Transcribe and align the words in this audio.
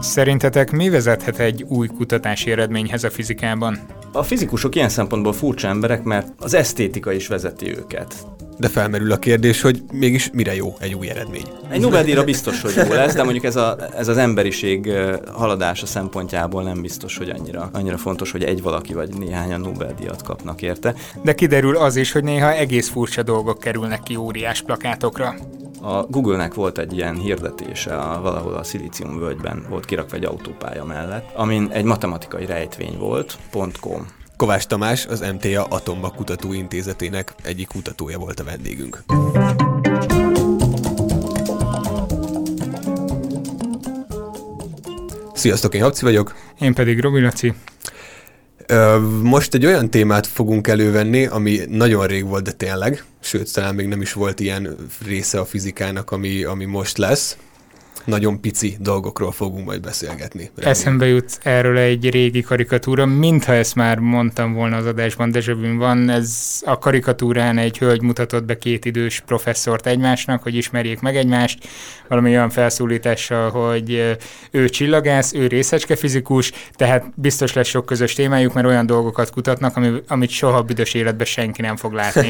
Szerintetek 0.00 0.70
mi 0.70 0.88
vezethet 0.88 1.38
egy 1.38 1.62
új 1.62 1.86
kutatási 1.86 2.50
eredményhez 2.50 3.04
a 3.04 3.10
fizikában? 3.10 3.78
A 4.12 4.22
fizikusok 4.22 4.74
ilyen 4.74 4.88
szempontból 4.88 5.32
furcsa 5.32 5.68
emberek, 5.68 6.02
mert 6.02 6.28
az 6.38 6.54
esztétika 6.54 7.12
is 7.12 7.28
vezeti 7.28 7.70
őket. 7.76 8.26
De 8.60 8.68
felmerül 8.68 9.12
a 9.12 9.16
kérdés, 9.16 9.60
hogy 9.60 9.82
mégis 9.92 10.30
mire 10.32 10.54
jó 10.54 10.76
egy 10.80 10.94
új 10.94 11.08
eredmény. 11.08 11.44
Egy 11.70 11.80
Nobel-díjra 11.80 12.24
biztos, 12.24 12.62
hogy 12.62 12.72
jó 12.76 12.92
lesz, 12.92 13.14
de 13.14 13.22
mondjuk 13.22 13.44
ez, 13.44 13.56
a, 13.56 13.76
ez 13.96 14.08
az 14.08 14.16
emberiség 14.16 14.92
haladása 15.32 15.86
szempontjából 15.86 16.62
nem 16.62 16.80
biztos, 16.80 17.16
hogy 17.16 17.28
annyira, 17.28 17.70
annyira 17.72 17.96
fontos, 17.96 18.30
hogy 18.30 18.44
egy 18.44 18.62
valaki 18.62 18.92
vagy 18.92 19.08
néhányan 19.18 19.60
Nobel-díjat 19.60 20.22
kapnak 20.22 20.62
érte. 20.62 20.94
De 21.22 21.34
kiderül 21.34 21.76
az 21.76 21.96
is, 21.96 22.12
hogy 22.12 22.24
néha 22.24 22.52
egész 22.52 22.88
furcsa 22.88 23.22
dolgok 23.22 23.58
kerülnek 23.58 24.02
ki 24.02 24.16
óriás 24.16 24.62
plakátokra. 24.62 25.34
A 25.82 26.02
Google-nek 26.02 26.54
volt 26.54 26.78
egy 26.78 26.96
ilyen 26.96 27.14
hirdetése, 27.14 27.94
a, 27.94 28.20
valahol 28.20 28.54
a 28.54 28.62
Szilícium 28.62 29.18
völgyben 29.18 29.66
volt 29.68 29.84
kirakva 29.84 30.16
egy 30.16 30.24
autópálya 30.24 30.84
mellett, 30.84 31.30
amin 31.34 31.68
egy 31.72 31.84
matematikai 31.84 32.46
rejtvény 32.46 32.98
volt, 32.98 33.38
.com. 33.80 34.18
Kovács 34.40 34.66
Tamás, 34.66 35.06
az 35.06 35.20
MTA 35.20 35.64
Atomba 35.64 36.10
Kutatóintézetének 36.10 37.34
egyik 37.42 37.68
kutatója 37.68 38.18
volt 38.18 38.40
a 38.40 38.44
vendégünk. 38.44 39.02
Sziasztok, 45.34 45.74
én 45.74 45.82
Habci 45.82 46.04
vagyok. 46.04 46.34
Én 46.60 46.74
pedig 46.74 47.00
Robi 47.00 47.20
Laci. 47.20 47.54
Most 49.22 49.54
egy 49.54 49.66
olyan 49.66 49.90
témát 49.90 50.26
fogunk 50.26 50.66
elővenni, 50.66 51.26
ami 51.26 51.60
nagyon 51.68 52.06
rég 52.06 52.26
volt, 52.26 52.44
de 52.44 52.52
tényleg, 52.52 53.04
sőt, 53.20 53.52
talán 53.52 53.74
még 53.74 53.86
nem 53.86 54.00
is 54.00 54.12
volt 54.12 54.40
ilyen 54.40 54.76
része 55.06 55.40
a 55.40 55.44
fizikának, 55.44 56.10
ami, 56.10 56.44
ami 56.44 56.64
most 56.64 56.98
lesz 56.98 57.36
nagyon 58.10 58.40
pici 58.40 58.76
dolgokról 58.80 59.32
fogunk 59.32 59.66
majd 59.66 59.80
beszélgetni. 59.80 60.50
Remélem. 60.54 60.70
Eszembe 60.70 61.06
jut 61.06 61.38
erről 61.42 61.78
egy 61.78 62.10
régi 62.10 62.40
karikatúra, 62.40 63.06
mintha 63.06 63.52
ezt 63.52 63.74
már 63.74 63.98
mondtam 63.98 64.52
volna 64.52 64.76
az 64.76 64.86
adásban, 64.86 65.30
de 65.30 65.40
van, 65.76 66.08
ez 66.08 66.60
a 66.64 66.78
karikatúrán 66.78 67.58
egy 67.58 67.78
hölgy 67.78 68.02
mutatott 68.02 68.44
be 68.44 68.58
két 68.58 68.84
idős 68.84 69.20
professzort 69.26 69.86
egymásnak, 69.86 70.42
hogy 70.42 70.54
ismerjék 70.54 71.00
meg 71.00 71.16
egymást, 71.16 71.68
valami 72.08 72.30
olyan 72.30 72.50
felszólítással, 72.50 73.50
hogy 73.50 74.16
ő 74.50 74.68
csillagász, 74.68 75.32
ő 75.32 75.46
részecskefizikus, 75.46 76.52
tehát 76.72 77.04
biztos 77.14 77.52
lesz 77.52 77.68
sok 77.68 77.86
közös 77.86 78.14
témájuk, 78.14 78.52
mert 78.52 78.66
olyan 78.66 78.86
dolgokat 78.86 79.30
kutatnak, 79.30 80.02
amit 80.08 80.30
soha 80.30 80.62
büdös 80.62 80.94
életben 80.94 81.26
senki 81.26 81.62
nem 81.62 81.76
fog 81.76 81.92
látni. 81.92 82.28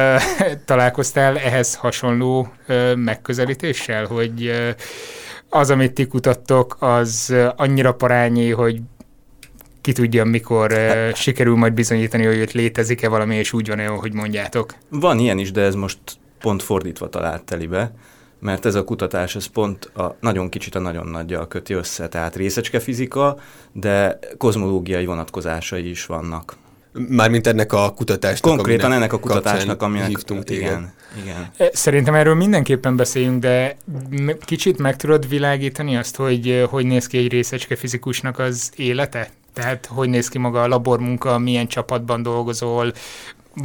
Találkoztál 0.64 1.38
ehhez 1.38 1.74
hasonló 1.74 2.52
megközelítéssel, 2.94 4.04
hogy 4.04 4.52
az, 5.48 5.70
amit 5.70 5.92
ti 5.92 6.06
kutattok, 6.06 6.76
az 6.80 7.34
annyira 7.56 7.94
parányi, 7.94 8.50
hogy 8.50 8.80
ki 9.80 9.92
tudja, 9.92 10.24
mikor 10.24 10.72
uh, 10.72 11.14
sikerül 11.14 11.56
majd 11.56 11.72
bizonyítani, 11.72 12.24
hogy 12.24 12.40
ott 12.40 12.52
létezik-e 12.52 13.08
valami, 13.08 13.36
és 13.36 13.52
úgy 13.52 13.68
van 13.68 13.78
olyan, 13.78 13.96
hogy 13.96 14.12
mondjátok. 14.12 14.74
Van 14.88 15.18
ilyen 15.18 15.38
is, 15.38 15.50
de 15.50 15.60
ez 15.60 15.74
most 15.74 15.98
pont 16.40 16.62
fordítva 16.62 17.08
talált 17.08 17.44
telibe, 17.44 17.92
mert 18.38 18.66
ez 18.66 18.74
a 18.74 18.84
kutatás, 18.84 19.36
ez 19.36 19.46
pont 19.46 19.84
a 19.84 20.16
nagyon 20.20 20.48
kicsit 20.48 20.74
a 20.74 20.78
nagyon 20.78 21.06
nagyjal 21.06 21.48
köti 21.48 21.72
össze, 21.72 22.08
tehát 22.08 22.36
részecske 22.36 22.80
fizika, 22.80 23.38
de 23.72 24.18
kozmológiai 24.38 25.04
vonatkozásai 25.04 25.90
is 25.90 26.06
vannak. 26.06 26.56
Mármint 26.92 27.46
ennek 27.46 27.72
a 27.72 27.92
kutatásnak. 27.96 28.54
Konkrétan 28.54 28.92
ennek 28.92 29.12
a 29.12 29.18
kutatásnak, 29.18 29.82
aminek 29.82 30.08
hívtunk 30.08 30.44
téged. 30.44 30.62
Igen, 30.62 30.92
igen. 31.22 31.50
E, 31.56 31.70
szerintem 31.72 32.14
erről 32.14 32.34
mindenképpen 32.34 32.96
beszéljünk, 32.96 33.40
de 33.40 33.76
kicsit 34.40 34.78
meg 34.78 34.96
tudod 34.96 35.28
világítani 35.28 35.96
azt, 35.96 36.16
hogy 36.16 36.48
e, 36.48 36.64
hogy 36.64 36.86
néz 36.86 37.06
ki 37.06 37.18
egy 37.18 37.28
részecske 37.28 37.76
fizikusnak 37.76 38.38
az 38.38 38.70
élete? 38.76 39.30
Tehát 39.52 39.86
hogy 39.86 40.08
néz 40.08 40.28
ki 40.28 40.38
maga 40.38 40.62
a 40.62 40.68
labormunka, 40.68 41.38
milyen 41.38 41.66
csapatban 41.66 42.22
dolgozol, 42.22 42.92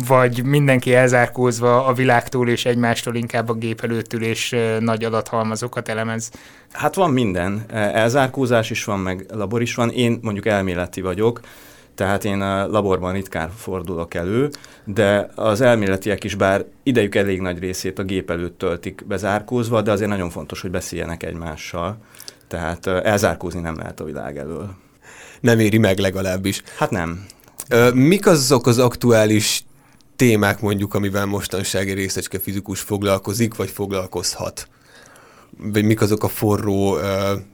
vagy 0.08 0.44
mindenki 0.44 0.94
elzárkózva 0.94 1.86
a 1.86 1.94
világtól 1.94 2.50
és 2.50 2.66
egymástól 2.66 3.16
inkább 3.16 3.50
a 3.50 3.54
gép 3.54 3.82
előtt 3.84 4.14
ül 4.14 4.24
és 4.24 4.54
e, 4.54 4.80
nagy 4.80 5.04
adathalmazokat 5.04 5.90
elemez? 5.90 6.32
Hát 6.72 6.96
van 6.96 7.12
minden. 7.12 7.66
Elzárkózás 7.72 8.70
is 8.70 8.84
van, 8.84 9.00
meg 9.00 9.26
labor 9.34 9.62
is 9.62 9.76
van. 9.76 9.90
Én 9.90 10.20
mondjuk 10.22 10.46
elméleti 10.46 11.02
vagyok, 11.02 11.42
tehát 11.98 12.26
én 12.26 12.42
a 12.42 12.68
laborban 12.68 13.14
ritkán 13.14 13.50
fordulok 13.50 14.14
elő, 14.14 14.50
de 14.84 15.30
az 15.36 15.62
elméletiek 15.62 16.24
is, 16.24 16.36
bár 16.36 16.66
idejük 16.84 17.16
elég 17.16 17.42
nagy 17.42 17.60
részét 17.60 18.00
a 18.00 18.04
gép 18.04 18.30
előtt 18.30 18.58
töltik 18.58 19.06
bezárkózva, 19.08 19.82
de 19.82 19.92
azért 19.92 20.10
nagyon 20.10 20.30
fontos, 20.30 20.62
hogy 20.62 20.72
beszéljenek 20.72 21.24
egymással. 21.24 21.98
Tehát 22.48 22.88
elzárkózni 22.88 23.60
nem 23.60 23.78
lehet 23.78 24.00
a 24.00 24.04
világ 24.04 24.38
elől. 24.38 24.70
Nem 25.40 25.60
éri 25.60 25.78
meg 25.78 25.98
legalábbis. 25.98 26.64
Hát 26.78 26.92
nem. 26.92 27.26
Mik 27.94 28.28
azok 28.28 28.68
az 28.68 28.80
aktuális 28.80 29.66
témák 30.16 30.62
mondjuk, 30.62 30.94
amivel 30.94 31.26
mostanság 31.26 31.90
egy 31.90 31.96
részecske 31.96 32.40
fizikus 32.40 32.80
foglalkozik, 32.80 33.56
vagy 33.56 33.70
foglalkozhat? 33.70 34.68
Vagy 35.58 35.84
mik 35.84 36.02
azok 36.02 36.24
a 36.24 36.28
forró 36.28 36.96
uh, 36.96 37.02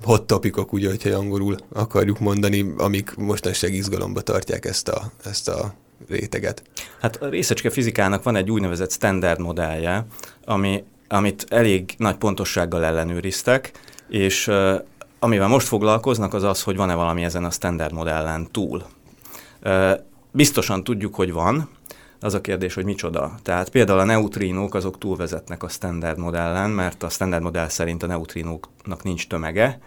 hot 0.03 0.28
topikok, 0.28 0.74
ugye, 0.74 0.90
hogyha 0.90 1.18
angolul 1.18 1.56
akarjuk 1.74 2.19
mondani, 2.19 2.74
amik 2.78 3.16
mostanság 3.16 3.74
izgalomba 3.74 4.22
tartják 4.22 4.66
ezt 4.66 4.88
a, 4.88 5.12
ezt 5.25 5.50
a 5.50 5.74
réteget? 6.08 6.63
Hát 7.00 7.16
a 7.16 7.30
részecske 7.30 7.69
fizikának 7.69 8.24
van 8.24 8.36
egy 8.36 8.52
úgynevezett 8.52 8.92
standard 8.92 9.40
modellje, 9.40 10.06
ami, 10.46 10.84
amit 11.08 11.46
elég 11.50 11.94
nagy 11.97 12.16
pontossággal 12.16 12.86
ellenőriztek, 12.86 13.72
és 14.09 14.47
uh, 14.47 14.74
amivel 15.19 15.47
most 15.47 15.68
foglalkoznak, 15.68 16.34
az 16.34 16.44
az, 16.44 16.63
hogy 16.63 16.75
van-e 16.75 16.94
valami 16.94 17.24
ezen 17.24 17.44
a 17.44 17.52
standard 17.52 17.94
modellen 17.94 18.52
túl. 18.52 18.84
Uh, 19.63 19.92
biztosan 20.31 20.84
tudjuk, 20.84 21.16
hogy 21.16 21.31
van, 21.31 21.69
az 22.23 22.34
a 22.34 22.41
kérdés, 22.41 22.73
hogy 22.73 22.85
micsoda. 22.85 23.35
Tehát 23.41 23.69
például 23.69 24.00
a 24.00 24.03
neutrinók 24.03 24.75
azok 24.75 24.97
túlvezetnek 24.97 25.63
a 25.63 25.69
standard 25.69 26.17
modellen, 26.17 26.69
mert 26.69 27.03
a 27.03 27.09
standard 27.09 27.44
modell 27.44 27.67
szerint 27.67 28.03
a 28.03 28.07
neutrinóknak 28.07 29.03
nincs 29.03 29.28
tömege, 29.28 29.79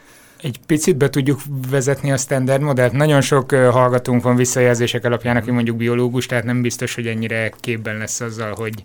egy 0.42 0.60
picit 0.66 0.96
be 0.96 1.10
tudjuk 1.10 1.40
vezetni 1.70 2.12
a 2.12 2.16
standard 2.16 2.62
modellt. 2.62 2.92
Nagyon 2.92 3.20
sok 3.20 3.50
hallgatónk 3.50 4.22
van 4.22 4.36
visszajelzések 4.36 5.04
alapján, 5.04 5.36
aki 5.36 5.50
mondjuk 5.50 5.76
biológus, 5.76 6.26
tehát 6.26 6.44
nem 6.44 6.62
biztos, 6.62 6.94
hogy 6.94 7.06
ennyire 7.06 7.52
képben 7.60 7.96
lesz 7.96 8.20
azzal, 8.20 8.54
hogy 8.54 8.82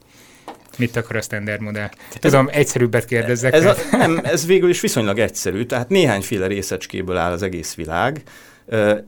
mit 0.77 0.95
akar 0.95 1.15
a 1.15 1.21
standard 1.21 1.61
modell. 1.61 1.89
Tudom, 2.19 2.47
ez, 2.47 2.55
egyszerűbbet 2.55 3.05
kérdezzek. 3.05 3.53
Ez, 3.53 3.65
a, 3.65 3.75
nem, 3.91 4.19
ez 4.23 4.45
végül 4.45 4.69
is 4.69 4.81
viszonylag 4.81 5.19
egyszerű, 5.19 5.63
tehát 5.63 5.89
néhányféle 5.89 6.47
részecskéből 6.47 7.17
áll 7.17 7.31
az 7.31 7.41
egész 7.41 7.75
világ, 7.75 8.21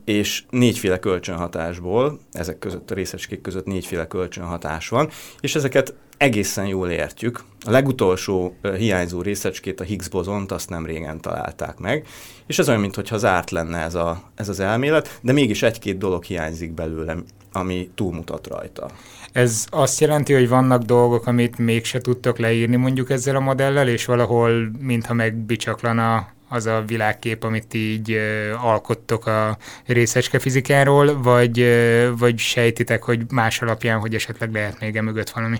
és 0.04 0.44
négyféle 0.50 0.98
kölcsönhatásból, 0.98 2.18
ezek 2.32 2.58
között 2.58 2.90
a 2.90 2.94
részecskék 2.94 3.40
között 3.40 3.66
négyféle 3.66 4.06
kölcsönhatás 4.06 4.88
van, 4.88 5.10
és 5.40 5.54
ezeket 5.54 5.94
egészen 6.16 6.66
jól 6.66 6.90
értjük. 6.90 7.44
A 7.66 7.70
legutolsó 7.70 8.56
hiányzó 8.76 9.22
részecskét, 9.22 9.80
a 9.80 9.84
Higgs 9.84 10.08
bozont, 10.08 10.52
azt 10.52 10.70
nem 10.70 10.86
régen 10.86 11.20
találták 11.20 11.78
meg, 11.78 12.06
és 12.46 12.58
ez 12.58 12.68
olyan, 12.68 12.80
mintha 12.80 13.18
zárt 13.18 13.50
lenne 13.50 13.78
ez, 13.78 13.94
a, 13.94 14.22
ez 14.34 14.48
az 14.48 14.60
elmélet, 14.60 15.18
de 15.22 15.32
mégis 15.32 15.62
egy-két 15.62 15.98
dolog 15.98 16.24
hiányzik 16.24 16.72
belőle, 16.72 17.16
ami 17.52 17.90
túlmutat 17.94 18.46
rajta. 18.46 18.90
Ez 19.32 19.66
azt 19.70 20.00
jelenti, 20.00 20.32
hogy 20.32 20.48
vannak 20.48 20.82
dolgok, 20.82 21.26
amit 21.26 21.58
mégse 21.58 22.00
tudtok 22.00 22.38
leírni 22.38 22.76
mondjuk 22.76 23.10
ezzel 23.10 23.36
a 23.36 23.40
modellel, 23.40 23.88
és 23.88 24.04
valahol 24.04 24.70
mintha 24.78 25.14
megbicsaklana 25.14 26.33
az 26.48 26.66
a 26.66 26.82
világkép, 26.86 27.44
amit 27.44 27.74
így 27.74 28.12
uh, 28.12 28.66
alkottok 28.66 29.26
a 29.26 29.58
részecske 29.86 30.38
fizikáról, 30.38 31.22
vagy, 31.22 31.60
uh, 31.60 32.18
vagy 32.18 32.38
sejtitek, 32.38 33.02
hogy 33.02 33.30
más 33.30 33.62
alapján, 33.62 33.98
hogy 33.98 34.14
esetleg 34.14 34.52
lehet 34.52 34.80
még 34.80 35.00
mögött 35.00 35.30
valami? 35.30 35.56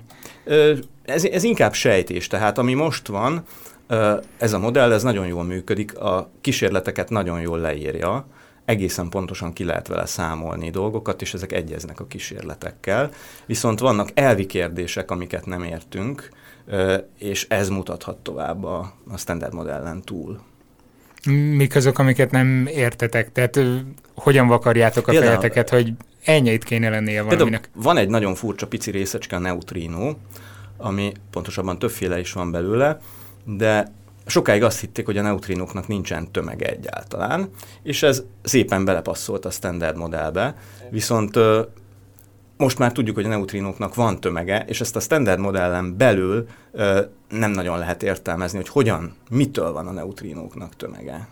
Ez, 1.05 1.25
ez 1.25 1.43
inkább 1.43 1.73
sejtés, 1.73 2.27
tehát 2.27 2.59
ami 2.59 2.75
most 2.75 3.07
van, 3.07 3.45
ez 4.39 4.53
a 4.53 4.59
modell, 4.59 4.93
ez 4.93 5.03
nagyon 5.03 5.27
jól 5.27 5.45
működik, 5.45 5.99
a 5.99 6.31
kísérleteket 6.41 7.11
nagyon 7.11 7.41
jól 7.41 7.59
leírja, 7.59 8.27
egészen 8.65 9.09
pontosan 9.09 9.53
ki 9.53 9.65
lehet 9.65 9.89
vele 9.89 10.07
számolni 10.07 10.71
dolgokat, 10.71 11.23
és 11.23 11.35
ezek 11.35 11.53
egyeznek 11.53 12.01
a 12.01 12.07
kísérletekkel. 12.07 13.11
Viszont 13.47 13.79
vannak 13.79 14.09
elvi 14.15 14.47
kérdések, 14.47 15.11
amiket 15.11 15.47
nem 15.47 15.63
értünk, 15.63 16.29
és 17.19 17.47
ez 17.49 17.69
mutathat 17.69 18.17
tovább 18.17 18.65
a, 18.65 18.93
a 19.09 19.17
standard 19.17 19.55
modellen 19.55 20.03
túl. 20.03 20.41
Mik 21.33 21.77
azok, 21.77 21.99
amiket 21.99 22.31
nem 22.31 22.67
értetek? 22.67 23.33
Tehát 23.33 23.61
hogyan 24.15 24.47
vakarjátok 24.47 25.09
a 25.09 25.11
Például, 25.11 25.33
fejeteket, 25.33 25.69
hogy 25.69 25.93
ennyit 26.25 26.65
kéne 26.65 26.89
lennie 26.89 27.23
valaminek? 27.23 27.71
Van 27.75 27.97
egy 27.97 28.09
nagyon 28.09 28.35
furcsa 28.35 28.67
pici 28.67 28.91
részecske, 28.91 29.37
a 29.37 29.39
neutrino, 29.39 30.15
ami 30.77 31.13
pontosabban 31.31 31.79
többféle 31.79 32.19
is 32.19 32.33
van 32.33 32.51
belőle, 32.51 32.99
de 33.45 33.93
sokáig 34.27 34.63
azt 34.63 34.81
hitték, 34.81 35.07
hogy 35.07 35.19
a 35.19 35.23
neutrinoknak 35.23 35.89
nincsen 35.89 36.31
tömege 36.31 36.67
egyáltalán, 36.67 37.49
és 37.83 38.03
ez 38.03 38.23
szépen 38.43 38.85
belepasszolt 38.85 39.45
a 39.45 39.51
standard 39.51 39.97
modellbe, 39.97 40.57
viszont 40.91 41.39
most 42.65 42.79
már 42.79 42.93
tudjuk, 42.93 43.17
hogy 43.17 43.25
a 43.25 43.29
neutrinóknak 43.29 43.95
van 43.95 44.21
tömege, 44.21 44.65
és 44.67 44.81
ezt 44.81 44.97
a 44.97 45.01
standard 45.01 45.39
modellen 45.39 45.97
belül 45.97 46.47
ö, 46.73 47.01
nem 47.29 47.51
nagyon 47.51 47.79
lehet 47.79 48.03
értelmezni, 48.03 48.59
hogy 48.59 48.69
hogyan, 48.69 49.15
mitől 49.31 49.73
van 49.73 49.87
a 49.87 49.93
neutrinóknak 49.93 50.77
tömege. 50.77 51.29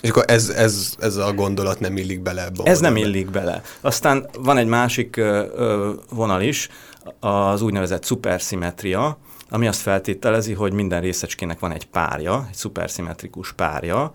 És 0.00 0.08
akkor 0.10 0.24
ez, 0.26 0.48
ez, 0.48 0.94
ez 0.98 1.16
a 1.16 1.32
gondolat 1.32 1.80
nem 1.80 1.96
illik 1.96 2.20
bele 2.22 2.44
ebbe. 2.44 2.62
Ez 2.64 2.80
nem 2.80 2.96
illik 2.96 3.30
bele. 3.30 3.62
Aztán 3.80 4.28
van 4.38 4.56
egy 4.56 4.66
másik 4.66 5.16
ö, 5.16 5.44
ö, 5.54 5.92
vonal 6.10 6.42
is, 6.42 6.68
az 7.20 7.62
úgynevezett 7.62 8.04
szuperszimetria, 8.04 9.18
ami 9.48 9.66
azt 9.66 9.80
feltételezi, 9.80 10.52
hogy 10.52 10.72
minden 10.72 11.00
részecskének 11.00 11.58
van 11.58 11.72
egy 11.72 11.86
párja, 11.86 12.46
egy 12.48 12.56
szuperszimmetrikus 12.56 13.52
párja, 13.52 14.12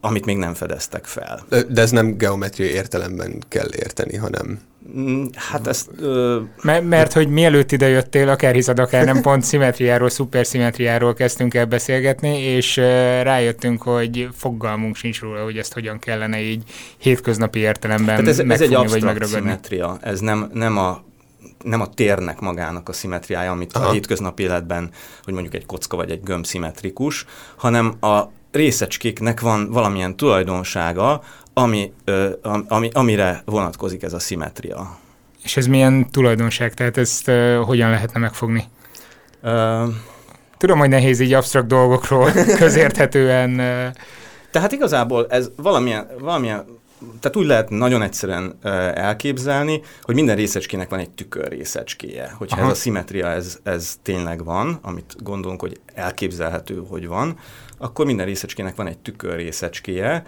amit 0.00 0.24
még 0.24 0.36
nem 0.36 0.54
fedeztek 0.54 1.04
fel. 1.04 1.44
De 1.68 1.80
ez 1.80 1.90
nem 1.90 2.16
geometriai 2.16 2.70
értelemben 2.70 3.42
kell 3.48 3.68
érteni, 3.76 4.16
hanem... 4.16 4.60
Mm, 4.96 5.24
hát 5.34 5.66
ezt... 5.66 5.90
Ö... 5.98 6.40
Mert, 6.62 6.84
mert 6.84 7.12
hogy 7.12 7.28
mielőtt 7.28 7.72
ide 7.72 7.88
jöttél, 7.88 8.28
akár 8.28 8.54
hiszed, 8.54 8.78
akár 8.78 9.04
nem, 9.04 9.20
pont 9.20 9.42
szimetriáról, 9.42 10.08
szuperszimetriáról 10.08 11.14
kezdtünk 11.14 11.54
el 11.54 11.66
beszélgetni, 11.66 12.38
és 12.38 12.76
rájöttünk, 13.22 13.82
hogy 13.82 14.28
fogalmunk 14.36 14.96
sincs 14.96 15.20
róla, 15.20 15.42
hogy 15.42 15.56
ezt 15.56 15.72
hogyan 15.72 15.98
kellene 15.98 16.40
így 16.40 16.62
hétköznapi 16.98 17.58
értelemben 17.58 18.16
hát 18.16 18.26
ez, 18.26 18.38
ez 18.38 18.60
egy 18.60 18.74
absztrakt 18.74 19.18
vagy 19.18 19.28
szimetria, 19.28 19.98
ez 20.00 20.20
nem, 20.20 20.50
nem 20.52 20.78
a 20.78 21.02
nem 21.64 21.80
a 21.80 21.88
térnek 21.88 22.40
magának 22.40 22.88
a 22.88 22.92
szimetriája, 22.92 23.50
amit 23.50 23.72
Aha. 23.72 23.88
a 23.88 23.92
hétköznapi 23.92 24.42
életben, 24.42 24.90
hogy 25.24 25.32
mondjuk 25.32 25.54
egy 25.54 25.66
kocka 25.66 25.96
vagy 25.96 26.10
egy 26.10 26.22
gömb 26.22 26.46
szimmetrikus, 26.46 27.24
hanem 27.56 27.94
a 28.00 28.22
részecskéknek 28.52 29.40
van 29.40 29.70
valamilyen 29.70 30.16
tulajdonsága, 30.16 31.22
ami, 31.54 31.92
ö, 32.04 32.30
ami, 32.68 32.90
amire 32.92 33.42
vonatkozik 33.44 34.02
ez 34.02 34.12
a 34.12 34.18
szimetria. 34.18 34.98
És 35.42 35.56
ez 35.56 35.66
milyen 35.66 36.10
tulajdonság? 36.10 36.74
Tehát 36.74 36.96
ezt 36.96 37.28
ö, 37.28 37.62
hogyan 37.64 37.90
lehetne 37.90 38.20
megfogni? 38.20 38.64
Ö... 39.42 39.84
Tudom, 40.58 40.78
hogy 40.78 40.88
nehéz 40.88 41.20
így 41.20 41.32
absztrakt 41.32 41.66
dolgokról 41.66 42.30
közérthetően... 42.58 43.58
Ö... 43.58 43.86
Tehát 44.50 44.72
igazából 44.72 45.26
ez 45.30 45.50
valamilyen, 45.56 46.06
valamilyen 46.18 46.64
tehát 47.20 47.36
úgy 47.36 47.46
lehet 47.46 47.70
nagyon 47.70 48.02
egyszerűen 48.02 48.58
elképzelni, 48.94 49.80
hogy 50.02 50.14
minden 50.14 50.36
részecskének 50.36 50.88
van 50.88 50.98
egy 50.98 51.10
tükör 51.10 51.48
részecskéje. 51.48 52.34
Hogyha 52.38 52.56
Aha. 52.56 52.66
ez 52.66 52.76
a 52.76 52.80
szimetria, 52.80 53.26
ez, 53.26 53.58
ez 53.62 53.98
tényleg 54.02 54.44
van, 54.44 54.78
amit 54.82 55.16
gondolunk, 55.22 55.60
hogy 55.60 55.80
elképzelhető, 55.94 56.82
hogy 56.88 57.06
van, 57.06 57.38
akkor 57.78 58.06
minden 58.06 58.26
részecskének 58.26 58.76
van 58.76 58.86
egy 58.86 58.98
tükör 58.98 59.36
részecskéje, 59.36 60.24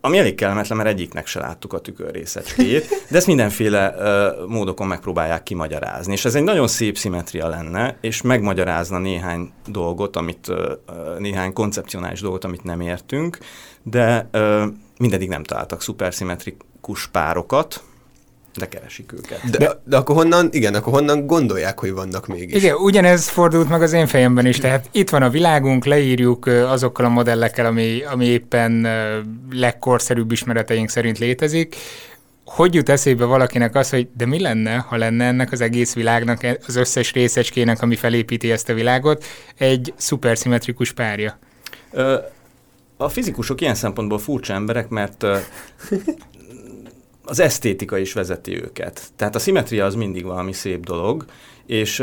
ami 0.00 0.18
elég 0.18 0.34
kellemetlen, 0.34 0.76
mert 0.76 0.88
egyiknek 0.88 1.26
se 1.26 1.40
láttuk 1.40 1.72
a 1.72 1.78
tükör 1.78 2.10
részecskéjét, 2.10 2.88
de 3.10 3.16
ezt 3.16 3.26
mindenféle 3.26 3.94
uh, 3.96 4.48
módokon 4.48 4.86
megpróbálják 4.86 5.42
kimagyarázni. 5.42 6.12
És 6.12 6.24
ez 6.24 6.34
egy 6.34 6.42
nagyon 6.42 6.68
szép 6.68 6.96
szimetria 6.96 7.48
lenne, 7.48 7.96
és 8.00 8.22
megmagyarázna 8.22 8.98
néhány 8.98 9.50
dolgot, 9.66 10.16
amit, 10.16 10.48
uh, 10.48 11.18
néhány 11.18 11.52
koncepcionális 11.52 12.20
dolgot, 12.20 12.44
amit 12.44 12.64
nem 12.64 12.80
értünk, 12.80 13.38
de 13.82 14.28
uh, 14.32 14.62
mindedig 14.98 15.28
nem 15.28 15.42
találtak 15.42 15.82
szuperszimmetrikus 15.82 17.06
párokat, 17.06 17.82
de 18.58 18.68
keresik 18.68 19.12
őket. 19.12 19.50
De, 19.50 19.58
de, 19.58 19.80
de 19.84 19.96
akkor 19.96 20.14
honnan, 20.16 20.48
igen, 20.50 20.74
akkor 20.74 20.92
honnan 20.92 21.26
gondolják, 21.26 21.78
hogy 21.78 21.92
vannak 21.92 22.26
mégis? 22.26 22.62
Igen, 22.62 22.74
ugyanez 22.74 23.28
fordult 23.28 23.68
meg 23.68 23.82
az 23.82 23.92
én 23.92 24.06
fejemben 24.06 24.46
is, 24.46 24.58
tehát 24.58 24.88
itt 24.92 25.10
van 25.10 25.22
a 25.22 25.30
világunk, 25.30 25.84
leírjuk 25.84 26.46
azokkal 26.46 27.04
a 27.04 27.08
modellekkel, 27.08 27.66
ami, 27.66 28.02
ami 28.02 28.24
éppen 28.24 28.86
legkorszerűbb 29.50 30.32
ismereteink 30.32 30.88
szerint 30.88 31.18
létezik, 31.18 31.76
hogy 32.44 32.74
jut 32.74 32.88
eszébe 32.88 33.24
valakinek 33.24 33.74
az, 33.74 33.90
hogy 33.90 34.08
de 34.16 34.26
mi 34.26 34.40
lenne, 34.40 34.76
ha 34.76 34.96
lenne 34.96 35.24
ennek 35.24 35.52
az 35.52 35.60
egész 35.60 35.94
világnak, 35.94 36.46
az 36.66 36.76
összes 36.76 37.12
részecskének, 37.12 37.82
ami 37.82 37.96
felépíti 37.96 38.50
ezt 38.50 38.68
a 38.68 38.74
világot, 38.74 39.24
egy 39.56 39.94
szuperszimmetrikus 39.96 40.92
párja? 40.92 41.38
A 43.00 43.08
fizikusok 43.08 43.60
ilyen 43.60 43.74
szempontból 43.74 44.18
furcsa 44.18 44.52
emberek, 44.52 44.88
mert 44.88 45.24
az 47.24 47.40
esztétika 47.40 47.98
is 47.98 48.12
vezeti 48.12 48.62
őket. 48.62 49.02
Tehát 49.16 49.34
a 49.34 49.38
szimetria 49.38 49.84
az 49.84 49.94
mindig 49.94 50.24
valami 50.24 50.52
szép 50.52 50.84
dolog, 50.84 51.24
és 51.66 51.98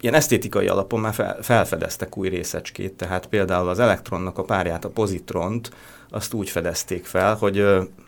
ilyen 0.00 0.14
esztétikai 0.14 0.66
alapon 0.66 1.00
már 1.00 1.14
fel, 1.14 1.38
felfedeztek 1.42 2.16
új 2.16 2.28
részecskét, 2.28 2.92
tehát 2.92 3.26
például 3.26 3.68
az 3.68 3.78
elektronnak 3.78 4.38
a 4.38 4.42
párját, 4.42 4.84
a 4.84 4.88
pozitront, 4.88 5.70
azt 6.10 6.32
úgy 6.32 6.50
fedezték 6.50 7.04
fel, 7.04 7.34
hogy 7.34 7.54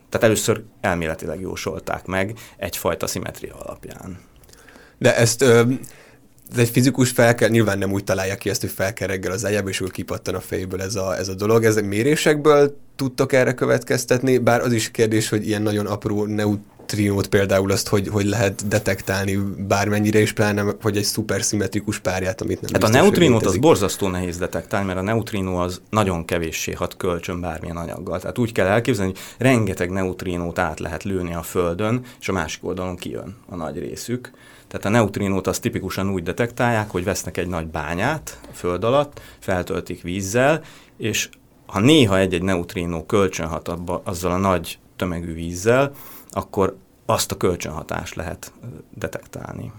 tehát 0.08 0.26
először 0.26 0.62
elméletileg 0.80 1.40
jósolták 1.40 2.06
meg 2.06 2.38
egyfajta 2.56 3.06
szimetria 3.06 3.54
alapján. 3.54 4.18
De 4.98 5.16
ezt 5.16 5.44
ez 6.52 6.58
egy 6.58 6.68
fizikus 6.68 7.10
fel 7.10 7.34
kell, 7.34 7.48
nyilván 7.48 7.78
nem 7.78 7.92
úgy 7.92 8.04
találja 8.04 8.34
ki 8.36 8.50
ezt, 8.50 8.60
hogy 8.60 8.70
fel 8.70 8.92
kell 8.92 9.08
reggel 9.08 9.32
az 9.32 9.44
ágyába, 9.44 9.68
és 9.68 9.80
úgy 9.80 9.90
kipattan 9.90 10.34
a 10.34 10.40
fejéből 10.40 10.82
ez 10.82 10.94
a, 10.94 11.16
ez 11.16 11.28
a 11.28 11.34
dolog. 11.34 11.64
Ez 11.64 11.76
mérésekből 11.76 12.76
tudtok 12.96 13.32
erre 13.32 13.54
következtetni, 13.54 14.38
bár 14.38 14.60
az 14.60 14.72
is 14.72 14.90
kérdés, 14.90 15.28
hogy 15.28 15.46
ilyen 15.46 15.62
nagyon 15.62 15.86
apró 15.86 16.26
neutrinót 16.90 17.28
például 17.28 17.70
azt, 17.70 17.88
hogy, 17.88 18.08
hogy 18.08 18.24
lehet 18.24 18.68
detektálni 18.68 19.38
bármennyire 19.68 20.20
is, 20.20 20.32
pláne, 20.32 20.64
hogy 20.82 20.96
egy 20.96 21.04
szuperszimmetrikus 21.04 21.98
párját, 21.98 22.40
amit 22.40 22.60
nem 22.60 22.70
Hát 22.72 22.82
a 22.82 22.88
neutrinót 22.88 23.46
az 23.46 23.56
borzasztó 23.56 24.08
nehéz 24.08 24.36
detektálni, 24.38 24.86
mert 24.86 24.98
a 24.98 25.02
neutrinó 25.02 25.56
az 25.56 25.80
nagyon 25.90 26.24
kevéssé 26.24 26.72
hat 26.72 26.96
kölcsön 26.96 27.40
bármilyen 27.40 27.76
anyaggal. 27.76 28.20
Tehát 28.20 28.38
úgy 28.38 28.52
kell 28.52 28.66
elképzelni, 28.66 29.12
hogy 29.12 29.20
rengeteg 29.46 29.90
neutrinót 29.90 30.58
át 30.58 30.80
lehet 30.80 31.02
lőni 31.02 31.34
a 31.34 31.42
Földön, 31.42 32.04
és 32.20 32.28
a 32.28 32.32
másik 32.32 32.64
oldalon 32.64 32.96
kijön 32.96 33.36
a 33.48 33.56
nagy 33.56 33.78
részük 33.78 34.30
tehát 34.68 34.86
a 34.86 34.88
neutrinót 34.88 35.46
azt 35.46 35.62
tipikusan 35.62 36.10
úgy 36.10 36.22
detektálják, 36.22 36.90
hogy 36.90 37.04
vesznek 37.04 37.36
egy 37.36 37.48
nagy 37.48 37.66
bányát 37.66 38.40
a 38.50 38.52
föld 38.52 38.84
alatt, 38.84 39.20
feltöltik 39.38 40.02
vízzel, 40.02 40.62
és 40.96 41.28
ha 41.66 41.80
néha 41.80 42.18
egy-egy 42.18 42.42
neutrínó 42.42 43.04
kölcsönhat 43.04 43.68
abba, 43.68 44.02
azzal 44.04 44.32
a 44.32 44.36
nagy 44.36 44.78
tömegű 44.96 45.34
vízzel, 45.34 45.92
akkor 46.30 46.76
azt 47.10 47.32
a 47.32 47.36
kölcsönhatást 47.36 48.14
lehet 48.14 48.52
detektálni. 48.94 49.72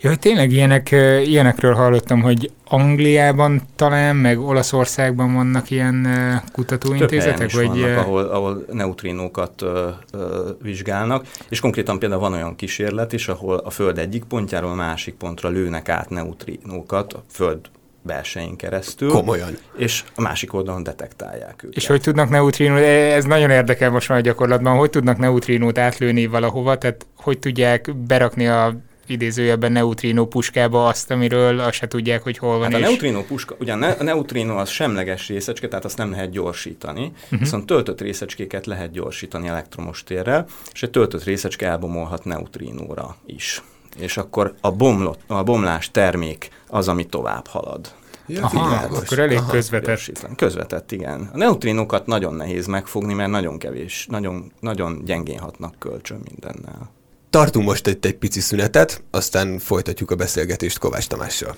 Ja, 0.00 0.08
hogy 0.08 0.18
tényleg 0.18 0.52
ilyenek, 0.52 0.90
ilyenekről 1.24 1.74
hallottam, 1.74 2.20
hogy 2.20 2.52
Angliában 2.64 3.62
talán, 3.76 4.16
meg 4.16 4.40
Olaszországban 4.40 5.34
vannak 5.34 5.70
ilyen 5.70 6.06
kutatóintézetek? 6.52 7.48
Több 7.50 7.66
vagy 7.66 7.80
vannak, 7.80 7.98
ahol, 7.98 8.24
ahol 8.24 8.64
neutrinókat 8.72 9.62
ö, 9.62 9.88
ö, 10.12 10.48
vizsgálnak, 10.62 11.26
és 11.48 11.60
konkrétan 11.60 11.98
például 11.98 12.20
van 12.20 12.32
olyan 12.32 12.56
kísérlet 12.56 13.12
is, 13.12 13.28
ahol 13.28 13.56
a 13.56 13.70
Föld 13.70 13.98
egyik 13.98 14.24
pontjáról 14.24 14.70
a 14.70 14.74
másik 14.74 15.14
pontra 15.14 15.48
lőnek 15.48 15.88
át 15.88 16.10
neutrinókat 16.10 17.12
a 17.12 17.22
Föld 17.30 17.60
belsején 18.08 18.56
keresztül. 18.56 19.10
Komolyan. 19.10 19.58
És 19.76 20.04
a 20.14 20.20
másik 20.20 20.54
oldalon 20.54 20.82
detektálják 20.82 21.62
őket. 21.62 21.76
És 21.76 21.86
hogy 21.86 22.00
tudnak 22.00 22.28
neutrinót, 22.28 22.78
ez 22.80 23.24
nagyon 23.24 23.50
érdekel 23.50 23.90
most 23.90 24.08
már 24.08 24.18
a 24.18 24.22
gyakorlatban, 24.22 24.76
hogy 24.76 24.90
tudnak 24.90 25.18
neutrinót 25.18 25.78
átlőni 25.78 26.26
valahova, 26.26 26.78
tehát 26.78 27.06
hogy 27.16 27.38
tudják 27.38 27.96
berakni 27.96 28.46
a 28.46 28.76
idézőjelben 29.08 29.72
neutrino 29.72 30.26
puskába 30.26 30.86
azt, 30.86 31.10
amiről 31.10 31.60
azt 31.60 31.72
se 31.72 31.88
tudják, 31.88 32.22
hogy 32.22 32.38
hol 32.38 32.58
van. 32.58 32.72
Hát 32.72 32.80
a 32.80 32.84
neutrino 32.84 33.22
puska, 33.22 33.56
ugyan 33.60 33.82
a 33.82 34.02
neutrino 34.02 34.56
az 34.56 34.68
semleges 34.68 35.28
részecske, 35.28 35.68
tehát 35.68 35.84
azt 35.84 35.96
nem 35.96 36.10
lehet 36.10 36.30
gyorsítani, 36.30 37.12
uh-huh. 37.24 37.38
viszont 37.38 37.66
töltött 37.66 38.00
részecskéket 38.00 38.66
lehet 38.66 38.90
gyorsítani 38.90 39.48
elektromos 39.48 40.04
térrel, 40.04 40.46
és 40.72 40.82
egy 40.82 40.90
töltött 40.90 41.24
részecske 41.24 41.66
elbomolhat 41.66 42.24
neutrinóra 42.24 43.16
is. 43.26 43.62
És 43.98 44.16
akkor 44.16 44.54
a, 44.60 44.70
bomlott, 44.70 45.20
a 45.26 45.42
bomlás 45.42 45.90
termék 45.90 46.48
az, 46.68 46.88
ami 46.88 47.04
tovább 47.04 47.46
halad. 47.46 47.92
Ja, 48.26 48.44
Aha, 48.44 48.68
világos. 48.68 48.98
akkor 48.98 49.18
elég 49.18 49.36
Aha, 49.38 49.50
közvetett. 49.50 50.36
Közvetett, 50.36 50.92
igen. 50.92 51.30
A 51.32 51.36
neutrinokat 51.36 52.06
nagyon 52.06 52.34
nehéz 52.34 52.66
megfogni, 52.66 53.14
mert 53.14 53.30
nagyon 53.30 53.58
kevés, 53.58 54.06
nagyon, 54.10 54.52
nagyon 54.60 55.02
gyengén 55.04 55.38
hatnak 55.38 55.74
kölcsön 55.78 56.20
mindennel. 56.30 56.90
Tartunk 57.30 57.66
most 57.66 57.86
egy, 57.86 57.98
egy 58.00 58.16
pici 58.16 58.40
szünetet, 58.40 59.02
aztán 59.10 59.58
folytatjuk 59.58 60.10
a 60.10 60.14
beszélgetést 60.14 60.78
Kovács 60.78 61.06
Tamással. 61.06 61.56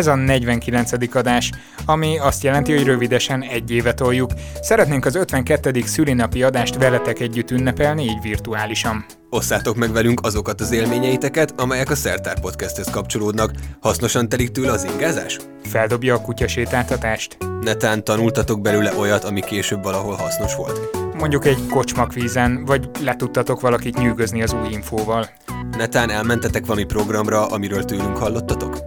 Ez 0.00 0.06
a 0.06 0.14
49. 0.14 1.16
adás, 1.16 1.50
ami 1.84 2.18
azt 2.18 2.42
jelenti, 2.42 2.72
hogy 2.76 2.84
rövidesen 2.84 3.42
egy 3.42 3.70
éve 3.70 3.94
toljuk. 3.94 4.30
Szeretnénk 4.60 5.04
az 5.04 5.14
52. 5.14 5.82
szülinapi 5.84 6.42
adást 6.42 6.76
veletek 6.76 7.20
együtt 7.20 7.50
ünnepelni, 7.50 8.02
így 8.02 8.20
virtuálisan. 8.22 9.04
Osszátok 9.30 9.76
meg 9.76 9.92
velünk 9.92 10.20
azokat 10.22 10.60
az 10.60 10.72
élményeiteket, 10.72 11.60
amelyek 11.60 11.90
a 11.90 11.94
Szertár 11.94 12.40
Podcasthez 12.40 12.90
kapcsolódnak. 12.90 13.50
Hasznosan 13.80 14.28
telik 14.28 14.50
tőle 14.50 14.72
az 14.72 14.84
ingázás? 14.84 15.38
Feldobja 15.62 16.14
a 16.14 16.20
kutyasétáltatást? 16.20 17.36
Netán 17.60 18.04
tanultatok 18.04 18.60
belőle 18.60 18.92
olyat, 18.98 19.24
ami 19.24 19.40
később 19.40 19.82
valahol 19.82 20.14
hasznos 20.14 20.54
volt? 20.54 20.96
Mondjuk 21.18 21.46
egy 21.46 21.66
kocsmakvízen, 21.70 22.64
vagy 22.64 22.90
letudtatok 23.00 23.60
valakit 23.60 23.98
nyűgözni 23.98 24.42
az 24.42 24.52
új 24.52 24.72
infóval? 24.72 25.28
Netán 25.76 26.10
elmentetek 26.10 26.66
valami 26.66 26.84
programra, 26.84 27.46
amiről 27.46 27.84
tőlünk 27.84 28.16
hallottatok? 28.16 28.78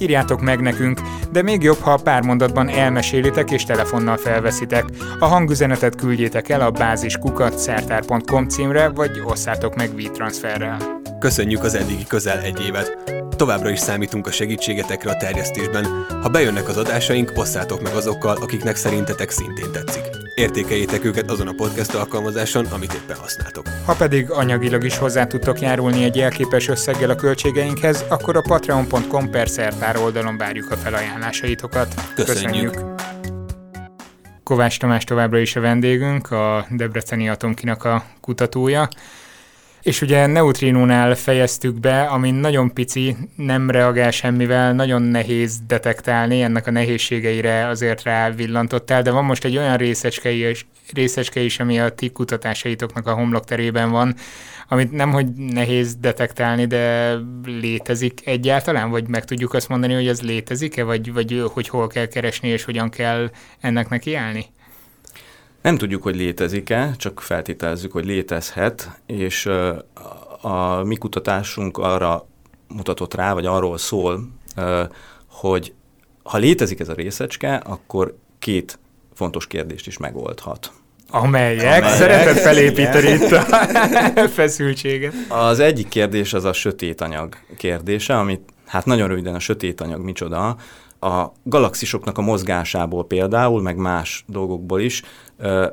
Írjátok 0.00 0.40
meg 0.40 0.60
nekünk, 0.60 1.00
de 1.32 1.42
még 1.42 1.62
jobb, 1.62 1.78
ha 1.78 1.96
pár 1.96 2.22
mondatban 2.22 2.68
elmesélitek 2.68 3.50
és 3.50 3.64
telefonnal 3.64 4.16
felveszitek. 4.16 4.84
A 5.18 5.26
hangüzenetet 5.26 5.94
küldjétek 5.94 6.48
el 6.48 6.60
a 6.60 6.70
báziskukat 6.70 7.58
szertár.com 7.58 8.48
címre, 8.48 8.88
vagy 8.88 9.10
osszátok 9.24 9.74
meg 9.74 9.90
WeTransferrel. 9.94 11.00
Köszönjük 11.18 11.62
az 11.62 11.74
eddigi 11.74 12.04
közel 12.08 12.38
egy 12.38 12.60
évet. 12.66 12.98
Továbbra 13.36 13.70
is 13.70 13.78
számítunk 13.78 14.26
a 14.26 14.30
segítségetekre 14.30 15.10
a 15.10 15.16
terjesztésben. 15.16 15.86
Ha 16.22 16.28
bejönnek 16.28 16.68
az 16.68 16.76
adásaink, 16.76 17.32
osszátok 17.34 17.82
meg 17.82 17.94
azokkal, 17.94 18.36
akiknek 18.40 18.76
szerintetek 18.76 19.30
szintén 19.30 19.72
tetszik. 19.72 20.19
Értékeljétek 20.40 21.04
őket 21.04 21.30
azon 21.30 21.48
a 21.48 21.52
podcast 21.52 21.94
alkalmazáson, 21.94 22.66
amit 22.66 22.92
éppen 22.92 23.16
használtok. 23.16 23.68
Ha 23.86 23.94
pedig 23.94 24.30
anyagilag 24.30 24.84
is 24.84 24.98
hozzá 24.98 25.26
tudtok 25.26 25.60
járulni 25.60 26.04
egy 26.04 26.16
jelképes 26.16 26.68
összeggel 26.68 27.10
a 27.10 27.14
költségeinkhez, 27.14 28.04
akkor 28.08 28.36
a 28.36 28.40
patreon.com 28.40 29.30
per 29.30 29.48
szertár 29.48 29.96
oldalon 29.96 30.36
várjuk 30.36 30.70
a 30.70 30.76
felajánlásaitokat. 30.76 31.94
Köszönjük. 32.14 32.74
Kovács 34.42 34.78
Tamás 34.78 35.04
továbbra 35.04 35.38
is 35.38 35.56
a 35.56 35.60
vendégünk, 35.60 36.30
a 36.30 36.66
Debreceni 36.70 37.28
Atomkinak 37.28 37.84
a 37.84 38.04
kutatója. 38.20 38.88
És 39.82 40.00
ugye 40.02 40.26
neutrinónál 40.26 41.14
fejeztük 41.14 41.80
be, 41.80 42.02
ami 42.02 42.30
nagyon 42.30 42.72
pici, 42.72 43.16
nem 43.36 43.70
reagál 43.70 44.10
semmivel, 44.10 44.72
nagyon 44.72 45.02
nehéz 45.02 45.60
detektálni, 45.66 46.42
ennek 46.42 46.66
a 46.66 46.70
nehézségeire 46.70 47.66
azért 47.66 48.02
rá 48.02 48.30
villantottál, 48.30 49.02
de 49.02 49.10
van 49.10 49.24
most 49.24 49.44
egy 49.44 49.56
olyan 49.56 49.76
részecske 49.76 50.30
is, 50.30 50.66
részecske 50.92 51.40
is 51.40 51.60
ami 51.60 51.80
a 51.80 51.88
ti 51.88 52.10
kutatásaitoknak 52.10 53.06
a 53.06 53.14
homlokterében 53.14 53.90
van, 53.90 54.14
amit 54.68 54.92
nem 54.92 55.10
hogy 55.10 55.26
nehéz 55.34 55.94
detektálni, 55.94 56.66
de 56.66 57.14
létezik 57.44 58.26
egyáltalán, 58.26 58.90
vagy 58.90 59.08
meg 59.08 59.24
tudjuk 59.24 59.54
azt 59.54 59.68
mondani, 59.68 59.94
hogy 59.94 60.08
ez 60.08 60.22
létezik-e, 60.22 60.84
vagy, 60.84 61.12
vagy 61.12 61.42
hogy 61.52 61.68
hol 61.68 61.86
kell 61.86 62.06
keresni, 62.06 62.48
és 62.48 62.64
hogyan 62.64 62.90
kell 62.90 63.30
ennek 63.60 63.88
nekiállni? 63.88 64.46
Nem 65.62 65.76
tudjuk, 65.76 66.02
hogy 66.02 66.16
létezik-e, 66.16 66.94
csak 66.96 67.20
feltételezzük, 67.20 67.92
hogy 67.92 68.04
létezhet, 68.04 69.00
és 69.06 69.48
a 70.40 70.82
mi 70.84 70.96
kutatásunk 70.96 71.78
arra 71.78 72.26
mutatott 72.68 73.14
rá, 73.14 73.32
vagy 73.32 73.46
arról 73.46 73.78
szól, 73.78 74.28
hogy 75.26 75.72
ha 76.22 76.38
létezik 76.38 76.80
ez 76.80 76.88
a 76.88 76.94
részecske, 76.94 77.54
akkor 77.54 78.16
két 78.38 78.78
fontos 79.14 79.46
kérdést 79.46 79.86
is 79.86 79.96
megoldhat. 79.96 80.72
Amelyek? 81.10 81.64
Amelyek. 81.64 81.88
Szereted 81.88 82.36
felépíteni 82.36 83.08
itt 83.08 83.32
a 83.32 84.28
feszültséget. 84.38 85.14
Az 85.28 85.58
egyik 85.58 85.88
kérdés 85.88 86.32
az 86.32 86.44
a 86.44 86.52
sötét 86.52 87.00
anyag 87.00 87.36
kérdése, 87.56 88.18
amit 88.18 88.40
hát 88.66 88.84
nagyon 88.84 89.08
röviden 89.08 89.34
a 89.34 89.38
sötét 89.38 89.80
anyag 89.80 90.00
micsoda, 90.00 90.56
a 91.00 91.32
galaxisoknak 91.42 92.18
a 92.18 92.22
mozgásából 92.22 93.06
például, 93.06 93.62
meg 93.62 93.76
más 93.76 94.24
dolgokból 94.26 94.80
is 94.80 95.02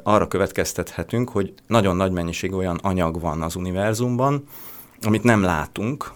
arra 0.04 0.28
következtethetünk, 0.28 1.30
hogy 1.30 1.54
nagyon 1.68 1.96
nagy 1.96 2.12
mennyiség 2.12 2.54
olyan 2.54 2.80
anyag 2.82 3.20
van 3.20 3.42
az 3.42 3.56
univerzumban, 3.56 4.44
amit 5.02 5.24
nem 5.24 5.42
látunk, 5.42 6.12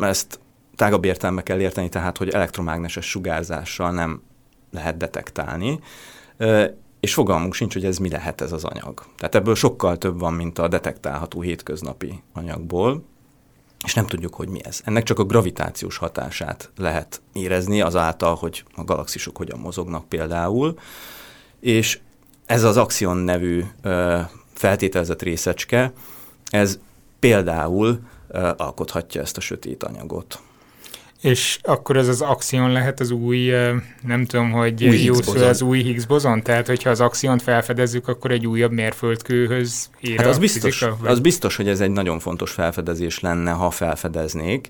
ezt 0.00 0.40
tágabb 0.76 1.04
értelme 1.04 1.42
kell 1.42 1.60
érteni, 1.60 1.88
tehát, 1.88 2.18
hogy 2.18 2.28
elektromágneses 2.28 3.10
sugárzással 3.10 3.90
nem 3.90 4.22
lehet 4.70 4.96
detektálni, 4.96 5.80
és 7.00 7.14
fogalmunk 7.14 7.54
sincs, 7.54 7.72
hogy 7.72 7.84
ez 7.84 7.98
mi 7.98 8.10
lehet 8.10 8.40
ez 8.40 8.52
az 8.52 8.64
anyag. 8.64 9.02
Tehát 9.16 9.34
ebből 9.34 9.54
sokkal 9.54 9.98
több 9.98 10.18
van, 10.18 10.32
mint 10.32 10.58
a 10.58 10.68
detektálható 10.68 11.40
hétköznapi 11.40 12.22
anyagból, 12.32 13.04
és 13.84 13.94
nem 13.94 14.06
tudjuk, 14.06 14.34
hogy 14.34 14.48
mi 14.48 14.64
ez. 14.64 14.80
Ennek 14.84 15.02
csak 15.02 15.18
a 15.18 15.24
gravitációs 15.24 15.96
hatását 15.96 16.70
lehet 16.76 17.22
érezni 17.32 17.80
azáltal, 17.80 18.34
hogy 18.34 18.64
a 18.74 18.84
galaxisok 18.84 19.36
hogyan 19.36 19.58
mozognak 19.58 20.08
például, 20.08 20.78
és 21.60 22.00
ez 22.46 22.62
az 22.62 22.76
Axion 22.76 23.16
nevű 23.16 23.64
ö, 23.82 24.18
feltételezett 24.54 25.22
részecske, 25.22 25.92
ez 26.50 26.78
például 27.18 28.00
ö, 28.28 28.50
alkothatja 28.56 29.20
ezt 29.20 29.36
a 29.36 29.40
sötét 29.40 29.82
anyagot. 29.82 30.40
És 31.20 31.58
akkor 31.62 31.96
ez 31.96 32.08
az 32.08 32.20
axion 32.20 32.72
lehet 32.72 33.00
az 33.00 33.10
új, 33.10 33.52
nem 34.02 34.24
tudom, 34.24 34.50
hogy 34.50 34.88
új 34.88 35.02
jó 35.02 35.14
szó 35.14 35.32
az 35.32 35.62
új 35.62 35.82
Higgs 35.82 36.06
bozon? 36.06 36.42
Tehát, 36.42 36.66
hogyha 36.66 36.90
az 36.90 37.00
axiont 37.00 37.42
felfedezzük, 37.42 38.08
akkor 38.08 38.30
egy 38.30 38.46
újabb 38.46 38.72
mérföldkőhöz 38.72 39.90
ér 40.00 40.18
hát 40.18 40.26
az 40.26 40.38
biztos, 40.38 40.78
fizika, 40.78 41.08
az 41.08 41.20
biztos, 41.20 41.56
hogy 41.56 41.68
ez 41.68 41.80
egy 41.80 41.90
nagyon 41.90 42.18
fontos 42.18 42.50
felfedezés 42.50 43.20
lenne, 43.20 43.50
ha 43.50 43.70
felfedeznék. 43.70 44.68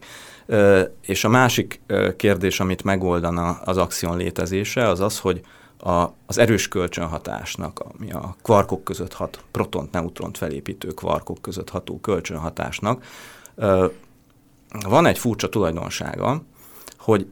És 1.06 1.24
a 1.24 1.28
másik 1.28 1.80
kérdés, 2.16 2.60
amit 2.60 2.82
megoldana 2.82 3.50
az 3.64 3.76
axion 3.76 4.16
létezése, 4.16 4.88
az 4.88 5.00
az, 5.00 5.18
hogy 5.18 5.40
a, 5.78 6.06
az 6.26 6.38
erős 6.38 6.68
kölcsönhatásnak, 6.68 7.78
ami 7.80 8.12
a 8.12 8.36
kvarkok 8.42 8.84
között 8.84 9.12
hat, 9.12 9.44
protont, 9.50 9.92
neutront 9.92 10.38
felépítő 10.38 10.88
kvarkok 10.88 11.42
között 11.42 11.70
ható 11.70 12.00
kölcsönhatásnak, 12.00 13.04
van 14.86 15.06
egy 15.06 15.18
furcsa 15.18 15.48
tulajdonsága, 15.48 16.42
hogy 16.98 17.26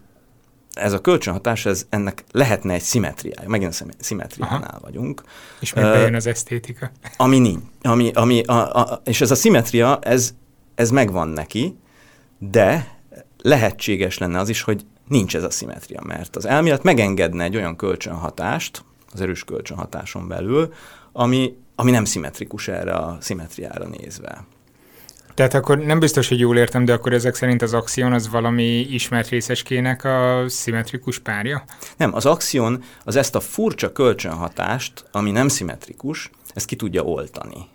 ez 0.74 0.92
a 0.92 1.00
kölcsönhatás, 1.00 1.66
ez 1.66 1.86
ennek 1.88 2.24
lehetne 2.30 2.72
egy 2.72 2.82
szimetriája. 2.82 3.48
Megint 3.48 3.80
a 3.80 3.86
szimetriánál 3.98 4.68
Aha. 4.70 4.80
vagyunk. 4.80 5.22
És 5.60 5.72
még 5.72 5.84
bejön 5.84 6.14
az 6.14 6.26
esztétika. 6.26 6.90
Ami 7.16 7.38
nincs. 7.38 7.62
Ami, 7.82 8.10
ami, 8.12 8.42
a, 8.42 8.74
a, 8.74 9.00
és 9.04 9.20
ez 9.20 9.30
a 9.30 9.34
szimetria, 9.34 9.98
ez, 9.98 10.34
ez 10.74 10.90
megvan 10.90 11.28
neki, 11.28 11.78
de 12.38 12.98
lehetséges 13.42 14.18
lenne 14.18 14.38
az 14.38 14.48
is, 14.48 14.62
hogy 14.62 14.86
nincs 15.08 15.36
ez 15.36 15.42
a 15.42 15.50
szimetria, 15.50 16.00
mert 16.04 16.36
az 16.36 16.46
elmélet 16.46 16.82
megengedne 16.82 17.44
egy 17.44 17.56
olyan 17.56 17.76
kölcsönhatást, 17.76 18.84
az 19.12 19.20
erős 19.20 19.44
kölcsönhatáson 19.44 20.28
belül, 20.28 20.72
ami, 21.12 21.56
ami 21.74 21.90
nem 21.90 22.04
szimmetrikus 22.04 22.68
erre 22.68 22.92
a 22.92 23.18
szimetriára 23.20 23.86
nézve. 23.86 24.44
Tehát 25.34 25.54
akkor 25.54 25.78
nem 25.78 25.98
biztos, 25.98 26.28
hogy 26.28 26.38
jól 26.38 26.56
értem, 26.56 26.84
de 26.84 26.92
akkor 26.92 27.12
ezek 27.12 27.34
szerint 27.34 27.62
az 27.62 27.74
axion 27.74 28.12
az 28.12 28.28
valami 28.28 28.80
ismert 28.80 29.28
részeskének 29.28 30.04
a 30.04 30.44
szimmetrikus 30.48 31.18
párja? 31.18 31.64
Nem, 31.96 32.14
az 32.14 32.26
axion 32.26 32.82
az 33.04 33.16
ezt 33.16 33.34
a 33.34 33.40
furcsa 33.40 33.92
kölcsönhatást, 33.92 35.04
ami 35.12 35.30
nem 35.30 35.48
szimmetrikus, 35.48 36.30
ezt 36.54 36.66
ki 36.66 36.76
tudja 36.76 37.02
oltani 37.02 37.68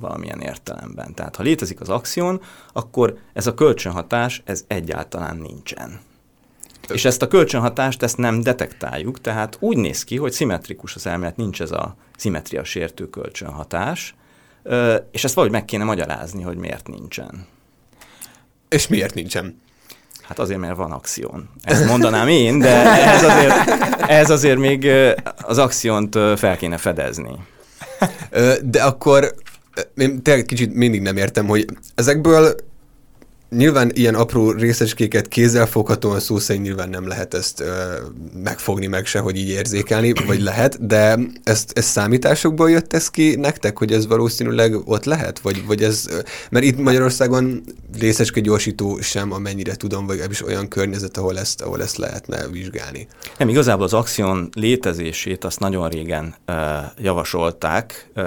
valamilyen 0.00 0.40
értelemben. 0.40 1.14
Tehát 1.14 1.36
ha 1.36 1.42
létezik 1.42 1.80
az 1.80 1.88
axion, 1.88 2.40
akkor 2.72 3.18
ez 3.32 3.46
a 3.46 3.54
kölcsönhatás, 3.54 4.42
ez 4.44 4.64
egyáltalán 4.66 5.36
nincsen. 5.36 6.00
És 6.88 7.04
ezt 7.04 7.22
a 7.22 7.28
kölcsönhatást, 7.28 8.02
ezt 8.02 8.16
nem 8.16 8.40
detektáljuk, 8.40 9.20
tehát 9.20 9.56
úgy 9.60 9.76
néz 9.76 10.04
ki, 10.04 10.16
hogy 10.16 10.32
szimmetrikus 10.32 10.94
az 10.94 11.06
elmélet, 11.06 11.36
nincs 11.36 11.60
ez 11.60 11.70
a 11.70 11.96
szimmetria 12.16 12.64
sértő 12.64 13.08
kölcsönhatás, 13.08 14.14
és 15.10 15.24
ezt 15.24 15.34
valahogy 15.34 15.56
meg 15.56 15.64
kéne 15.64 15.84
magyarázni, 15.84 16.42
hogy 16.42 16.56
miért 16.56 16.88
nincsen. 16.88 17.46
És 18.68 18.88
miért 18.88 19.14
nincsen? 19.14 19.60
Hát 20.22 20.38
azért, 20.38 20.60
mert 20.60 20.76
van 20.76 20.92
akción. 20.92 21.50
Ezt 21.62 21.86
mondanám 21.86 22.28
én, 22.28 22.58
de 22.58 22.70
ez 23.00 23.22
azért, 23.22 23.70
ez 24.00 24.30
azért 24.30 24.58
még 24.58 24.88
az 25.42 25.58
akciónt 25.58 26.14
fel 26.14 26.56
kéne 26.56 26.76
fedezni. 26.76 27.34
De 28.62 28.82
akkor 28.82 29.34
én 29.96 30.22
tényleg 30.22 30.44
kicsit 30.44 30.74
mindig 30.74 31.00
nem 31.00 31.16
értem, 31.16 31.46
hogy 31.46 31.66
ezekből 31.94 32.54
nyilván 33.56 33.90
ilyen 33.94 34.14
apró 34.14 34.50
részecskéket 34.50 35.28
kézzelfoghatóan 35.28 36.20
szó 36.20 36.38
szerint 36.38 36.64
nyilván 36.64 36.88
nem 36.88 37.06
lehet 37.06 37.34
ezt 37.34 37.60
ö, 37.60 37.94
megfogni 38.42 38.86
meg 38.86 39.06
se, 39.06 39.18
hogy 39.18 39.36
így 39.36 39.48
érzékelni, 39.48 40.12
vagy 40.26 40.40
lehet, 40.40 40.86
de 40.86 41.18
ezt, 41.44 41.78
ezt 41.78 41.88
számításokból 41.88 42.70
jött 42.70 42.92
ez 42.92 43.10
ki 43.10 43.34
nektek, 43.34 43.78
hogy 43.78 43.92
ez 43.92 44.06
valószínűleg 44.06 44.88
ott 44.88 45.04
lehet? 45.04 45.38
Vagy, 45.38 45.66
vagy 45.66 45.82
ez, 45.82 46.08
mert 46.50 46.64
itt 46.64 46.78
Magyarországon 46.78 47.62
részecske 47.98 48.40
gyorsító 48.40 49.00
sem, 49.00 49.32
amennyire 49.32 49.74
tudom, 49.74 50.06
vagy 50.06 50.20
is 50.30 50.44
olyan 50.44 50.68
környezet, 50.68 51.16
ahol 51.16 51.38
ezt, 51.38 51.60
ahol 51.60 51.82
ezt 51.82 51.96
lehetne 51.96 52.48
vizsgálni. 52.48 53.06
Nem, 53.38 53.48
igazából 53.48 53.84
az 53.84 53.94
akción 53.94 54.48
létezését 54.54 55.44
azt 55.44 55.60
nagyon 55.60 55.88
régen 55.88 56.34
uh, 56.48 56.56
javasolták 56.98 58.10
uh, 58.16 58.24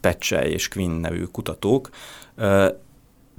Pecse 0.00 0.48
és 0.48 0.68
Quinn 0.68 1.00
nevű 1.00 1.22
kutatók, 1.22 1.88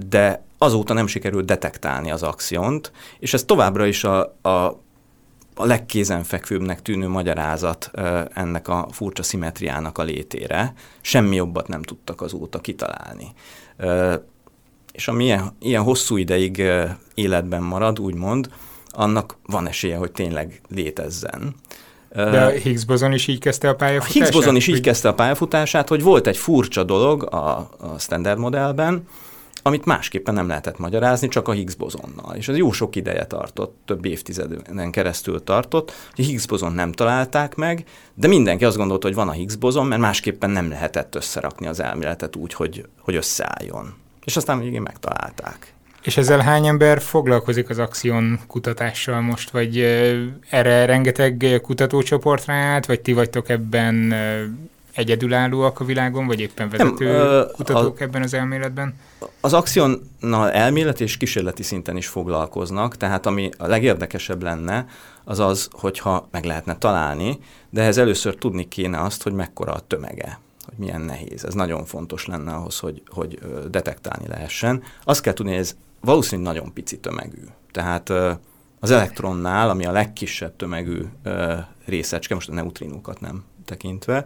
de 0.08 0.44
azóta 0.58 0.92
nem 0.92 1.06
sikerült 1.06 1.44
detektálni 1.44 2.10
az 2.10 2.22
axiont, 2.22 2.92
és 3.18 3.34
ez 3.34 3.44
továbbra 3.44 3.86
is 3.86 4.04
a, 4.04 4.36
a, 4.42 4.48
a 5.54 5.66
legkézenfekvőbbnek 5.66 6.82
tűnő 6.82 7.08
magyarázat 7.08 7.90
ennek 8.34 8.68
a 8.68 8.88
furcsa 8.90 9.22
szimetriának 9.22 9.98
a 9.98 10.02
létére. 10.02 10.74
Semmi 11.00 11.36
jobbat 11.36 11.68
nem 11.68 11.82
tudtak 11.82 12.20
azóta 12.20 12.60
kitalálni. 12.60 13.32
És 14.92 15.08
ami 15.08 15.24
ilyen, 15.24 15.56
ilyen 15.58 15.82
hosszú 15.82 16.16
ideig 16.16 16.62
életben 17.14 17.62
marad, 17.62 18.00
úgymond, 18.00 18.50
annak 18.90 19.36
van 19.46 19.68
esélye, 19.68 19.96
hogy 19.96 20.12
tényleg 20.12 20.60
létezzen. 20.68 21.54
De 22.14 22.44
a 22.44 22.48
Higgs 22.48 22.84
bozon 22.84 23.12
is 23.12 23.26
így 23.26 23.38
kezdte 23.38 23.68
a 23.68 23.74
pályafutását? 23.74 24.16
A 24.16 24.24
Higgs 24.24 24.36
bozon 24.36 24.56
is 24.56 24.66
így 24.66 24.80
kezdte 24.80 25.08
a 25.08 25.14
pályafutását, 25.14 25.88
hogy 25.88 26.02
volt 26.02 26.26
egy 26.26 26.36
furcsa 26.36 26.84
dolog 26.84 27.22
a, 27.34 27.56
a 27.78 27.98
standard 27.98 28.38
modellben, 28.38 29.06
amit 29.62 29.84
másképpen 29.84 30.34
nem 30.34 30.48
lehetett 30.48 30.78
magyarázni, 30.78 31.28
csak 31.28 31.48
a 31.48 31.52
Higgs 31.52 31.74
bozonnal. 31.74 32.34
És 32.34 32.48
ez 32.48 32.56
jó 32.56 32.72
sok 32.72 32.96
ideje 32.96 33.26
tartott, 33.26 33.76
több 33.84 34.04
évtizeden 34.04 34.90
keresztül 34.90 35.44
tartott, 35.44 35.92
hogy 36.14 36.24
a 36.24 36.28
Higgs 36.28 36.46
bozon 36.46 36.72
nem 36.72 36.92
találták 36.92 37.54
meg, 37.54 37.84
de 38.14 38.28
mindenki 38.28 38.64
azt 38.64 38.76
gondolta, 38.76 39.06
hogy 39.06 39.16
van 39.16 39.28
a 39.28 39.32
Higgs 39.32 39.56
bozon, 39.56 39.86
mert 39.86 40.00
másképpen 40.00 40.50
nem 40.50 40.68
lehetett 40.68 41.14
összerakni 41.14 41.66
az 41.66 41.80
elméletet 41.80 42.36
úgy, 42.36 42.54
hogy, 42.54 42.86
hogy 43.00 43.14
összeálljon. 43.14 43.94
És 44.24 44.36
aztán 44.36 44.60
végén 44.60 44.82
megtalálták. 44.82 45.74
És 46.02 46.16
ezzel 46.16 46.38
hány 46.40 46.66
ember 46.66 47.00
foglalkozik 47.00 47.70
az 47.70 47.78
akción 47.78 48.40
kutatással 48.46 49.20
most, 49.20 49.50
vagy 49.50 49.78
erre 50.50 50.84
rengeteg 50.84 51.60
kutatócsoport 51.62 52.48
állt, 52.48 52.86
vagy 52.86 53.00
ti 53.00 53.12
vagytok 53.12 53.48
ebben 53.48 54.14
egyedülállóak 54.94 55.80
a 55.80 55.84
világon, 55.84 56.26
vagy 56.26 56.40
éppen 56.40 56.68
vezető 56.68 57.04
Nem, 57.04 57.14
ö, 57.14 57.44
kutatók 57.52 58.00
a, 58.00 58.02
ebben 58.02 58.22
az 58.22 58.34
elméletben? 58.34 58.94
Az 59.40 59.52
akciónnal 59.52 60.50
elmélet 60.50 61.00
és 61.00 61.16
kísérleti 61.16 61.62
szinten 61.62 61.96
is 61.96 62.06
foglalkoznak, 62.06 62.96
tehát 62.96 63.26
ami 63.26 63.50
a 63.58 63.66
legérdekesebb 63.66 64.42
lenne, 64.42 64.86
az 65.24 65.38
az, 65.38 65.68
hogyha 65.72 66.28
meg 66.30 66.44
lehetne 66.44 66.78
találni, 66.78 67.38
de 67.70 67.80
ehhez 67.80 67.98
először 67.98 68.34
tudni 68.34 68.68
kéne 68.68 69.00
azt, 69.00 69.22
hogy 69.22 69.32
mekkora 69.32 69.72
a 69.72 69.80
tömege 69.80 70.40
hogy 70.64 70.78
milyen 70.78 71.00
nehéz. 71.00 71.44
Ez 71.44 71.54
nagyon 71.54 71.84
fontos 71.84 72.26
lenne 72.26 72.52
ahhoz, 72.52 72.78
hogy, 72.78 73.02
hogy 73.08 73.38
detektálni 73.70 74.28
lehessen. 74.28 74.82
Azt 75.04 75.20
kell 75.20 75.32
tudni, 75.32 75.52
hogy 75.52 75.60
ez 75.60 75.76
valószínűleg 76.00 76.54
nagyon 76.54 76.72
pici 76.72 76.98
tömegű. 76.98 77.44
Tehát 77.70 78.12
az 78.80 78.90
elektronnál, 78.90 79.70
ami 79.70 79.84
a 79.84 79.92
legkisebb 79.92 80.56
tömegű 80.56 81.02
részecske, 81.84 82.34
most 82.34 82.48
a 82.48 82.52
neutrinókat 82.52 83.20
nem 83.20 83.44
tekintve, 83.66 84.24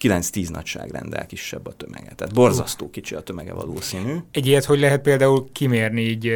9-10 0.00 0.50
nagyságrendel 0.50 1.26
kisebb 1.26 1.66
a 1.66 1.72
tömege. 1.72 2.12
Tehát 2.16 2.34
borzasztó 2.34 2.90
kicsi 2.90 3.14
a 3.14 3.20
tömege 3.20 3.52
valószínű. 3.52 4.16
Egy 4.30 4.46
ilyet 4.46 4.64
hogy 4.64 4.80
lehet 4.80 5.00
például 5.00 5.48
kimérni 5.52 6.00
így 6.00 6.26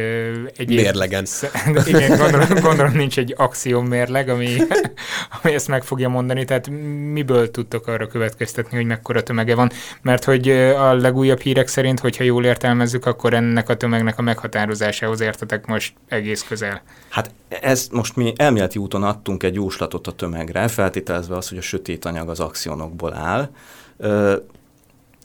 egy 0.55 0.67
Mérlegen. 0.67 1.25
Igen, 1.85 2.17
gondolom, 2.17 2.47
gondolom 2.61 2.93
nincs 2.93 3.17
egy 3.17 3.35
mérleg, 3.83 4.29
ami, 4.29 4.57
ami 5.41 5.53
ezt 5.53 5.67
meg 5.67 5.83
fogja 5.83 6.09
mondani, 6.09 6.45
tehát 6.45 6.69
miből 7.11 7.51
tudtok 7.51 7.87
arra 7.87 8.07
következtetni, 8.07 8.77
hogy 8.77 8.85
mekkora 8.85 9.23
tömege 9.23 9.55
van? 9.55 9.71
Mert 10.01 10.23
hogy 10.23 10.49
a 10.49 10.93
legújabb 10.93 11.39
hírek 11.39 11.67
szerint, 11.67 11.99
hogyha 11.99 12.23
jól 12.23 12.45
értelmezzük, 12.45 13.05
akkor 13.05 13.33
ennek 13.33 13.69
a 13.69 13.77
tömegnek 13.77 14.19
a 14.19 14.21
meghatározásához 14.21 15.21
értetek 15.21 15.65
most 15.65 15.93
egész 16.07 16.43
közel. 16.43 16.81
Hát 17.09 17.31
ezt 17.47 17.91
most 17.91 18.15
mi 18.15 18.33
elméleti 18.35 18.79
úton 18.79 19.03
adtunk 19.03 19.43
egy 19.43 19.55
jóslatot 19.55 20.07
a 20.07 20.11
tömegre, 20.11 20.67
feltételezve 20.67 21.35
azt, 21.35 21.49
hogy 21.49 21.57
a 21.57 21.61
sötét 21.61 22.05
anyag 22.05 22.29
az 22.29 22.39
axionokból 22.39 23.13
áll, 23.13 23.49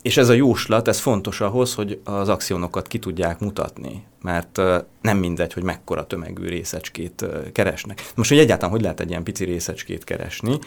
és 0.01 0.17
ez 0.17 0.29
a 0.29 0.33
jóslat, 0.33 0.87
ez 0.87 0.99
fontos 0.99 1.41
ahhoz, 1.41 1.73
hogy 1.73 2.01
az 2.03 2.29
akciónokat 2.29 2.87
ki 2.87 2.99
tudják 2.99 3.39
mutatni, 3.39 4.03
mert 4.21 4.61
nem 5.01 5.17
mindegy, 5.17 5.53
hogy 5.53 5.63
mekkora 5.63 6.07
tömegű 6.07 6.47
részecskét 6.47 7.25
keresnek. 7.53 8.11
Most, 8.15 8.29
hogy 8.29 8.39
egyáltalán 8.39 8.71
hogy 8.71 8.81
lehet 8.81 8.99
egy 8.99 9.09
ilyen 9.09 9.23
pici 9.23 9.45
részecskét 9.45 10.03
keresni, 10.03 10.59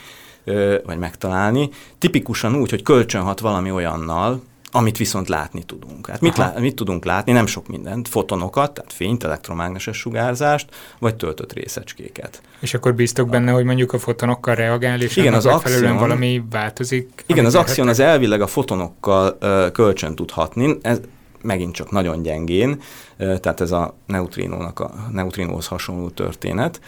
vagy 0.85 0.99
megtalálni, 0.99 1.69
tipikusan 1.99 2.57
úgy, 2.57 2.71
hogy 2.71 2.83
kölcsönhat 2.83 3.41
valami 3.41 3.71
olyannal, 3.71 4.43
amit 4.77 4.97
viszont 4.97 5.29
látni 5.29 5.63
tudunk. 5.63 6.07
Hát 6.07 6.21
mit, 6.21 6.37
lá- 6.37 6.59
mit 6.59 6.75
tudunk 6.75 7.05
látni? 7.05 7.33
Nem 7.33 7.47
sok 7.47 7.69
mindent. 7.69 8.09
Fotonokat, 8.09 8.73
tehát 8.75 8.93
fényt, 8.93 9.25
elektromágneses 9.25 9.97
sugárzást, 9.97 10.69
vagy 10.99 11.15
töltött 11.15 11.53
részecskéket. 11.53 12.43
És 12.61 12.75
akkor 12.75 12.95
bíztok 12.95 13.29
benne, 13.29 13.53
hogy 13.53 13.65
mondjuk 13.65 13.93
a 13.93 13.99
fotonokkal 13.99 14.55
reagál, 14.55 15.01
és 15.01 15.17
igen, 15.17 15.35
az 15.35 15.47
akción, 15.47 15.97
valami 15.97 16.43
változik? 16.51 17.25
Igen, 17.27 17.45
az 17.45 17.55
akción 17.55 17.89
az 17.89 17.99
elvileg 17.99 18.41
a 18.41 18.47
fotonokkal 18.47 19.37
ö, 19.41 19.67
kölcsön 19.73 20.15
tudhatni. 20.15 20.79
Ez 20.83 21.01
megint 21.43 21.75
csak 21.75 21.91
nagyon 21.91 22.23
gyengén, 22.23 22.81
tehát 23.17 23.61
ez 23.61 23.73
a 23.73 23.95
neutrinónak 24.07 24.81
a 24.81 24.95
neutrinóhoz 25.13 25.67
hasonló 25.67 26.09
történet. 26.09 26.81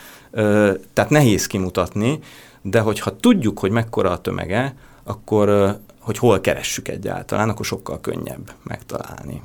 Tehát 0.92 1.10
nehéz 1.10 1.46
kimutatni, 1.46 2.18
de 2.62 2.80
hogyha 2.80 3.16
tudjuk, 3.16 3.58
hogy 3.58 3.70
mekkora 3.70 4.10
a 4.10 4.20
tömege, 4.20 4.74
akkor 5.04 5.76
hogy 6.06 6.18
hol 6.18 6.40
keressük 6.40 6.88
egyáltalán, 6.88 7.48
akkor 7.48 7.64
sokkal 7.64 8.00
könnyebb 8.00 8.52
megtalálni. 8.62 9.42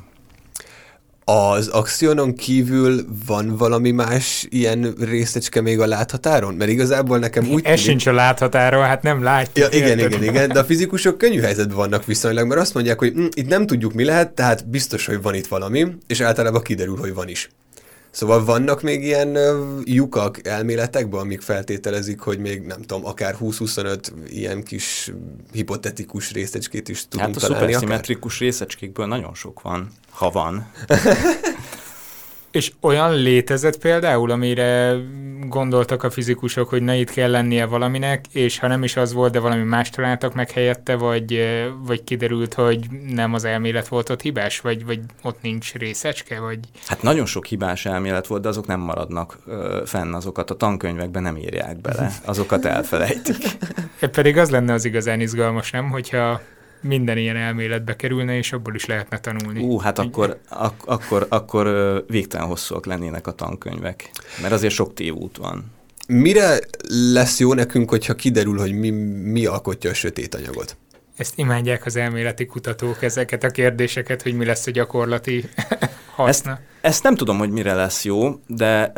Az 1.23 1.67
akcionon 1.67 2.35
kívül 2.35 3.05
van 3.25 3.55
valami 3.57 3.91
más 3.91 4.45
ilyen 4.49 4.93
részecske 4.99 5.61
még 5.61 5.79
a 5.79 5.85
láthatáron? 5.85 6.53
Mert 6.53 6.71
igazából 6.71 7.19
nekem 7.19 7.49
úgy... 7.51 7.65
Ez 7.65 7.79
sincs 7.79 8.05
a 8.07 8.11
láthatáron, 8.11 8.83
hát 8.83 9.03
nem 9.03 9.23
látjuk. 9.23 9.73
Ja, 9.73 9.79
igen, 9.79 9.99
igen, 9.99 10.23
igen, 10.23 10.49
de 10.49 10.59
a 10.59 10.63
fizikusok 10.63 11.17
könnyű 11.17 11.39
helyzetben 11.39 11.77
vannak 11.77 12.05
viszonylag, 12.05 12.47
mert 12.47 12.61
azt 12.61 12.73
mondják, 12.73 12.99
hogy 12.99 13.11
hm, 13.13 13.25
itt 13.33 13.47
nem 13.47 13.65
tudjuk 13.65 13.93
mi 13.93 14.03
lehet, 14.03 14.31
tehát 14.31 14.69
biztos, 14.69 15.05
hogy 15.05 15.21
van 15.21 15.33
itt 15.33 15.47
valami, 15.47 15.87
és 16.07 16.21
általában 16.21 16.61
kiderül, 16.61 16.97
hogy 16.97 17.13
van 17.13 17.27
is. 17.27 17.49
Szóval 18.11 18.45
vannak 18.45 18.81
még 18.81 19.03
ilyen 19.03 19.37
lyukak 19.83 20.47
elméletekben, 20.47 21.19
amik 21.19 21.41
feltételezik, 21.41 22.19
hogy 22.19 22.39
még 22.39 22.61
nem 22.61 22.81
tudom, 22.81 23.05
akár 23.05 23.35
20-25 23.41 23.99
ilyen 24.27 24.63
kis 24.63 25.11
hipotetikus 25.51 26.31
részecskét 26.31 26.89
is 26.89 27.07
tudunk 27.07 27.33
hát 27.33 27.43
a 27.43 27.47
találni. 27.47 27.65
A 27.65 27.67
szuperszimmetrikus 27.67 28.39
részecskékből 28.39 29.05
nagyon 29.05 29.33
sok 29.33 29.61
van, 29.61 29.91
ha 30.09 30.29
van. 30.29 30.71
És 32.51 32.71
olyan 32.79 33.15
létezett 33.15 33.77
például, 33.77 34.31
amire 34.31 34.95
gondoltak 35.47 36.03
a 36.03 36.09
fizikusok, 36.09 36.69
hogy 36.69 36.81
na 36.81 36.93
itt 36.93 37.09
kell 37.09 37.31
lennie 37.31 37.65
valaminek, 37.65 38.25
és 38.31 38.59
ha 38.59 38.67
nem 38.67 38.83
is 38.83 38.95
az 38.95 39.13
volt, 39.13 39.31
de 39.31 39.39
valami 39.39 39.63
más 39.63 39.89
találtak 39.89 40.33
meg 40.33 40.51
helyette, 40.51 40.95
vagy, 40.95 41.43
vagy 41.85 42.03
kiderült, 42.03 42.53
hogy 42.53 42.85
nem 43.07 43.33
az 43.33 43.43
elmélet 43.43 43.87
volt 43.87 44.09
ott 44.09 44.21
hibás, 44.21 44.59
vagy, 44.59 44.85
vagy 44.85 44.99
ott 45.21 45.41
nincs 45.41 45.73
részecske, 45.73 46.39
vagy... 46.39 46.59
Hát 46.85 47.01
nagyon 47.01 47.25
sok 47.25 47.45
hibás 47.45 47.85
elmélet 47.85 48.27
volt, 48.27 48.41
de 48.41 48.47
azok 48.47 48.67
nem 48.67 48.79
maradnak 48.79 49.37
ö, 49.45 49.81
fenn, 49.85 50.13
azokat 50.13 50.49
a 50.49 50.55
tankönyvekben 50.55 51.21
nem 51.21 51.37
írják 51.37 51.81
bele, 51.81 52.11
azokat 52.25 52.65
elfelejtik. 52.65 53.37
Pedig 54.11 54.37
az 54.37 54.49
lenne 54.49 54.73
az 54.73 54.85
igazán 54.85 55.19
izgalmas, 55.19 55.71
nem? 55.71 55.89
Hogyha 55.89 56.41
minden 56.81 57.17
ilyen 57.17 57.35
elméletbe 57.35 57.95
kerülne, 57.95 58.37
és 58.37 58.53
abból 58.53 58.75
is 58.75 58.85
lehetne 58.85 59.19
tanulni. 59.19 59.61
Ú, 59.63 59.77
hát 59.77 59.99
akkor, 59.99 60.39
ak- 60.49 60.85
akkor, 60.85 61.25
akkor 61.29 62.03
végtelen 62.07 62.47
hosszúak 62.47 62.85
lennének 62.85 63.27
a 63.27 63.31
tankönyvek, 63.31 64.11
mert 64.41 64.53
azért 64.53 64.73
sok 64.73 64.93
tévút 64.93 65.37
van. 65.37 65.65
Mire 66.07 66.59
lesz 67.13 67.39
jó 67.39 67.53
nekünk, 67.53 67.89
hogyha 67.89 68.13
kiderül, 68.13 68.57
hogy 68.57 68.73
mi, 68.73 68.89
mi 69.31 69.45
alkotja 69.45 69.89
a 69.89 69.93
sötét 69.93 70.35
anyagot? 70.35 70.77
Ezt 71.17 71.37
imádják 71.37 71.85
az 71.85 71.95
elméleti 71.95 72.45
kutatók, 72.45 73.03
ezeket 73.03 73.43
a 73.43 73.49
kérdéseket, 73.49 74.21
hogy 74.21 74.33
mi 74.33 74.45
lesz 74.45 74.67
a 74.67 74.71
gyakorlati 74.71 75.45
haszna. 76.15 76.51
Ezt, 76.51 76.61
ezt 76.81 77.03
nem 77.03 77.15
tudom, 77.15 77.37
hogy 77.37 77.49
mire 77.49 77.73
lesz 77.73 78.05
jó, 78.05 78.39
de 78.47 78.91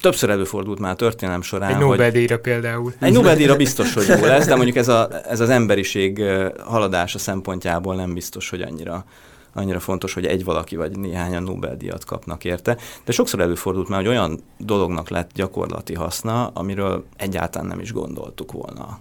többször 0.00 0.30
előfordult 0.30 0.78
már 0.78 0.92
a 0.92 0.96
történelem 0.96 1.42
során. 1.42 1.70
Egy 1.70 1.78
Nobel-díjra 1.78 2.38
például. 2.38 2.92
Egy 2.98 3.12
Nobel-díjra 3.12 3.56
biztos, 3.56 3.94
hogy 3.94 4.06
jó 4.08 4.24
lesz, 4.24 4.46
de 4.46 4.54
mondjuk 4.54 4.76
ez, 4.76 4.88
a, 4.88 5.08
ez 5.28 5.40
az 5.40 5.48
emberiség 5.48 6.22
haladása 6.64 7.18
szempontjából 7.18 7.94
nem 7.94 8.14
biztos, 8.14 8.50
hogy 8.50 8.60
annyira 8.60 9.04
annyira 9.52 9.80
fontos, 9.80 10.14
hogy 10.14 10.26
egy 10.26 10.44
valaki 10.44 10.76
vagy 10.76 10.98
néhányan 10.98 11.42
Nobel-díjat 11.42 12.04
kapnak 12.04 12.44
érte. 12.44 12.76
De 13.04 13.12
sokszor 13.12 13.40
előfordult 13.40 13.88
már, 13.88 13.98
hogy 13.98 14.08
olyan 14.08 14.40
dolognak 14.58 15.08
lett 15.08 15.30
gyakorlati 15.34 15.94
haszna, 15.94 16.46
amiről 16.46 17.04
egyáltalán 17.16 17.68
nem 17.68 17.80
is 17.80 17.92
gondoltuk 17.92 18.52
volna. 18.52 18.98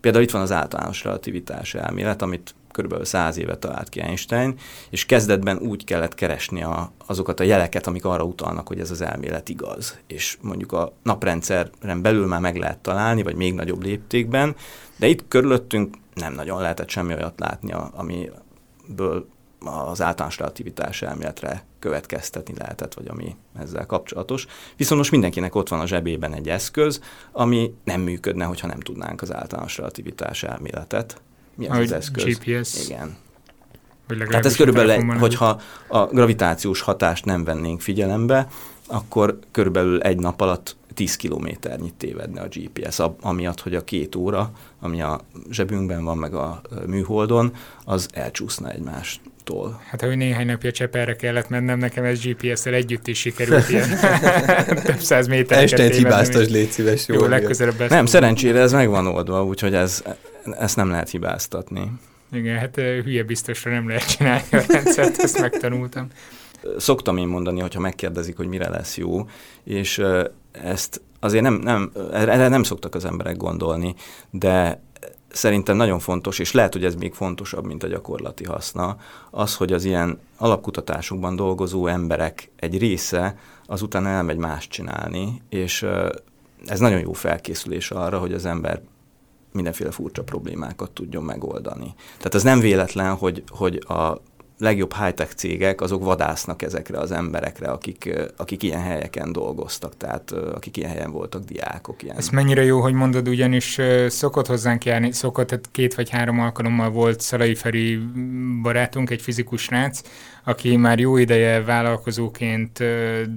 Például 0.00 0.24
itt 0.24 0.30
van 0.30 0.42
az 0.42 0.52
általános 0.52 1.04
relativitás 1.04 1.74
elmélet, 1.74 2.22
amit 2.22 2.54
kb. 2.72 3.04
száz 3.04 3.38
éve 3.38 3.56
talált 3.56 3.88
ki 3.88 4.00
Einstein, 4.00 4.54
és 4.90 5.06
kezdetben 5.06 5.58
úgy 5.58 5.84
kellett 5.84 6.14
keresni 6.14 6.62
a, 6.62 6.92
azokat 7.06 7.40
a 7.40 7.44
jeleket, 7.44 7.86
amik 7.86 8.04
arra 8.04 8.24
utalnak, 8.24 8.68
hogy 8.68 8.80
ez 8.80 8.90
az 8.90 9.00
elmélet 9.00 9.48
igaz. 9.48 9.98
És 10.06 10.38
mondjuk 10.40 10.72
a 10.72 10.92
naprendszeren 11.02 12.02
belül 12.02 12.26
már 12.26 12.40
meg 12.40 12.56
lehet 12.56 12.78
találni, 12.78 13.22
vagy 13.22 13.36
még 13.36 13.54
nagyobb 13.54 13.82
léptékben, 13.82 14.56
de 14.96 15.06
itt 15.06 15.28
körülöttünk 15.28 15.96
nem 16.14 16.32
nagyon 16.32 16.60
lehetett 16.60 16.88
semmi 16.88 17.14
olyat 17.14 17.40
látni, 17.40 17.74
amiből 17.92 19.28
az 19.64 20.02
általános 20.02 20.38
relativitás 20.38 21.02
elméletre 21.02 21.64
következtetni 21.78 22.54
lehetett, 22.58 22.94
vagy 22.94 23.08
ami 23.08 23.36
ezzel 23.58 23.86
kapcsolatos. 23.86 24.46
Viszont 24.76 24.98
most 24.98 25.10
mindenkinek 25.10 25.54
ott 25.54 25.68
van 25.68 25.80
a 25.80 25.86
zsebében 25.86 26.34
egy 26.34 26.48
eszköz, 26.48 27.00
ami 27.32 27.74
nem 27.84 28.00
működne, 28.00 28.44
hogyha 28.44 28.66
nem 28.66 28.80
tudnánk 28.80 29.22
az 29.22 29.32
általános 29.32 29.76
relativitás 29.76 30.42
elméletet 30.42 31.20
mi 31.60 31.68
az, 31.68 31.78
az 31.78 31.92
eszköz? 31.92 32.24
GPS. 32.24 32.88
Igen. 32.88 33.16
Tehát 34.28 34.46
ez 34.46 34.56
körülbelül, 34.56 34.90
egy, 34.90 35.18
hogyha 35.18 35.60
a 35.88 36.04
gravitációs 36.04 36.80
hatást 36.80 37.24
nem 37.24 37.44
vennénk 37.44 37.80
figyelembe, 37.80 38.48
akkor 38.86 39.38
körülbelül 39.50 40.00
egy 40.00 40.18
nap 40.18 40.40
alatt 40.40 40.76
10 40.94 41.16
kilométernyit 41.16 41.94
tévedne 41.94 42.40
a 42.40 42.48
GPS, 42.50 42.98
amiatt, 43.20 43.60
hogy 43.60 43.74
a 43.74 43.84
két 43.84 44.14
óra, 44.14 44.50
ami 44.80 45.02
a 45.02 45.20
zsebünkben 45.50 46.04
van, 46.04 46.18
meg 46.18 46.34
a 46.34 46.60
műholdon, 46.86 47.52
az 47.84 48.08
elcsúszna 48.12 48.70
egymástól. 48.70 49.80
Hát, 49.86 50.00
hogy 50.00 50.16
néhány 50.16 50.46
napja 50.46 50.70
Cseperre 50.70 51.16
kellett 51.16 51.48
mennem, 51.48 51.78
nekem 51.78 52.04
ez 52.04 52.20
GPS-el 52.20 52.74
együtt 52.74 53.06
is 53.06 53.18
sikerült 53.18 53.68
ilyen 53.68 53.88
több 54.84 55.00
száz 55.00 55.26
métereket 55.26 55.72
Este 55.72 55.82
egy 55.82 55.96
hibáztas, 55.96 56.48
légy 56.48 56.70
szíves. 56.70 57.08
Jó, 57.08 57.14
jó 57.14 57.26
legközelebb 57.26 57.88
Nem, 57.88 58.06
szerencsére 58.06 58.60
ez 58.60 58.72
meg 58.72 58.88
van 58.88 59.06
oldva, 59.06 59.44
úgyhogy 59.44 59.74
ez, 59.74 60.02
ezt 60.44 60.76
nem 60.76 60.90
lehet 60.90 61.10
hibáztatni. 61.10 61.92
Igen, 62.32 62.58
hát 62.58 62.74
hülye 62.76 63.22
biztosra 63.22 63.70
nem 63.70 63.88
lehet 63.88 64.16
csinálni 64.16 64.46
a 64.50 64.62
rendszert, 64.68 65.18
ezt 65.18 65.40
megtanultam. 65.40 66.06
Szoktam 66.78 67.16
én 67.16 67.26
mondani, 67.26 67.60
hogyha 67.60 67.80
megkérdezik, 67.80 68.36
hogy 68.36 68.46
mire 68.46 68.68
lesz 68.68 68.96
jó, 68.96 69.28
és 69.64 70.02
ezt 70.52 71.00
azért 71.20 71.42
nem, 71.42 71.54
nem, 71.54 71.92
erre 72.12 72.48
nem 72.48 72.62
szoktak 72.62 72.94
az 72.94 73.04
emberek 73.04 73.36
gondolni, 73.36 73.94
de 74.30 74.82
szerintem 75.28 75.76
nagyon 75.76 75.98
fontos, 75.98 76.38
és 76.38 76.52
lehet, 76.52 76.72
hogy 76.72 76.84
ez 76.84 76.94
még 76.94 77.12
fontosabb, 77.14 77.64
mint 77.64 77.82
a 77.82 77.86
gyakorlati 77.86 78.44
haszna, 78.44 78.96
az, 79.30 79.56
hogy 79.56 79.72
az 79.72 79.84
ilyen 79.84 80.18
alapkutatásokban 80.36 81.36
dolgozó 81.36 81.86
emberek 81.86 82.50
egy 82.56 82.78
része 82.78 83.38
azután 83.66 84.06
elmegy 84.06 84.36
más 84.36 84.68
csinálni, 84.68 85.42
és 85.48 85.86
ez 86.66 86.80
nagyon 86.80 87.00
jó 87.00 87.12
felkészülés 87.12 87.90
arra, 87.90 88.18
hogy 88.18 88.32
az 88.32 88.46
ember 88.46 88.80
mindenféle 89.52 89.90
furcsa 89.90 90.22
problémákat 90.22 90.90
tudjon 90.90 91.22
megoldani. 91.24 91.94
Tehát 92.16 92.34
ez 92.34 92.42
nem 92.42 92.60
véletlen, 92.60 93.14
hogy, 93.14 93.42
hogy 93.48 93.84
a 93.88 94.20
legjobb 94.60 94.94
high-tech 94.94 95.34
cégek, 95.34 95.80
azok 95.80 96.04
vadásznak 96.04 96.62
ezekre 96.62 96.98
az 96.98 97.10
emberekre, 97.10 97.68
akik, 97.68 98.14
akik 98.36 98.62
ilyen 98.62 98.80
helyeken 98.82 99.32
dolgoztak, 99.32 99.96
tehát 99.96 100.30
akik 100.30 100.76
ilyen 100.76 100.90
helyen 100.90 101.10
voltak 101.10 101.44
diákok. 101.44 102.02
Ilyen. 102.02 102.16
Ez 102.16 102.28
mennyire 102.28 102.64
jó, 102.64 102.80
hogy 102.80 102.92
mondod, 102.92 103.28
ugyanis 103.28 103.78
szokott 104.08 104.46
hozzánk 104.46 104.84
járni, 104.84 105.12
szokott, 105.12 105.46
tehát 105.46 105.68
két 105.72 105.94
vagy 105.94 106.10
három 106.10 106.40
alkalommal 106.40 106.90
volt 106.90 107.20
Szalai 107.20 107.54
Feri 107.54 107.98
barátunk, 108.62 109.10
egy 109.10 109.22
fizikus 109.22 109.68
rác, 109.68 110.02
aki 110.44 110.76
már 110.76 110.98
jó 110.98 111.16
ideje 111.16 111.62
vállalkozóként 111.62 112.84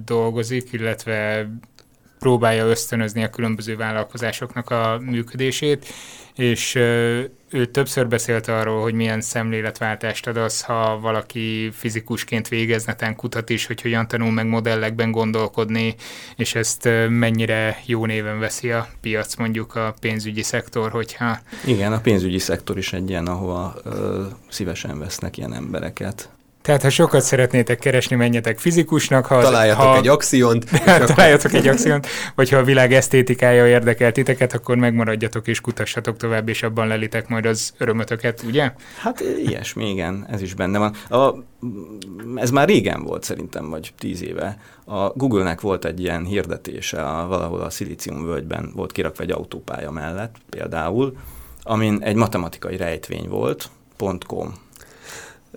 dolgozik, 0.04 0.72
illetve 0.72 1.48
próbálja 2.24 2.66
ösztönözni 2.66 3.22
a 3.22 3.30
különböző 3.30 3.76
vállalkozásoknak 3.76 4.70
a 4.70 4.98
működését, 5.00 5.86
és 6.34 6.74
ő 7.50 7.66
többször 7.70 8.08
beszélt 8.08 8.48
arról, 8.48 8.82
hogy 8.82 8.94
milyen 8.94 9.20
szemléletváltást 9.20 10.26
ad 10.26 10.36
az, 10.36 10.62
ha 10.62 10.98
valaki 11.00 11.70
fizikusként 11.72 12.48
végezneten 12.48 13.16
kutat 13.16 13.50
is, 13.50 13.66
hogy 13.66 13.80
hogyan 13.80 14.08
tanul 14.08 14.30
meg 14.30 14.46
modellekben 14.46 15.10
gondolkodni, 15.10 15.94
és 16.36 16.54
ezt 16.54 16.88
mennyire 17.08 17.78
jó 17.86 18.06
néven 18.06 18.38
veszi 18.38 18.70
a 18.70 18.88
piac, 19.00 19.36
mondjuk 19.36 19.74
a 19.74 19.94
pénzügyi 20.00 20.42
szektor, 20.42 20.90
hogyha... 20.90 21.38
Igen, 21.66 21.92
a 21.92 22.00
pénzügyi 22.00 22.38
szektor 22.38 22.78
is 22.78 22.92
egy 22.92 23.08
ilyen, 23.08 23.26
ahova 23.26 23.74
ö, 23.84 24.24
szívesen 24.48 24.98
vesznek 24.98 25.36
ilyen 25.36 25.54
embereket. 25.54 26.28
Tehát, 26.64 26.82
ha 26.82 26.90
sokat 26.90 27.22
szeretnétek 27.22 27.78
keresni, 27.78 28.16
menjetek 28.16 28.58
fizikusnak. 28.58 29.26
Ha 29.26 29.40
találjatok 29.40 29.84
ha, 29.84 29.96
egy 29.96 30.08
axiont. 30.08 30.64
találjatok 31.14 31.52
egy 31.52 31.68
axiont, 31.68 32.06
vagy 32.34 32.50
ha 32.50 32.56
a 32.56 32.62
világ 32.62 32.92
esztétikája 32.92 33.66
érdekel 33.66 34.12
titeket, 34.12 34.52
akkor 34.52 34.76
megmaradjatok 34.76 35.48
és 35.48 35.60
kutassatok 35.60 36.16
tovább, 36.16 36.48
és 36.48 36.62
abban 36.62 36.86
lelitek 36.86 37.28
majd 37.28 37.46
az 37.46 37.74
örömötöket, 37.78 38.42
ugye? 38.46 38.72
Hát 38.96 39.20
ilyesmi, 39.46 39.90
igen, 39.90 40.26
ez 40.30 40.42
is 40.42 40.54
benne 40.54 40.78
van. 40.78 40.94
A, 41.20 41.34
ez 42.36 42.50
már 42.50 42.68
régen 42.68 43.02
volt 43.02 43.22
szerintem, 43.22 43.70
vagy 43.70 43.92
tíz 43.98 44.22
éve. 44.22 44.58
A 44.84 45.08
Google-nek 45.08 45.60
volt 45.60 45.84
egy 45.84 46.00
ilyen 46.00 46.24
hirdetése, 46.24 47.02
a, 47.02 47.26
valahol 47.26 47.60
a 47.60 47.70
Szilícium 47.70 48.24
völgyben 48.24 48.72
volt 48.74 48.92
kirakva 48.92 49.22
egy 49.22 49.30
autópálya 49.30 49.90
mellett 49.90 50.36
például, 50.50 51.16
amin 51.62 51.98
egy 52.02 52.16
matematikai 52.16 52.76
rejtvény 52.76 53.28
volt, 53.28 53.70
.com 54.26 54.62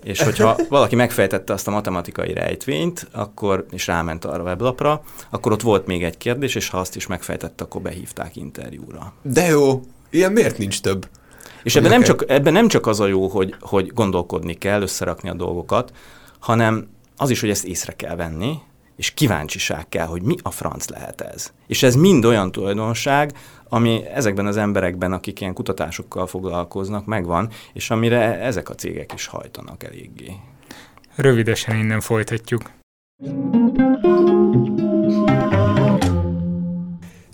és 0.04 0.22
hogyha 0.22 0.58
valaki 0.70 0.96
megfejtette 0.96 1.54
azt 1.54 1.68
a 1.68 1.72
matematikai 1.72 2.34
rejtvényt, 2.34 3.08
akkor, 3.12 3.66
és 3.72 3.88
ráment 3.88 4.26
arra 4.26 4.44
a 4.44 4.46
weblapra, 4.46 5.02
akkor 5.30 5.52
ott 5.52 5.62
volt 5.62 5.86
még 5.86 6.04
egy 6.04 6.18
kérdés, 6.18 6.56
és 6.56 6.70
ha 6.70 6.78
azt 6.78 6.96
is 6.96 7.08
megfejtette, 7.08 7.64
akkor 7.64 7.82
behívták 7.82 8.36
interjúra. 8.36 9.14
De 9.22 9.46
jó! 9.46 9.82
Ilyen 10.10 10.32
miért 10.32 10.58
nincs 10.58 10.82
több? 10.82 11.08
És 11.64 11.76
ebben 11.76 11.90
nem, 11.90 12.02
csak, 12.02 12.24
ebben 12.28 12.54
nem 12.54 12.68
csak 12.68 12.88
az 12.88 13.00
a 13.00 13.08
jó, 13.08 13.28
hogy, 13.28 13.56
hogy 13.60 13.92
gondolkodni 13.94 14.54
kell, 14.54 14.82
összerakni 14.82 15.30
a 15.30 15.34
dolgokat, 15.34 15.92
hanem 16.40 16.88
az 17.18 17.30
is, 17.30 17.40
hogy 17.40 17.50
ezt 17.50 17.66
észre 17.66 17.94
kell 17.94 18.16
venni, 18.16 18.60
és 18.98 19.12
kíváncsiság 19.12 19.90
kell, 19.90 20.06
hogy 20.06 20.22
mi 20.22 20.36
a 20.42 20.52
franc 20.52 20.88
lehet 20.88 21.22
ez. 21.22 21.52
És 21.68 21.84
ez 21.84 21.96
mind 21.96 22.26
olyan 22.26 22.52
tulajdonság, 22.52 23.32
ami 23.70 24.02
ezekben 24.14 24.46
az 24.46 24.58
emberekben, 24.58 25.14
akik 25.14 25.42
ilyen 25.42 25.54
kutatásokkal 25.54 26.28
foglalkoznak, 26.28 27.06
megvan, 27.06 27.50
és 27.74 27.90
amire 27.90 28.40
ezek 28.40 28.70
a 28.70 28.76
cégek 28.76 29.14
is 29.14 29.26
hajtanak 29.26 29.84
eléggé. 29.84 30.32
Rövidesen 31.16 31.78
innen 31.78 32.00
folytatjuk. 32.00 32.72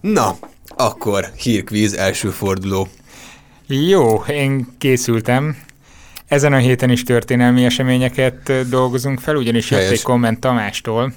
Na, 0.02 0.36
akkor 0.67 1.26
hírkvíz 1.38 1.93
első 1.93 2.30
forduló. 2.30 2.88
Jó, 3.67 4.24
én 4.24 4.67
készültem. 4.78 5.58
Ezen 6.28 6.54
a 6.54 6.58
héten 6.58 6.89
is 6.89 7.04
történelmi 7.04 7.65
eseményeket 7.65 8.67
dolgozunk 8.69 9.19
fel, 9.19 9.36
ugyanis 9.36 9.72
jött 9.72 9.89
egy 9.89 10.02
komment 10.02 10.39
Tamástól, 10.39 11.13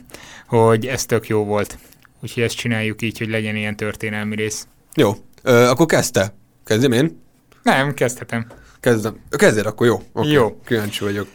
hogy 0.46 0.86
ez 0.86 1.06
tök 1.06 1.28
jó 1.28 1.44
volt. 1.44 1.78
Úgyhogy 2.22 2.42
ezt 2.42 2.56
csináljuk 2.56 3.02
így, 3.02 3.18
hogy 3.18 3.28
legyen 3.28 3.56
ilyen 3.56 3.76
történelmi 3.76 4.34
rész. 4.34 4.66
Jó, 4.96 5.16
Ö, 5.42 5.68
akkor 5.68 5.86
kezdte. 5.86 6.34
Kezdjem 6.64 6.92
én? 6.92 7.22
Nem, 7.62 7.94
kezdhetem. 7.94 8.46
Kezdem. 8.80 9.16
Kezdjél, 9.30 9.66
akkor 9.66 9.86
jó. 9.86 10.02
Okay. 10.12 10.30
Jó. 10.30 10.60
Kíváncsi 10.66 11.04
vagyok. 11.04 11.26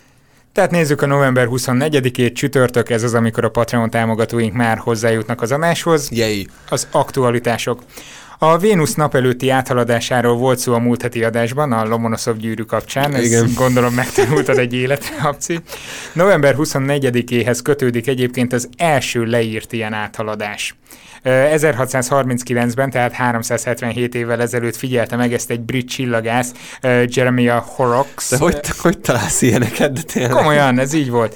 Tehát 0.54 0.72
nézzük 0.72 1.02
a 1.02 1.06
november 1.06 1.48
24-ét, 1.50 2.34
csütörtök, 2.34 2.90
ez 2.90 3.04
az, 3.04 3.14
amikor 3.14 3.46
a 3.46 3.50
Patreon 3.50 3.90
támogatóink 3.90 4.54
már 4.54 4.78
hozzájutnak 4.78 5.42
az 5.42 5.52
adáshoz. 5.52 6.12
Jei. 6.12 6.48
Az 6.70 6.88
aktualitások. 6.92 7.84
A 8.38 8.58
Vénusz 8.58 8.94
nap 8.94 9.16
előtti 9.16 9.50
áthaladásáról 9.50 10.36
volt 10.36 10.60
szó 10.60 10.74
a 10.74 10.80
múlt 10.80 11.02
heti 11.02 11.24
adásban, 11.24 11.72
a 11.72 11.86
Lomonoszov 11.86 12.38
gyűrű 12.38 12.64
kapcsán, 12.64 13.14
ezt 13.14 13.26
Igen. 13.26 13.52
gondolom 13.56 13.94
megtanultad 13.94 14.58
egy 14.58 14.74
életre, 14.74 15.22
Habci. 15.22 15.60
November 16.14 16.56
24-éhez 16.58 17.60
kötődik 17.64 18.08
egyébként 18.08 18.54
az 18.54 18.70
első 18.78 19.24
leírt 19.24 19.74
ilyen 19.74 19.94
áthaladás. 19.94 20.76
1639-ben, 21.24 22.90
tehát 22.90 23.12
377 23.12 24.16
évvel 24.16 24.42
ezelőtt 24.42 24.76
figyelte 24.76 25.16
meg 25.16 25.34
ezt 25.34 25.50
egy 25.50 25.60
brit 25.60 25.90
csillagász, 25.90 26.54
Jeremiah 27.06 27.64
Horrocks. 27.64 28.30
De 28.30 28.38
hogy, 28.38 28.60
hogy 28.78 29.00
találsz 29.00 29.42
ilyeneket? 29.42 29.94
De 29.94 30.02
tényleg? 30.02 30.32
Komolyan, 30.32 30.80
ez 30.80 30.94
így 30.94 31.10
volt. 31.10 31.36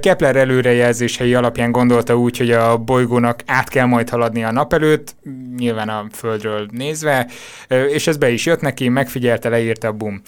Kepler 0.00 0.36
előrejelzései 0.36 1.34
alapján 1.34 1.72
gondolta 1.72 2.16
úgy, 2.16 2.38
hogy 2.38 2.50
a 2.50 2.76
bolygónak 2.76 3.40
át 3.46 3.68
kell 3.68 3.86
majd 3.86 4.08
haladni 4.08 4.44
a 4.44 4.52
nap 4.52 4.72
előtt, 4.72 5.14
nyilván 5.56 5.88
a 5.88 6.06
Földről 6.12 6.68
nézve, 6.70 7.26
és 7.68 8.06
ez 8.06 8.16
be 8.16 8.30
is 8.30 8.46
jött 8.46 8.60
neki, 8.60 8.88
megfigyelte, 8.88 9.48
leírta, 9.48 9.92
bum. 9.92 10.22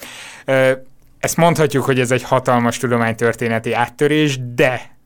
Ezt 1.18 1.36
mondhatjuk, 1.36 1.84
hogy 1.84 2.00
ez 2.00 2.10
egy 2.10 2.22
hatalmas 2.22 2.78
tudománytörténeti 2.78 3.72
áttörés, 3.72 4.38
de 4.54 4.98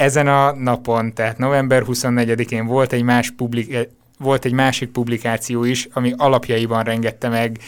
ezen 0.00 0.26
a 0.26 0.52
napon, 0.52 1.14
tehát 1.14 1.38
november 1.38 1.82
24-én 1.86 2.66
volt 2.66 2.92
egy, 2.92 3.02
más 3.02 3.30
publik, 3.30 3.74
eh, 3.74 3.82
volt 4.18 4.44
egy 4.44 4.52
másik 4.52 4.88
publikáció 4.88 5.64
is, 5.64 5.88
ami 5.92 6.14
alapjaiban 6.16 6.82
rengette 6.82 7.28
meg 7.28 7.58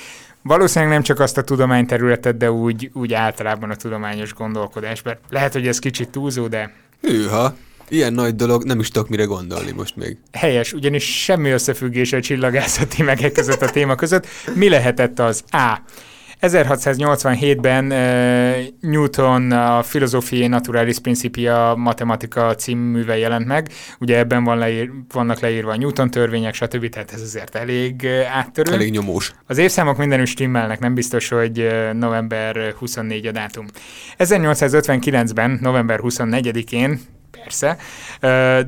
valószínűleg 0.42 0.94
nem 0.94 1.02
csak 1.02 1.20
azt 1.20 1.38
a 1.38 1.42
tudományterületet, 1.42 2.36
de 2.36 2.50
úgy, 2.50 2.90
úgy 2.92 3.12
általában 3.12 3.70
a 3.70 3.76
tudományos 3.76 4.34
gondolkodásban. 4.34 5.18
Lehet, 5.30 5.52
hogy 5.52 5.66
ez 5.66 5.78
kicsit 5.78 6.08
túlzó, 6.08 6.46
de... 6.46 6.72
Hűha! 7.00 7.54
Ilyen 7.88 8.12
nagy 8.12 8.34
dolog, 8.34 8.64
nem 8.64 8.80
is 8.80 8.88
tudok 8.88 9.08
mire 9.08 9.24
gondolni 9.24 9.70
most 9.70 9.96
még. 9.96 10.16
Helyes, 10.32 10.72
ugyanis 10.72 11.22
semmi 11.22 11.50
összefüggés 11.50 12.12
a 12.12 12.20
csillagászati 12.20 13.02
megek 13.12 13.32
között 13.32 13.62
a 13.62 13.70
téma 13.70 13.94
között. 13.94 14.26
Mi 14.54 14.68
lehetett 14.68 15.18
az? 15.18 15.44
A. 15.50 15.78
1687-ben 16.42 17.84
uh, 17.84 18.90
Newton 18.90 19.52
a 19.52 19.80
Philosophiae 19.80 20.48
Naturalis 20.48 20.98
Principia 20.98 21.74
Matematika 21.76 22.54
című 22.54 23.04
jelent 23.04 23.46
meg. 23.46 23.68
Ugye 24.00 24.18
ebben 24.18 24.44
van 24.44 24.58
leír, 24.58 24.90
vannak 25.12 25.40
leírva 25.40 25.70
a 25.70 25.76
Newton 25.76 26.10
törvények, 26.10 26.54
stb. 26.54 26.88
Tehát 26.88 27.12
ez 27.12 27.20
azért 27.20 27.54
elég 27.54 28.06
áttörő. 28.32 28.72
Elég 28.72 28.90
nyomós. 28.90 29.32
Az 29.46 29.58
évszámok 29.58 29.96
mindenütt 29.96 30.26
stimmelnek, 30.26 30.78
nem 30.78 30.94
biztos, 30.94 31.28
hogy 31.28 31.68
november 31.92 32.74
24 32.78 33.26
a 33.26 33.32
dátum. 33.32 33.66
1859-ben, 34.18 35.58
november 35.60 36.00
24-én 36.02 37.00
persze. 37.42 37.76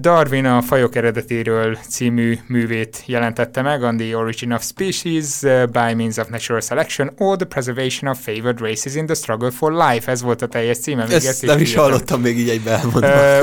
Darwin 0.01 0.45
a 0.45 0.63
Fajok 0.63 0.95
eredetéről 0.97 1.77
című 1.89 2.39
művét 2.47 3.03
jelentette 3.07 3.63
meg, 3.63 3.83
On 3.83 3.97
the 3.97 4.17
Origin 4.17 4.53
of 4.53 4.63
Species 4.63 5.41
by 5.73 5.95
Means 5.95 6.17
of 6.17 6.29
Natural 6.29 6.61
Selection 6.61 7.13
or 7.19 7.37
the 7.37 7.47
Preservation 7.47 8.11
of 8.11 8.19
Favored 8.23 8.61
Races 8.61 8.95
in 8.95 9.07
the 9.07 9.15
Struggle 9.15 9.51
for 9.51 9.73
Life. 9.73 10.11
Ez 10.11 10.23
volt 10.23 10.43
a 10.43 10.47
teljes 10.47 10.79
címe. 10.79 11.03
Még 11.05 11.13
ezt, 11.13 11.27
ezt 11.27 11.43
nem 11.47 11.61
is 11.61 11.69
írtam. 11.69 11.85
hallottam 11.85 12.21
még 12.21 12.39
így 12.39 12.49
egyben 12.49 12.81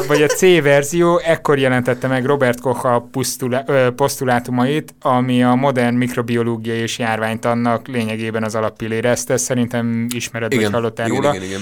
Vagy 0.07 0.21
a 0.21 0.27
C 0.27 0.41
verzió, 0.41 1.17
ekkor 1.17 1.59
jelentette 1.59 2.07
meg 2.07 2.25
Robert 2.25 2.59
Koch 2.59 2.85
a 2.85 3.09
posztulátumait, 3.95 4.93
ami 5.01 5.43
a 5.43 5.53
modern 5.53 5.95
mikrobiológia 5.95 6.75
és 6.75 6.99
járványtannak 6.99 7.87
lényegében 7.87 8.43
az 8.43 8.55
alappillére. 8.55 9.09
Ezt, 9.09 9.29
ezt 9.29 9.43
szerintem 9.43 10.07
ismered, 10.09 10.51
igen, 10.51 10.63
vagy 10.63 10.73
hallottál 10.73 11.07
igen, 11.07 11.21
róla. 11.21 11.35
Igen, 11.35 11.47
igen. 11.47 11.61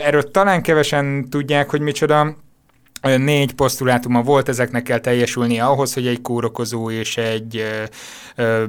Erről 0.00 0.30
talán 0.30 0.62
kevesen 0.62 1.28
tudják, 1.30 1.70
hogy 1.70 1.80
micsoda 1.80 2.36
négy 3.04 3.54
posztulátuma 3.54 4.22
volt, 4.22 4.48
ezeknek 4.48 4.82
kell 4.82 4.98
teljesülnie 4.98 5.64
ahhoz, 5.64 5.94
hogy 5.94 6.06
egy 6.06 6.20
kórokozó 6.22 6.90
és 6.90 7.16
egy 7.16 7.64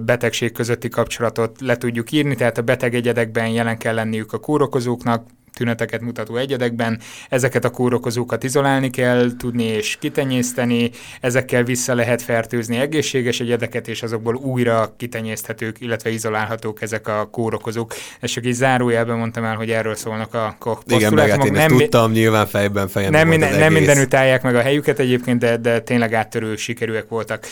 betegség 0.01 0.51
közötti 0.51 0.89
kapcsolatot 0.89 1.61
le 1.61 1.77
tudjuk 1.77 2.11
írni, 2.11 2.35
tehát 2.35 2.57
a 2.57 2.61
beteg 2.61 2.95
egyedekben 2.95 3.47
jelen 3.47 3.77
kell 3.77 3.93
lenniük 3.93 4.33
a 4.33 4.39
kórokozóknak, 4.39 5.27
tüneteket 5.55 6.01
mutató 6.01 6.35
egyedekben. 6.35 6.99
Ezeket 7.29 7.65
a 7.65 7.69
kórokozókat 7.69 8.43
izolálni 8.43 8.89
kell 8.89 9.29
tudni 9.37 9.63
és 9.63 9.97
kitenyészteni, 9.99 10.91
ezekkel 11.21 11.63
vissza 11.63 11.95
lehet 11.95 12.21
fertőzni 12.21 12.77
egészséges 12.77 13.39
egyedeket, 13.39 13.87
és 13.87 14.03
azokból 14.03 14.35
újra 14.35 14.93
kitenyészthetők, 14.97 15.81
illetve 15.81 16.09
izolálhatók 16.09 16.81
ezek 16.81 17.07
a 17.07 17.27
kórokozók. 17.31 17.93
Ezt 18.19 18.33
csak 18.33 18.45
így 18.45 18.53
zárójelben 18.53 19.17
mondtam 19.17 19.43
el, 19.43 19.55
hogy 19.55 19.69
erről 19.71 19.95
szólnak 19.95 20.33
a 20.33 20.57
Igen, 20.85 21.13
meg 21.13 21.29
hát 21.29 21.45
én 21.45 21.51
nem, 21.51 21.77
tudtam, 21.77 22.11
nyilván 22.11 22.47
fejben 22.47 22.87
fejem. 22.87 23.11
Nem, 23.11 23.27
minden, 23.27 23.59
nem 23.59 23.73
mindenütt 23.73 24.13
állják 24.13 24.43
meg 24.43 24.55
a 24.55 24.61
helyüket 24.61 24.99
egyébként, 24.99 25.39
de, 25.39 25.57
de 25.57 25.79
tényleg 25.79 26.13
áttörő 26.13 26.55
sikerűek 26.55 27.09
voltak. 27.09 27.45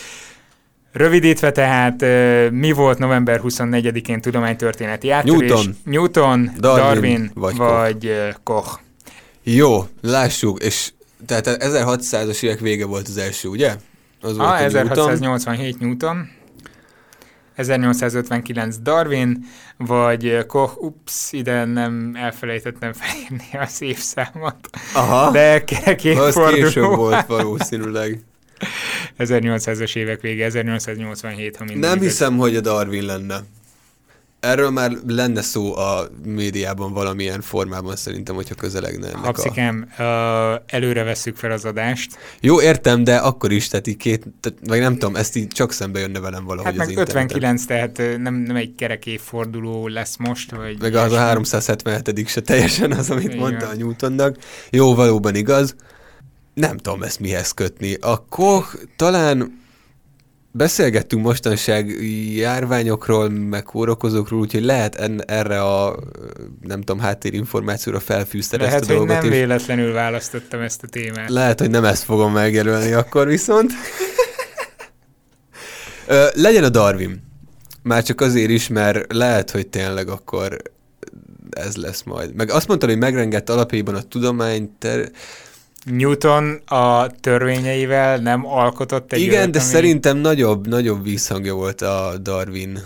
Rövidítve 0.94 1.52
tehát, 1.52 2.04
mi 2.50 2.72
volt 2.72 2.98
november 2.98 3.40
24-én 3.44 4.20
tudománytörténeti 4.20 5.10
áttörés? 5.10 5.48
Newton, 5.50 5.76
Newton 5.84 6.50
Darwin, 6.58 6.84
Darwin 6.84 7.30
vagy, 7.34 7.56
vagy 7.56 8.32
Koch. 8.42 8.42
Koch. 8.42 8.80
Jó, 9.42 9.86
lássuk, 10.00 10.62
és 10.62 10.92
tehát 11.26 11.46
1600-as 11.46 12.42
évek 12.42 12.60
vége 12.60 12.86
volt 12.86 13.08
az 13.08 13.16
első, 13.16 13.48
ugye? 13.48 13.74
Az 14.20 14.36
volt 14.36 14.48
ah, 14.48 14.60
1687 14.60 15.78
Newton. 15.80 16.16
Newton. 16.16 16.30
1859 17.54 18.76
Darwin, 18.76 19.44
vagy 19.76 20.46
Koch, 20.46 20.82
ups, 20.82 21.32
ide 21.32 21.64
nem 21.64 22.12
elfelejtettem 22.14 22.92
felírni 22.92 23.58
az 23.66 23.82
évszámot. 23.82 24.68
Aha, 24.94 25.30
de 25.30 25.64
két 25.96 26.18
az 26.18 26.40
később 26.52 26.96
volt 26.96 27.26
valószínűleg. 27.26 28.20
1800-as 29.18 29.96
évek 29.96 30.20
vége, 30.20 30.44
1887, 30.44 31.56
ha 31.56 31.64
minden 31.64 31.90
Nem 31.90 31.98
igaz. 31.98 32.08
hiszem, 32.08 32.36
hogy 32.36 32.56
a 32.56 32.60
Darwin 32.60 33.04
lenne. 33.04 33.40
Erről 34.44 34.70
már 34.70 34.92
lenne 35.06 35.42
szó 35.42 35.76
a 35.76 36.08
médiában 36.24 36.92
valamilyen 36.92 37.40
formában 37.40 37.96
szerintem, 37.96 38.34
hogyha 38.34 38.54
közelegne 38.54 39.06
ennek 39.06 39.24
Hapszikám, 39.24 39.88
a... 39.96 40.02
uh, 40.02 40.60
előre 40.66 41.02
vesszük 41.02 41.36
fel 41.36 41.50
az 41.50 41.64
adást. 41.64 42.18
Jó, 42.40 42.60
értem, 42.60 43.04
de 43.04 43.16
akkor 43.16 43.52
is, 43.52 43.68
tehát 43.68 43.86
így 43.86 43.96
két, 43.96 44.26
tehát, 44.40 44.58
vagy 44.66 44.80
nem 44.80 44.92
tudom, 44.92 45.16
ezt 45.16 45.36
így 45.36 45.46
csak 45.46 45.72
szembe 45.72 46.00
jönne 46.00 46.20
velem 46.20 46.44
valahogy 46.44 46.76
hát 46.76 46.86
meg 46.86 46.98
az 46.98 47.02
59, 47.02 47.64
tehát 47.64 48.02
nem, 48.18 48.34
nem 48.34 48.56
egy 48.56 48.74
kerek 48.76 49.06
évforduló 49.06 49.88
lesz 49.88 50.16
most, 50.16 50.50
vagy... 50.50 50.80
Meg 50.80 50.94
az 50.94 51.12
a 51.12 51.18
377 51.18 52.28
se 52.28 52.40
teljesen 52.40 52.92
az, 52.92 53.10
amit 53.10 53.24
Igen. 53.24 53.38
mondta 53.38 53.68
a 53.68 53.74
Newtonnak. 53.74 54.36
Jó, 54.70 54.94
valóban 54.94 55.34
igaz 55.34 55.74
nem 56.54 56.76
tudom 56.76 57.02
ezt 57.02 57.20
mihez 57.20 57.52
kötni. 57.52 57.94
A 58.00 58.24
Koch 58.28 58.76
talán 58.96 59.62
beszélgettünk 60.50 61.22
mostanság 61.24 61.88
járványokról, 62.34 63.28
meg 63.28 63.62
kórokozókról, 63.62 64.40
úgyhogy 64.40 64.64
lehet 64.64 64.94
en, 64.94 65.24
erre 65.26 65.62
a 65.62 65.98
nem 66.60 66.80
tudom, 66.80 66.98
háttérinformációra 66.98 68.00
felfűzted 68.00 68.60
lehet, 68.60 68.80
ezt 68.80 68.90
a 68.90 68.92
dolgot. 68.92 69.08
Lehet, 69.08 69.22
hogy 69.22 69.30
nem 69.30 69.40
véletlenül 69.40 69.92
választottam 69.92 70.60
ezt 70.60 70.82
a 70.82 70.86
témát. 70.86 71.30
Lehet, 71.30 71.60
hogy 71.60 71.70
nem 71.70 71.84
ezt 71.84 72.02
fogom 72.02 72.32
megjelölni 72.32 72.92
akkor 72.92 73.26
viszont. 73.26 73.72
Ö, 76.06 76.26
legyen 76.34 76.64
a 76.64 76.68
Darwin. 76.68 77.22
Már 77.82 78.02
csak 78.02 78.20
azért 78.20 78.50
is, 78.50 78.68
mert 78.68 79.12
lehet, 79.12 79.50
hogy 79.50 79.66
tényleg 79.66 80.08
akkor 80.08 80.56
ez 81.50 81.76
lesz 81.76 82.02
majd. 82.02 82.34
Meg 82.34 82.50
azt 82.50 82.68
mondta, 82.68 82.86
hogy 82.86 82.98
megrengett 82.98 83.50
alapjában 83.50 83.94
a 83.94 84.02
tudomány 84.02 84.74
ter- 84.78 85.12
Newton 85.84 86.60
a 86.66 87.06
törvényeivel 87.06 88.16
nem 88.16 88.46
alkotott 88.46 89.12
egy 89.12 89.20
Igen, 89.20 89.50
de 89.50 89.58
ami... 89.58 89.68
szerintem 89.68 90.16
nagyobb, 90.16 90.68
nagyobb 90.68 91.04
vízhangja 91.04 91.54
volt 91.54 91.80
a 91.80 92.18
Darwin 92.22 92.78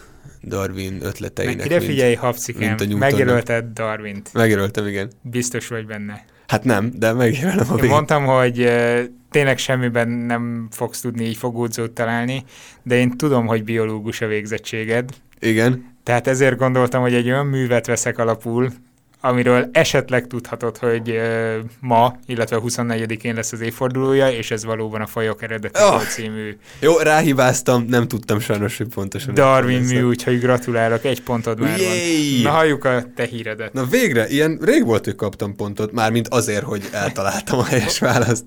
Darwin 0.42 0.98
ötleteinek. 1.02 1.66
Ide 1.66 1.80
figyelj, 1.80 2.14
Hapcikem, 2.14 2.76
megjelölted 2.98 3.64
Darwint. 3.64 4.32
Megjelöltem, 4.32 4.86
igen. 4.86 5.10
Biztos 5.22 5.68
vagy 5.68 5.86
benne. 5.86 6.24
Hát 6.46 6.64
nem, 6.64 6.92
de 6.94 7.12
megjelölem 7.12 7.72
a 7.72 7.76
Én 7.76 7.88
mondtam, 7.88 8.24
hogy 8.24 8.60
uh, 8.60 9.00
tényleg 9.30 9.58
semmiben 9.58 10.08
nem 10.08 10.68
fogsz 10.70 11.00
tudni 11.00 11.24
így 11.24 11.36
fogódzót 11.36 11.90
találni, 11.90 12.44
de 12.82 12.94
én 12.94 13.10
tudom, 13.10 13.46
hogy 13.46 13.64
biológus 13.64 14.20
a 14.20 14.26
végzettséged. 14.26 15.10
Igen. 15.38 15.96
Tehát 16.02 16.26
ezért 16.26 16.56
gondoltam, 16.56 17.00
hogy 17.00 17.14
egy 17.14 17.26
olyan 17.26 17.46
művet 17.46 17.86
veszek 17.86 18.18
alapul, 18.18 18.72
amiről 19.20 19.68
esetleg 19.72 20.26
tudhatod, 20.26 20.76
hogy 20.76 21.10
uh, 21.10 21.56
ma, 21.80 22.18
illetve 22.26 22.58
24-én 22.62 23.34
lesz 23.34 23.52
az 23.52 23.60
évfordulója, 23.60 24.30
és 24.30 24.50
ez 24.50 24.64
valóban 24.64 25.00
a 25.00 25.06
Fajok 25.06 25.42
eredeti 25.42 25.82
oh, 25.82 26.02
című. 26.02 26.56
Jó, 26.80 26.96
ráhibáztam, 26.96 27.84
nem 27.88 28.08
tudtam 28.08 28.40
sajnos, 28.40 28.76
hogy 28.76 28.88
pontosan. 28.94 29.34
Darwin 29.34 29.82
mű, 29.82 30.02
úgyhogy 30.02 30.38
gratulálok, 30.40 31.04
egy 31.04 31.22
pontod 31.22 31.60
már 31.60 31.78
Yay! 31.78 32.42
van. 32.42 32.52
Na 32.52 32.58
halljuk 32.58 32.84
a 32.84 33.04
te 33.14 33.24
híredet. 33.24 33.72
Na 33.72 33.84
végre, 33.84 34.28
ilyen 34.28 34.58
rég 34.62 34.84
volt, 34.84 35.04
hogy 35.04 35.14
kaptam 35.14 35.56
pontot, 35.56 35.92
mármint 35.92 36.28
azért, 36.28 36.64
hogy 36.64 36.88
eltaláltam 36.92 37.58
a 37.58 37.64
helyes 37.64 37.98
választ. 37.98 38.44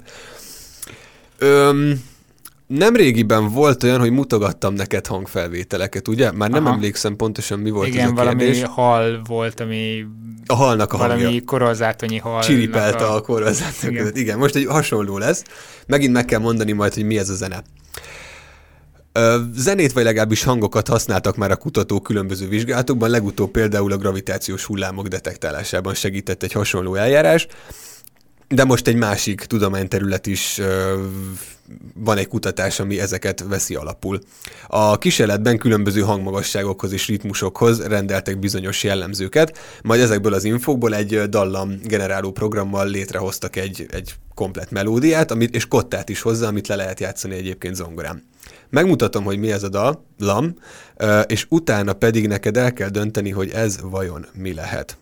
Öm, 1.37 2.09
nem 2.77 2.95
régiben 2.95 3.49
volt 3.49 3.83
olyan, 3.83 3.99
hogy 3.99 4.11
mutogattam 4.11 4.73
neked 4.73 5.07
hangfelvételeket, 5.07 6.07
ugye? 6.07 6.31
Már 6.31 6.49
nem 6.49 6.65
Aha. 6.65 6.73
emlékszem 6.73 7.15
pontosan, 7.15 7.59
mi 7.59 7.69
volt 7.69 7.87
Igen, 7.87 8.03
ez 8.03 8.09
a 8.09 8.13
valami 8.13 8.43
kérdés. 8.43 8.63
hal 8.63 9.21
volt, 9.27 9.59
ami... 9.59 10.05
A 10.45 10.53
halnak 10.55 10.93
a 10.93 10.97
valami 10.97 11.23
hangja. 11.23 11.41
korallzátonyi 11.45 12.17
hal. 12.17 12.41
Csiripelte 12.41 13.05
a, 13.05 13.15
a 13.15 13.21
korallzátonyi 13.21 13.95
között. 13.95 14.17
Igen, 14.23 14.37
most 14.37 14.55
egy 14.55 14.65
hasonló 14.65 15.17
lesz. 15.17 15.43
Megint 15.87 16.13
meg 16.13 16.25
kell 16.25 16.39
mondani 16.39 16.71
majd, 16.71 16.93
hogy 16.93 17.05
mi 17.05 17.17
ez 17.17 17.29
a 17.29 17.35
zene. 17.35 17.63
Zenét 19.55 19.91
vagy 19.91 20.03
legalábbis 20.03 20.43
hangokat 20.43 20.87
használtak 20.87 21.35
már 21.35 21.51
a 21.51 21.55
kutatók 21.55 22.03
különböző 22.03 22.47
vizsgálatokban, 22.47 23.09
legutóbb 23.09 23.51
például 23.51 23.91
a 23.91 23.97
gravitációs 23.97 24.63
hullámok 24.63 25.07
detektálásában 25.07 25.93
segített 25.93 26.43
egy 26.43 26.51
hasonló 26.51 26.95
eljárás. 26.95 27.47
De 28.47 28.63
most 28.63 28.87
egy 28.87 28.95
másik 28.95 29.41
tudományterület 29.41 30.27
is 30.27 30.61
van 31.93 32.17
egy 32.17 32.27
kutatás, 32.27 32.79
ami 32.79 32.99
ezeket 32.99 33.43
veszi 33.47 33.75
alapul. 33.75 34.19
A 34.67 34.97
kísérletben 34.97 35.57
különböző 35.57 36.01
hangmagasságokhoz 36.01 36.91
és 36.91 37.07
ritmusokhoz 37.07 37.85
rendeltek 37.85 38.39
bizonyos 38.39 38.83
jellemzőket, 38.83 39.57
majd 39.83 40.01
ezekből 40.01 40.33
az 40.33 40.43
infokból 40.43 40.95
egy 40.95 41.21
dallam 41.29 41.79
generáló 41.83 42.31
programmal 42.31 42.87
létrehoztak 42.87 43.55
egy, 43.55 43.85
egy 43.89 44.13
komplet 44.35 44.71
melódiát, 44.71 45.31
amit, 45.31 45.55
és 45.55 45.67
kottát 45.67 46.09
is 46.09 46.21
hozzá, 46.21 46.47
amit 46.47 46.67
le 46.67 46.75
lehet 46.75 46.99
játszani 46.99 47.35
egyébként 47.35 47.75
zongorán. 47.75 48.23
Megmutatom, 48.69 49.23
hogy 49.23 49.37
mi 49.37 49.51
ez 49.51 49.63
a 49.63 49.69
dal, 49.69 50.05
lam, 50.17 50.55
és 51.25 51.45
utána 51.49 51.93
pedig 51.93 52.27
neked 52.27 52.57
el 52.57 52.73
kell 52.73 52.89
dönteni, 52.89 53.29
hogy 53.29 53.49
ez 53.49 53.79
vajon 53.81 54.25
mi 54.33 54.53
lehet. 54.53 54.97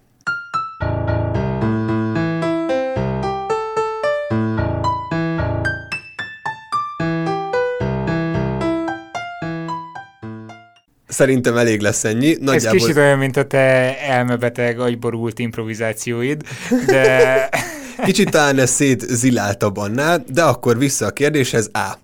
Szerintem 11.20 11.58
elég 11.58 11.80
lesz 11.80 12.04
ennyi. 12.04 12.38
Nagyjából... 12.40 12.80
Ez 12.80 12.84
kicsit 12.84 12.98
olyan, 12.98 13.18
mint 13.18 13.38
a 13.38 13.46
te 13.46 14.00
elmebeteg, 14.02 14.80
agyborult 14.80 15.40
improvizációid, 15.40 16.42
de... 16.86 17.50
Kicsit 18.06 18.30
talán 18.30 18.60
ez 18.60 18.70
szétziláltabb 18.70 19.78
annál, 19.78 20.24
de 20.28 20.44
akkor 20.44 20.78
vissza 20.78 21.06
a 21.06 21.12
kérdéshez. 21.12 21.70
A. 21.74 21.98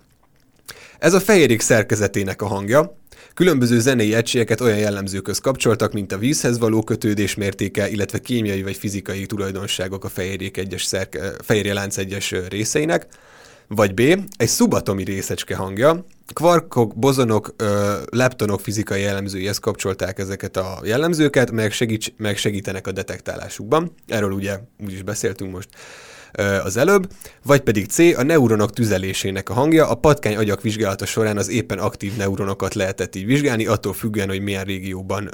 Ez 0.98 1.14
a 1.14 1.20
fehérik 1.20 1.60
szerkezetének 1.60 2.42
a 2.42 2.46
hangja. 2.46 2.96
Különböző 3.34 3.80
zenei 3.80 4.14
egységeket 4.14 4.60
olyan 4.60 4.78
jellemzőköz 4.78 5.38
kapcsoltak, 5.38 5.92
mint 5.92 6.12
a 6.12 6.18
vízhez 6.18 6.58
való 6.58 6.82
kötődés 6.82 7.34
mértéke, 7.34 7.88
illetve 7.88 8.18
kémiai 8.18 8.62
vagy 8.62 8.76
fizikai 8.76 9.26
tulajdonságok 9.26 10.04
a 10.04 10.08
fehérjék 10.08 10.56
egyes 10.56 10.84
szerke, 10.84 11.32
fehérje 11.44 11.74
lánc 11.74 11.96
egyes 11.96 12.34
részeinek. 12.48 13.06
Vagy 13.68 13.94
B. 13.94 14.00
Egy 14.36 14.48
szubatomi 14.48 15.04
részecske 15.04 15.54
hangja. 15.56 16.04
Kvarkok, 16.32 16.96
bozonok, 16.96 17.54
ö, 17.56 17.96
leptonok 18.10 18.60
fizikai 18.60 19.00
jellemzőihez 19.00 19.58
kapcsolták 19.58 20.18
ezeket 20.18 20.56
a 20.56 20.80
jellemzőket, 20.84 21.50
meg, 21.50 21.72
segíts, 21.72 22.12
meg 22.16 22.36
segítenek 22.36 22.86
a 22.86 22.92
detektálásukban. 22.92 23.94
Erről 24.06 24.32
ugye 24.32 24.58
úgyis 24.84 25.02
beszéltünk 25.02 25.52
most 25.52 25.68
az 26.64 26.76
előbb, 26.76 27.12
vagy 27.44 27.60
pedig 27.60 27.86
C, 27.86 27.98
a 27.98 28.22
neuronok 28.22 28.72
tüzelésének 28.72 29.48
a 29.48 29.54
hangja. 29.54 29.88
A 29.88 29.94
patkány 29.94 30.36
agyak 30.36 30.62
vizsgálata 30.62 31.06
során 31.06 31.36
az 31.36 31.48
éppen 31.48 31.78
aktív 31.78 32.16
neuronokat 32.16 32.74
lehetett 32.74 33.14
így 33.14 33.26
vizsgálni, 33.26 33.66
attól 33.66 33.92
függően, 33.92 34.28
hogy 34.28 34.40
milyen 34.40 34.64
régióban, 34.64 35.30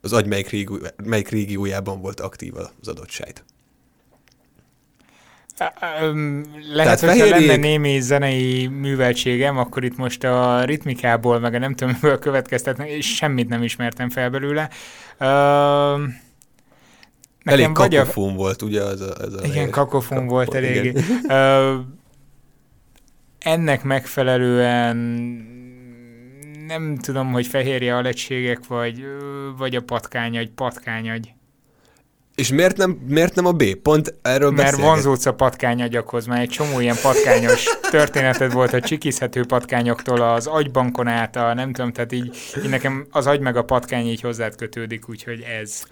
az 0.00 0.12
agy 0.12 0.26
melyik, 0.26 0.48
régió, 0.48 0.78
melyik 1.04 1.28
régiójában 1.28 2.00
volt 2.00 2.20
aktív 2.20 2.52
az 2.56 2.88
adott 2.88 3.10
sejt. 3.10 3.44
Lehet, 6.72 7.00
hogy 7.00 7.08
fehérjék... 7.08 7.46
lenne 7.46 7.56
némi 7.56 8.00
zenei 8.00 8.66
műveltségem, 8.66 9.58
akkor 9.58 9.84
itt 9.84 9.96
most 9.96 10.24
a 10.24 10.64
ritmikából, 10.64 11.38
meg 11.38 11.54
a 11.54 11.58
nem 11.58 11.74
tudom, 11.74 11.92
miből 11.92 12.18
következtetni, 12.18 12.90
és 12.90 13.14
semmit 13.14 13.48
nem 13.48 13.62
ismertem 13.62 14.10
fel 14.10 14.30
belőle. 14.30 14.68
Uh, 15.20 16.00
elég 17.44 17.72
kakofón 17.72 18.32
a... 18.32 18.36
volt, 18.36 18.62
ugye? 18.62 18.80
Ez 18.80 19.00
a, 19.00 19.14
ez 19.20 19.32
a 19.32 19.44
igen, 19.44 19.70
kakofón 19.70 20.26
volt 20.26 20.54
elég. 20.54 20.98
Uh, 21.22 21.74
ennek 23.38 23.82
megfelelően 23.82 24.96
nem 26.66 26.96
tudom, 26.96 27.32
hogy 27.32 27.46
fehérje 27.46 27.96
alegységek, 27.96 28.66
vagy, 28.66 29.04
vagy 29.58 29.76
a 29.76 29.82
patkányagy, 29.82 30.50
patkányagy. 30.50 31.34
És 32.34 32.48
miért 32.52 32.76
nem, 32.76 32.98
miért 33.08 33.34
nem 33.34 33.46
a 33.46 33.52
B? 33.52 33.74
Pont 33.74 34.14
erről 34.22 34.50
Mert 34.50 34.76
vonzódsz 34.76 35.26
a 35.26 35.34
patkányagyakhoz, 35.34 36.26
már 36.26 36.40
egy 36.40 36.48
csomó 36.48 36.80
ilyen 36.80 36.96
patkányos 37.02 37.64
történeted 37.90 38.52
volt 38.52 38.72
a 38.72 38.80
csikizhető 38.80 39.44
patkányoktól 39.44 40.20
az 40.20 40.46
agybankon 40.46 41.06
át, 41.06 41.36
a 41.36 41.54
nem 41.54 41.72
tudom, 41.72 41.92
tehát 41.92 42.12
így, 42.12 42.36
így 42.64 42.68
nekem 42.68 43.06
az 43.10 43.26
agy 43.26 43.40
meg 43.40 43.56
a 43.56 43.64
patkány 43.64 44.06
így 44.06 44.20
hozzád 44.20 44.56
kötődik, 44.56 45.08
úgyhogy 45.08 45.40
ez. 45.60 45.84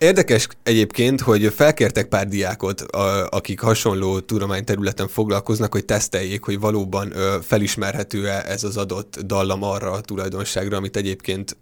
Érdekes 0.00 0.48
egyébként, 0.62 1.20
hogy 1.20 1.52
felkértek 1.54 2.06
pár 2.06 2.28
diákot, 2.28 2.80
akik 3.28 3.60
hasonló 3.60 4.20
tudományterületen 4.20 5.08
foglalkoznak, 5.08 5.72
hogy 5.72 5.84
teszteljék, 5.84 6.44
hogy 6.44 6.60
valóban 6.60 7.12
felismerhető-e 7.42 8.44
ez 8.48 8.64
az 8.64 8.76
adott 8.76 9.18
dallam 9.24 9.62
arra 9.62 9.90
a 9.90 10.00
tulajdonságra, 10.00 10.76
amit 10.76 10.96
egyébként, 10.96 11.56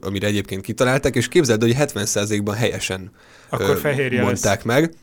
amire 0.00 0.26
egyébként 0.26 0.62
kitalálták, 0.62 1.16
és 1.16 1.28
képzeld, 1.28 1.62
hogy 1.62 1.74
70%-ban 1.78 2.54
helyesen 2.54 3.10
Akkor 3.48 3.80
mondták 4.10 4.64
lesz. 4.64 4.64
meg. 4.64 4.94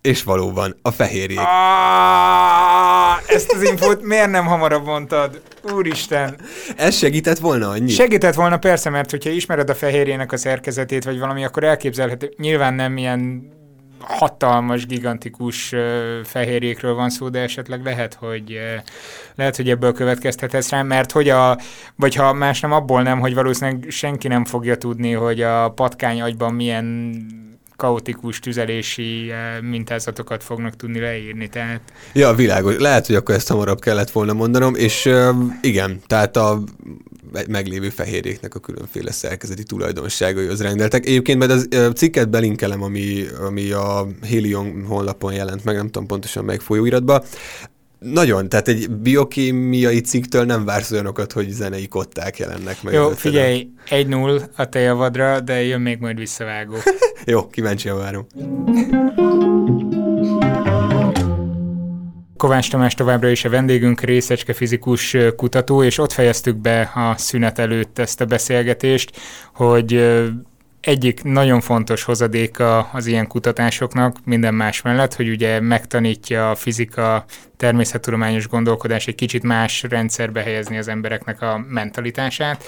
És 0.00 0.22
valóban, 0.22 0.76
a 0.82 0.90
fehérjék. 0.90 1.38
Ah, 1.38 3.16
ezt 3.26 3.52
az 3.52 3.62
infót 3.62 4.02
miért 4.02 4.30
nem 4.30 4.46
hamarabb 4.46 4.84
mondtad? 4.84 5.42
Úristen! 5.72 6.36
Ez 6.76 6.96
segített 6.96 7.38
volna 7.38 7.68
annyi? 7.68 7.90
Segített 7.90 8.34
volna 8.34 8.58
persze, 8.58 8.90
mert 8.90 9.10
hogyha 9.10 9.30
ismered 9.30 9.70
a 9.70 9.74
fehérjének 9.74 10.32
a 10.32 10.36
szerkezetét, 10.36 11.04
vagy 11.04 11.18
valami, 11.18 11.44
akkor 11.44 11.64
elképzelhető. 11.64 12.32
Nyilván 12.36 12.74
nem 12.74 12.96
ilyen 12.96 13.52
hatalmas, 14.00 14.86
gigantikus 14.86 15.72
uh, 15.72 15.80
fehérjékről 16.24 16.94
van 16.94 17.10
szó, 17.10 17.28
de 17.28 17.40
esetleg 17.40 17.84
lehet, 17.84 18.14
hogy 18.14 18.52
uh, 18.52 18.82
lehet, 19.34 19.56
hogy 19.56 19.70
ebből 19.70 19.92
következtethetsz 19.92 20.70
rá, 20.70 20.82
mert 20.82 21.12
hogy 21.12 21.28
a, 21.28 21.58
vagy 21.96 22.14
ha 22.14 22.32
más 22.32 22.60
nem 22.60 22.72
abból 22.72 23.02
nem, 23.02 23.20
hogy 23.20 23.34
valószínűleg 23.34 23.90
senki 23.90 24.28
nem 24.28 24.44
fogja 24.44 24.76
tudni, 24.76 25.12
hogy 25.12 25.42
a 25.42 25.68
patkány 25.70 26.20
agyban 26.20 26.54
milyen 26.54 27.16
kaotikus 27.78 28.38
tüzelési 28.40 29.30
eh, 29.30 29.60
mintázatokat 29.60 30.42
fognak 30.42 30.76
tudni 30.76 31.00
leírni. 31.00 31.48
Tehát... 31.48 31.80
Ja, 32.12 32.32
világos. 32.32 32.76
Lehet, 32.78 33.06
hogy 33.06 33.16
akkor 33.16 33.34
ezt 33.34 33.48
hamarabb 33.48 33.80
kellett 33.80 34.10
volna 34.10 34.32
mondanom, 34.32 34.74
és 34.74 35.08
igen, 35.60 36.00
tehát 36.06 36.36
a 36.36 36.62
meglévő 37.48 37.88
fehérjéknek 37.88 38.54
a 38.54 38.58
különféle 38.58 39.12
szerkezeti 39.12 39.62
az 40.48 40.62
rendeltek. 40.62 41.06
Egyébként 41.06 41.38
majd 41.38 41.50
az 41.50 41.68
cikket 41.94 42.28
belinkelem, 42.28 42.82
ami, 42.82 43.24
ami 43.46 43.70
a 43.70 44.06
Helion 44.28 44.84
honlapon 44.86 45.32
jelent 45.32 45.64
meg, 45.64 45.76
nem 45.76 45.86
tudom 45.86 46.06
pontosan 46.06 46.44
meg 46.44 46.60
folyóiratba. 46.60 47.24
Nagyon, 47.98 48.48
tehát 48.48 48.68
egy 48.68 48.90
biokémiai 48.90 50.00
cikktől 50.00 50.44
nem 50.44 50.64
vársz 50.64 50.90
olyanokat, 50.90 51.32
hogy 51.32 51.48
zenei 51.50 51.88
kották 51.88 52.38
jelennek 52.38 52.82
meg. 52.82 52.94
Jó, 52.94 53.08
figyelj, 53.08 53.68
1-0 53.88 54.42
a 54.56 54.68
te 54.68 54.78
javadra, 54.78 55.40
de 55.40 55.62
jön 55.62 55.80
még 55.80 55.98
majd 55.98 56.18
visszavágó. 56.18 56.74
Jó, 57.24 57.46
kíváncsian 57.46 57.98
várom. 57.98 58.26
Kovács 62.36 62.70
Tamás 62.70 62.94
továbbra 62.94 63.28
is 63.28 63.44
a 63.44 63.48
vendégünk, 63.48 64.00
részecske 64.00 64.52
fizikus 64.52 65.16
kutató, 65.36 65.82
és 65.82 65.98
ott 65.98 66.12
fejeztük 66.12 66.56
be 66.56 66.80
a 66.94 67.14
szünet 67.16 67.58
előtt 67.58 67.98
ezt 67.98 68.20
a 68.20 68.24
beszélgetést, 68.24 69.16
hogy 69.54 69.92
egyik 70.88 71.22
nagyon 71.22 71.60
fontos 71.60 72.02
hozadéka 72.02 72.78
az 72.78 73.06
ilyen 73.06 73.26
kutatásoknak 73.26 74.16
minden 74.24 74.54
más 74.54 74.82
mellett, 74.82 75.14
hogy 75.14 75.28
ugye 75.28 75.60
megtanítja 75.60 76.50
a 76.50 76.54
fizika, 76.54 77.24
természettudományos 77.56 78.48
gondolkodás 78.48 79.06
egy 79.06 79.14
kicsit 79.14 79.42
más 79.42 79.82
rendszerbe 79.82 80.42
helyezni 80.42 80.78
az 80.78 80.88
embereknek 80.88 81.42
a 81.42 81.64
mentalitását, 81.68 82.64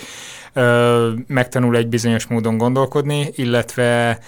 megtanul 1.27 1.77
egy 1.77 1.89
bizonyos 1.89 2.27
módon 2.27 2.57
gondolkodni, 2.59 3.31
illetve 3.35 4.19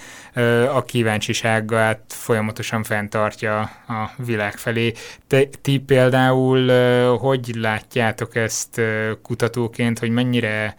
a 0.73 0.83
kíváncsiságát 0.83 2.01
folyamatosan 2.07 2.83
fenntartja 2.83 3.59
a 3.87 4.11
világ 4.25 4.57
felé. 4.57 4.93
Te, 5.27 5.43
ti 5.61 5.77
például 5.77 6.67
hogy 7.17 7.55
látjátok 7.55 8.35
ezt 8.35 8.81
kutatóként, 9.21 9.99
hogy 9.99 10.09
mennyire 10.09 10.75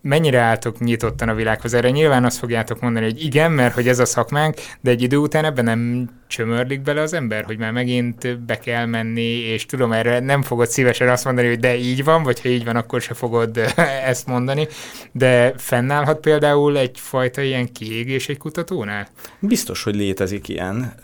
mennyire 0.00 0.38
álltok 0.38 0.78
nyitottan 0.78 1.28
a 1.28 1.34
világhoz? 1.34 1.74
Erre 1.74 1.90
nyilván 1.90 2.24
azt 2.24 2.38
fogjátok 2.38 2.80
mondani, 2.80 3.04
hogy 3.04 3.24
igen, 3.24 3.52
mert 3.52 3.74
hogy 3.74 3.88
ez 3.88 3.98
a 3.98 4.04
szakmánk, 4.04 4.56
de 4.80 4.90
egy 4.90 5.02
idő 5.02 5.16
után 5.16 5.44
ebben 5.44 5.64
nem 5.64 6.08
csömörlik 6.26 6.82
bele 6.82 7.00
az 7.00 7.12
ember, 7.12 7.44
hogy 7.44 7.58
már 7.58 7.72
megint 7.72 8.38
be 8.40 8.58
kell 8.58 8.86
menni, 8.86 9.22
és 9.22 9.66
tudom, 9.66 9.92
erre 9.92 10.20
nem 10.20 10.42
fogod 10.42 10.68
szívesen 10.68 11.08
azt 11.08 11.24
mondani, 11.24 11.48
hogy 11.48 11.58
de 11.58 11.76
így 11.76 12.04
van, 12.04 12.22
vagy 12.22 12.40
ha 12.40 12.48
így 12.48 12.64
van, 12.64 12.76
akkor 12.76 13.00
se 13.00 13.14
fogod 13.14 13.56
ezt 14.10 14.26
mondani, 14.26 14.68
de 15.12 15.52
fennállhat 15.56 16.20
például 16.20 16.78
egyfajta 16.78 17.40
ilyen 17.40 17.72
kiégés 17.72 18.28
egy 18.28 18.38
kutatónál? 18.38 19.08
Biztos, 19.38 19.82
hogy 19.82 19.94
létezik 19.94 20.48
ilyen. 20.48 20.94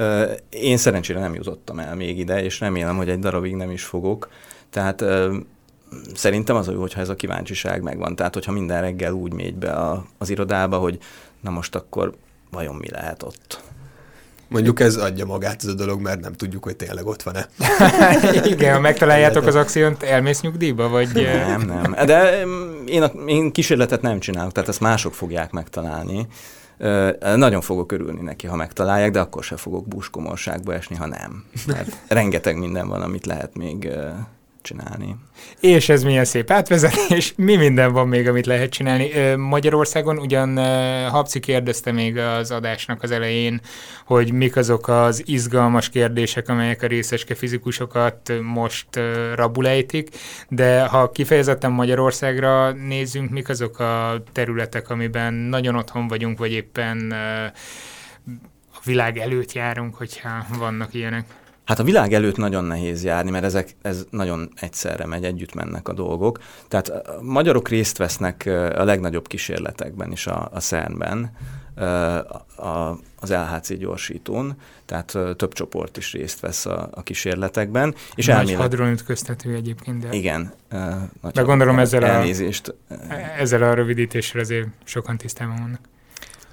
Én 0.51 0.77
szerencsére 0.77 1.19
nem 1.19 1.35
jutottam 1.35 1.79
el 1.79 1.95
még 1.95 2.19
ide, 2.19 2.45
és 2.45 2.61
remélem, 2.61 2.97
hogy 2.97 3.09
egy 3.09 3.19
darabig 3.19 3.55
nem 3.55 3.71
is 3.71 3.85
fogok. 3.85 4.29
Tehát 4.71 5.05
szerintem 6.15 6.57
az 6.57 6.69
a 6.69 6.73
jó, 6.73 6.81
hogyha 6.81 7.01
ez 7.01 7.09
a 7.09 7.15
kíváncsiság 7.15 7.83
megvan. 7.83 8.17
Tehát, 8.17 8.35
hogyha 8.35 8.53
minden 8.53 8.81
reggel 8.81 9.13
úgy 9.13 9.33
mégy 9.33 9.55
be 9.55 9.73
a, 9.73 10.05
az 10.19 10.31
irodába, 10.31 10.79
hogy 10.79 10.99
na 11.41 11.51
most 11.51 11.75
akkor 11.75 12.15
vajon 12.51 12.75
mi 12.75 12.91
lehet 12.91 13.23
ott. 13.23 13.63
Mondjuk 14.49 14.81
ez 14.81 14.97
adja 14.97 15.25
magát 15.25 15.63
ez 15.63 15.69
a 15.69 15.75
dolog, 15.75 16.01
mert 16.01 16.21
nem 16.21 16.33
tudjuk, 16.33 16.65
hogy 16.65 16.77
tényleg 16.77 17.07
ott 17.07 17.23
van-e. 17.23 17.49
Igen, 18.53 18.75
ha 18.75 18.81
megtaláljátok 18.81 19.47
az 19.47 19.55
akciót, 19.55 20.03
elmész 20.03 20.41
nyugdíjba, 20.41 20.89
vagy... 20.89 21.09
Nem, 21.47 21.61
nem. 21.61 22.07
De 22.07 22.43
én, 22.87 23.03
a, 23.03 23.07
én 23.27 23.53
kísérletet 23.53 24.03
nem 24.03 24.19
csinálok, 24.19 24.53
tehát 24.53 24.69
ezt 24.69 24.81
mások 24.81 25.15
fogják 25.15 25.51
megtalálni. 25.51 26.27
Nagyon 27.21 27.61
fogok 27.61 27.93
örülni 27.93 28.21
neki, 28.21 28.47
ha 28.47 28.57
megtalálják, 28.57 29.11
de 29.11 29.21
akkor 29.21 29.45
se 29.45 29.57
fogok 29.57 29.89
búskomorságba 29.89 30.75
esni, 30.75 30.97
ha 30.97 31.07
nem. 31.07 31.45
Mert 31.67 31.97
rengeteg 32.09 32.59
minden 32.59 32.89
van, 32.89 33.03
amit 33.03 33.27
lehet 33.27 33.57
még 33.57 33.89
csinálni. 34.65 35.17
És 35.61 35.89
ez 35.89 36.03
milyen 36.03 36.25
szép 36.25 36.51
átvezetés, 36.51 37.33
mi 37.47 37.57
minden 37.57 37.93
van 37.93 38.09
még, 38.09 38.29
amit 38.29 38.47
lehet 38.47 38.71
csinálni. 38.71 39.35
Magyarországon 39.35 40.19
ugyan 40.19 40.57
Habci 41.11 41.41
kérdezte 41.41 41.93
még 41.93 42.17
az 42.17 42.51
adásnak 42.51 43.03
az 43.03 43.11
elején, 43.11 43.61
hogy 44.05 44.33
mik 44.33 44.57
azok 44.57 44.89
az 44.89 45.23
izgalmas 45.27 45.89
kérdések, 45.89 46.49
amelyek 46.49 46.83
a 46.83 46.87
részeske 46.87 47.35
fizikusokat 47.35 48.33
most 48.43 48.89
rabulejtik, 49.35 50.09
de 50.49 50.85
ha 50.85 51.11
kifejezetten 51.11 51.71
Magyarországra 51.71 52.73
nézzünk, 52.73 53.31
mik 53.31 53.49
azok 53.49 53.79
a 53.79 54.23
területek, 54.33 54.91
amiben 54.91 55.35
nagyon 55.35 55.77
otthon 55.77 56.09
vagyunk, 56.09 56.39
vagy 56.39 56.53
éppen 56.53 57.13
a 58.73 58.81
világ 58.85 59.19
előtt 59.19 59.53
járunk, 59.53 59.95
hogyha 59.95 60.47
vannak 60.59 60.95
ilyenek? 60.95 61.25
Hát 61.65 61.79
a 61.79 61.85
világ 61.85 62.13
előtt 62.13 62.37
nagyon 62.37 62.65
nehéz 62.65 63.05
járni, 63.05 63.31
mert 63.31 63.45
ezek, 63.45 63.75
ez 63.83 64.07
nagyon 64.11 64.51
egyszerre 64.61 65.07
megy, 65.07 65.25
együtt 65.25 65.55
mennek 65.55 65.89
a 65.89 65.93
dolgok. 65.93 66.39
Tehát 66.69 66.89
a 66.89 67.23
magyarok 67.23 67.69
részt 67.69 67.97
vesznek 67.97 68.43
a 68.77 68.85
legnagyobb 68.85 69.27
kísérletekben 69.27 70.13
is 70.13 70.27
a, 70.27 70.49
a 70.53 70.61
CERN-ben, 70.61 71.33
a, 72.57 72.99
az 73.21 73.31
LHC 73.31 73.77
gyorsítón, 73.77 74.55
tehát 74.85 75.19
több 75.37 75.53
csoport 75.53 75.97
is 75.97 76.13
részt 76.13 76.41
vesz 76.41 76.67
a, 76.67 76.89
a 76.93 77.03
kísérletekben. 77.03 77.95
És 78.15 78.27
Nagy 78.27 78.37
elmélet... 78.37 78.61
hadronütköztető 78.61 79.55
egyébként. 79.55 80.03
De... 80.03 80.15
Igen. 80.15 80.53
De 81.33 81.43
gondolom 81.43 81.79
ezzel 81.79 82.05
elnézést. 82.05 82.75
a, 82.89 82.95
ezzel 83.39 83.63
a 83.63 83.75
rövidítésre 83.75 84.41
azért 84.41 84.69
sokan 84.85 85.17
tisztában 85.17 85.57
vannak. 85.61 85.81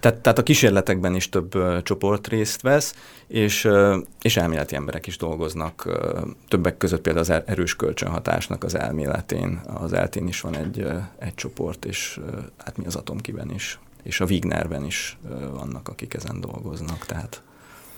Tehát, 0.02 0.20
tehát 0.20 0.40
a 0.40 0.44
kísérletekben 0.44 1.16
is 1.16 1.30
több 1.30 1.56
uh, 1.56 1.82
csoport 1.82 2.28
részt 2.28 2.62
vesz, 2.62 2.96
és, 3.28 3.66
uh, 3.66 3.96
és 4.22 4.38
elméleti 4.38 4.76
emberek 4.76 5.08
is 5.08 5.18
dolgoznak, 5.18 5.84
uh, 5.86 6.22
többek 6.48 6.78
között 6.78 7.02
például 7.02 7.26
az 7.26 7.42
erős 7.46 7.76
kölcsönhatásnak 7.76 8.64
az 8.64 8.76
elméletén. 8.76 9.62
Az 9.74 9.94
eltén 9.94 10.28
is 10.28 10.42
van 10.42 10.56
egy, 10.56 10.80
uh, 10.80 11.04
egy 11.20 11.36
csoport, 11.36 11.86
és 11.86 12.20
uh, 12.22 12.40
hát 12.58 12.78
mi 12.78 12.86
az 12.86 12.96
atomkiben 12.96 13.52
is, 13.52 13.80
és 14.04 14.20
a 14.20 14.26
Wignerben 14.26 14.86
is 14.86 15.18
vannak, 15.52 15.88
akik 15.90 16.14
ezen 16.14 16.40
dolgoznak. 16.40 17.06
Tehát 17.06 17.42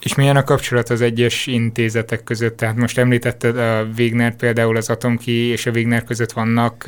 és 0.03 0.15
milyen 0.15 0.35
a 0.35 0.43
kapcsolat 0.43 0.89
az 0.89 1.01
egyes 1.01 1.47
intézetek 1.47 2.23
között? 2.23 2.57
Tehát 2.57 2.75
most 2.75 2.97
említetted 2.97 3.57
a 3.57 3.87
Wigner 3.97 4.35
például 4.35 4.77
az 4.77 4.89
Atomki 4.89 5.31
és 5.31 5.65
a 5.65 5.71
Wigner 5.71 6.03
között 6.03 6.31
vannak 6.31 6.85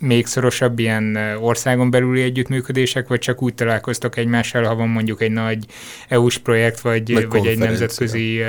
még 0.00 0.26
szorosabb 0.26 0.78
ilyen 0.78 1.16
országon 1.40 1.90
belüli 1.90 2.22
együttműködések, 2.22 3.08
vagy 3.08 3.18
csak 3.18 3.42
úgy 3.42 3.54
találkoztok 3.54 4.16
egymással, 4.16 4.64
ha 4.64 4.74
van 4.74 4.88
mondjuk 4.88 5.22
egy 5.22 5.32
nagy 5.32 5.64
EU-s 6.08 6.38
projekt, 6.38 6.80
vagy, 6.80 7.28
vagy 7.28 7.46
egy 7.46 7.58
nemzetközi 7.58 8.42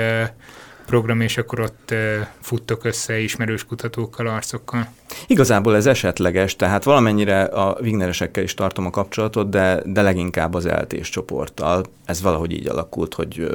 program, 0.86 1.20
és 1.20 1.36
akkor 1.38 1.60
ott 1.60 1.94
futtok 2.40 2.84
össze 2.84 3.18
ismerős 3.18 3.64
kutatókkal, 3.64 4.26
arcokkal? 4.26 4.92
Igazából 5.26 5.76
ez 5.76 5.86
esetleges, 5.86 6.56
tehát 6.56 6.84
valamennyire 6.84 7.42
a 7.42 7.78
Wigneresekkel 7.80 8.42
is 8.42 8.54
tartom 8.54 8.86
a 8.86 8.90
kapcsolatot, 8.90 9.48
de, 9.50 9.82
de 9.84 10.02
leginkább 10.02 10.54
az 10.54 10.66
eltés 10.66 11.08
csoporttal. 11.08 11.84
Ez 12.04 12.22
valahogy 12.22 12.52
így 12.52 12.68
alakult, 12.68 13.14
hogy 13.14 13.48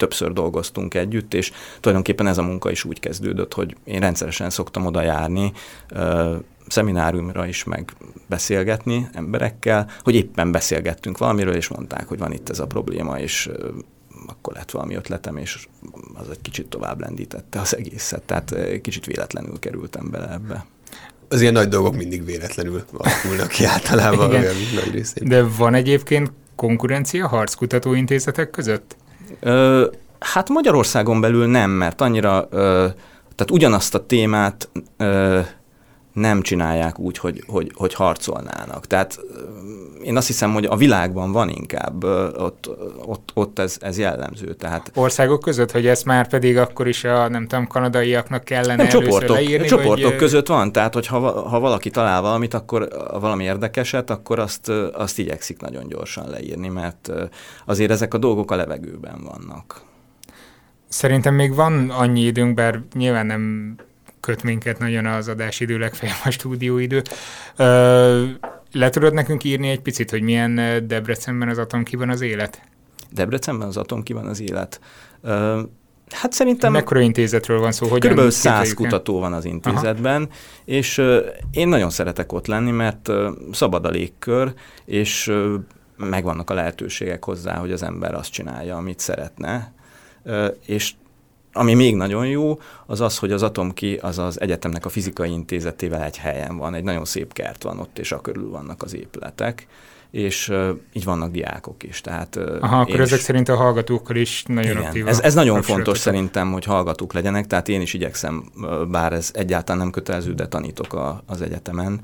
többször 0.00 0.32
dolgoztunk 0.32 0.94
együtt, 0.94 1.34
és 1.34 1.52
tulajdonképpen 1.80 2.26
ez 2.26 2.38
a 2.38 2.42
munka 2.42 2.70
is 2.70 2.84
úgy 2.84 3.00
kezdődött, 3.00 3.54
hogy 3.54 3.76
én 3.84 4.00
rendszeresen 4.00 4.50
szoktam 4.50 4.86
oda 4.86 5.02
járni, 5.02 5.52
szemináriumra 6.68 7.46
is 7.46 7.64
meg 7.64 7.92
beszélgetni 8.26 9.08
emberekkel, 9.12 9.90
hogy 10.02 10.14
éppen 10.14 10.52
beszélgettünk 10.52 11.18
valamiről, 11.18 11.54
és 11.54 11.68
mondták, 11.68 12.08
hogy 12.08 12.18
van 12.18 12.32
itt 12.32 12.48
ez 12.48 12.58
a 12.58 12.66
probléma, 12.66 13.18
és 13.18 13.50
akkor 14.26 14.54
lett 14.54 14.70
valami 14.70 14.94
ötletem, 14.94 15.36
és 15.36 15.68
az 16.14 16.30
egy 16.30 16.40
kicsit 16.42 16.66
tovább 16.66 17.00
lendítette 17.00 17.60
az 17.60 17.76
egészet, 17.76 18.22
tehát 18.22 18.54
kicsit 18.82 19.06
véletlenül 19.06 19.58
kerültem 19.58 20.10
bele 20.10 20.32
ebbe. 20.32 20.66
Az 21.28 21.40
ilyen 21.40 21.52
nagy 21.52 21.68
dolgok 21.68 21.96
mindig 21.96 22.24
véletlenül 22.24 22.84
alakulnak 22.92 23.48
ki 23.48 23.64
általában 23.64 24.30
olyan 24.30 24.54
nagy 24.74 24.90
részén. 24.92 25.28
De 25.28 25.42
van 25.42 25.74
egyébként 25.74 26.32
konkurencia 26.54 27.28
harckutatóintézetek 27.28 28.50
között? 28.50 28.96
Ö, 29.40 29.86
hát 30.18 30.48
Magyarországon 30.48 31.20
belül 31.20 31.46
nem, 31.46 31.70
mert 31.70 32.00
annyira, 32.00 32.46
ö, 32.50 32.86
tehát 33.34 33.50
ugyanazt 33.50 33.94
a 33.94 34.06
témát 34.06 34.68
ö, 34.96 35.40
nem 36.12 36.42
csinálják 36.42 36.98
úgy, 36.98 37.18
hogy, 37.18 37.44
hogy, 37.46 37.72
hogy 37.74 37.94
harcolnának. 37.94 38.86
Tehát 38.86 39.20
én 40.02 40.16
azt 40.16 40.26
hiszem, 40.26 40.52
hogy 40.52 40.64
a 40.64 40.76
világban 40.76 41.32
van 41.32 41.48
inkább, 41.48 42.04
ott, 42.04 42.70
ott, 43.04 43.30
ott 43.34 43.58
ez, 43.58 43.76
ez 43.80 43.98
jellemző. 43.98 44.54
Tehát 44.54 44.90
Országok 44.94 45.40
között, 45.40 45.70
hogy 45.70 45.86
ezt 45.86 46.04
már 46.04 46.28
pedig 46.28 46.56
akkor 46.56 46.88
is 46.88 47.04
a, 47.04 47.28
nem 47.28 47.46
tudom, 47.46 47.66
kanadaiaknak 47.66 48.44
kellene 48.44 48.74
nem, 48.74 48.88
csoportok, 48.88 49.36
leírni? 49.36 49.66
Csoportok 49.66 50.10
vagy... 50.10 50.16
között 50.16 50.46
van, 50.46 50.72
tehát 50.72 50.94
hogy 50.94 51.06
ha, 51.06 51.48
ha 51.48 51.60
valaki 51.60 51.90
talál 51.90 52.20
valamit, 52.20 52.54
akkor 52.54 52.88
valami 53.20 53.44
érdekeset, 53.44 54.10
akkor 54.10 54.38
azt, 54.38 54.68
azt 54.92 55.18
igyekszik 55.18 55.60
nagyon 55.60 55.88
gyorsan 55.88 56.30
leírni, 56.30 56.68
mert 56.68 57.12
azért 57.66 57.90
ezek 57.90 58.14
a 58.14 58.18
dolgok 58.18 58.50
a 58.50 58.56
levegőben 58.56 59.20
vannak. 59.24 59.80
Szerintem 60.88 61.34
még 61.34 61.54
van 61.54 61.90
annyi 61.90 62.20
időnk, 62.20 62.54
bár 62.54 62.80
nyilván 62.94 63.26
nem 63.26 63.74
köt 64.20 64.42
minket 64.42 64.78
nagyon 64.78 65.06
az 65.06 65.28
adásidő, 65.28 65.78
legfeljebb 65.78 66.18
a 66.24 66.30
stúdióidő. 66.30 67.02
Ö, 67.56 68.24
le 68.72 68.90
tudod 68.90 69.14
nekünk 69.14 69.44
írni 69.44 69.68
egy 69.68 69.80
picit, 69.80 70.10
hogy 70.10 70.22
milyen 70.22 70.54
Debrecenben 70.86 71.48
az 71.48 71.58
atomkiban 71.58 72.08
az 72.08 72.20
élet? 72.20 72.62
Debrecenben 73.12 73.68
az 73.68 73.76
atomkiban 73.76 74.26
az 74.26 74.40
élet? 74.40 74.80
Ö, 75.22 75.60
Hát 76.10 76.32
szerintem... 76.32 76.72
Mekkora 76.72 77.00
intézetről 77.00 77.60
van 77.60 77.72
szó? 77.72 77.84
Hogyan 77.84 78.00
körülbelül 78.00 78.30
száz 78.30 78.74
kutató 78.74 79.18
van 79.18 79.32
az 79.32 79.44
intézetben, 79.44 80.22
Aha. 80.22 80.32
és 80.64 80.98
uh, 80.98 81.18
én 81.50 81.68
nagyon 81.68 81.90
szeretek 81.90 82.32
ott 82.32 82.46
lenni, 82.46 82.70
mert 82.70 83.08
uh, 83.08 83.28
szabad 83.52 83.84
a 83.84 83.88
légkör, 83.88 84.52
és 84.84 85.26
uh, 85.26 85.54
megvannak 85.96 86.50
a 86.50 86.54
lehetőségek 86.54 87.24
hozzá, 87.24 87.56
hogy 87.56 87.72
az 87.72 87.82
ember 87.82 88.14
azt 88.14 88.32
csinálja, 88.32 88.76
amit 88.76 88.98
szeretne. 88.98 89.72
Uh, 90.24 90.46
és 90.66 90.92
ami 91.52 91.74
még 91.74 91.96
nagyon 91.96 92.26
jó, 92.26 92.58
az 92.86 93.00
az, 93.00 93.18
hogy 93.18 93.32
az 93.32 93.42
Atomki 93.42 93.98
az 94.02 94.18
az 94.18 94.40
egyetemnek 94.40 94.84
a 94.84 94.88
fizikai 94.88 95.30
intézetével 95.30 96.02
egy 96.02 96.16
helyen 96.16 96.56
van, 96.56 96.74
egy 96.74 96.84
nagyon 96.84 97.04
szép 97.04 97.32
kert 97.32 97.62
van 97.62 97.78
ott, 97.78 97.98
és 97.98 98.12
a 98.12 98.20
körül 98.20 98.50
vannak 98.50 98.82
az 98.82 98.94
épületek, 98.94 99.66
és 100.10 100.48
uh, 100.48 100.68
így 100.92 101.04
vannak 101.04 101.30
diákok 101.30 101.82
is. 101.82 102.00
Tehát, 102.00 102.36
uh, 102.36 102.56
Aha, 102.60 102.80
akkor 102.80 103.00
ezek 103.00 103.18
is, 103.18 103.24
szerint 103.24 103.48
a 103.48 103.56
hallgatókkal 103.56 104.16
is 104.16 104.44
nagyon 104.46 104.70
igen, 104.70 104.84
aktív. 104.84 105.08
Ez, 105.08 105.20
ez 105.20 105.34
nagyon 105.34 105.62
fontos 105.62 105.98
szerintem, 105.98 106.52
hogy 106.52 106.64
hallgatók 106.64 107.12
legyenek, 107.12 107.46
tehát 107.46 107.68
én 107.68 107.80
is 107.80 107.94
igyekszem, 107.94 108.44
bár 108.88 109.12
ez 109.12 109.30
egyáltalán 109.34 109.80
nem 109.80 109.90
kötelező, 109.90 110.34
de 110.34 110.48
tanítok 110.48 110.92
a, 110.92 111.22
az 111.26 111.42
egyetemen, 111.42 112.00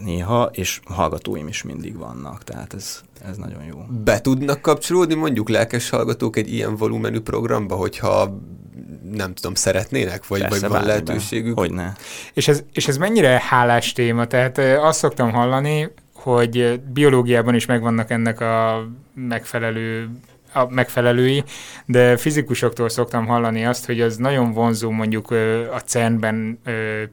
néha, 0.00 0.50
és 0.52 0.80
hallgatóim 0.84 1.48
is 1.48 1.62
mindig 1.62 1.96
vannak, 1.96 2.44
tehát 2.44 2.74
ez, 2.74 3.00
ez 3.28 3.36
nagyon 3.36 3.64
jó. 3.64 3.84
Be 4.04 4.20
tudnak 4.20 4.60
kapcsolódni 4.60 5.14
mondjuk 5.14 5.48
lelkes 5.48 5.90
hallgatók 5.90 6.36
egy 6.36 6.52
ilyen 6.52 6.76
volumenű 6.76 7.20
programba, 7.20 7.74
hogyha 7.74 8.38
nem 9.12 9.34
tudom, 9.34 9.54
szeretnének, 9.54 10.26
vagy, 10.26 10.40
Persze, 10.40 10.68
vagy 10.68 10.78
van 10.78 10.86
lehetőségük? 10.86 11.58
Hogyne. 11.58 11.96
És 12.32 12.48
ez, 12.48 12.62
és 12.72 12.88
ez 12.88 12.96
mennyire 12.96 13.42
hálás 13.48 13.92
téma? 13.92 14.26
Tehát 14.26 14.58
azt 14.58 14.98
szoktam 14.98 15.30
hallani, 15.30 15.90
hogy 16.12 16.80
biológiában 16.80 17.54
is 17.54 17.66
megvannak 17.66 18.10
ennek 18.10 18.40
a 18.40 18.86
megfelelő 19.14 20.08
a 20.52 20.66
megfelelői, 20.70 21.44
de 21.86 22.16
fizikusoktól 22.16 22.88
szoktam 22.88 23.26
hallani 23.26 23.64
azt, 23.64 23.86
hogy 23.86 24.00
az 24.00 24.16
nagyon 24.16 24.52
vonzó 24.52 24.90
mondjuk 24.90 25.30
a 25.72 25.80
CERN-ben 25.84 26.60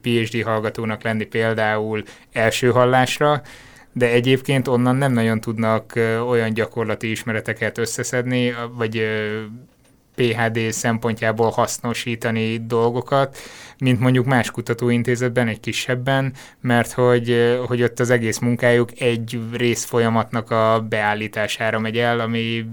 PhD 0.00 0.42
hallgatónak 0.42 1.02
lenni 1.02 1.24
például 1.24 2.02
első 2.32 2.70
hallásra, 2.70 3.42
de 3.92 4.10
egyébként 4.10 4.68
onnan 4.68 4.96
nem 4.96 5.12
nagyon 5.12 5.40
tudnak 5.40 5.92
olyan 6.28 6.54
gyakorlati 6.54 7.10
ismereteket 7.10 7.78
összeszedni, 7.78 8.54
vagy 8.76 9.06
PHD 10.20 10.72
szempontjából 10.72 11.50
hasznosítani 11.50 12.66
dolgokat, 12.66 13.36
mint 13.78 14.00
mondjuk 14.00 14.26
más 14.26 14.50
kutatóintézetben, 14.50 15.48
egy 15.48 15.60
kisebben, 15.60 16.32
mert 16.60 16.92
hogy, 16.92 17.56
hogy 17.66 17.82
ott 17.82 18.00
az 18.00 18.10
egész 18.10 18.38
munkájuk 18.38 19.00
egy 19.00 19.40
részfolyamatnak 19.52 20.50
a 20.50 20.86
beállítására 20.88 21.78
megy 21.78 21.98
el, 21.98 22.20
ami 22.20 22.64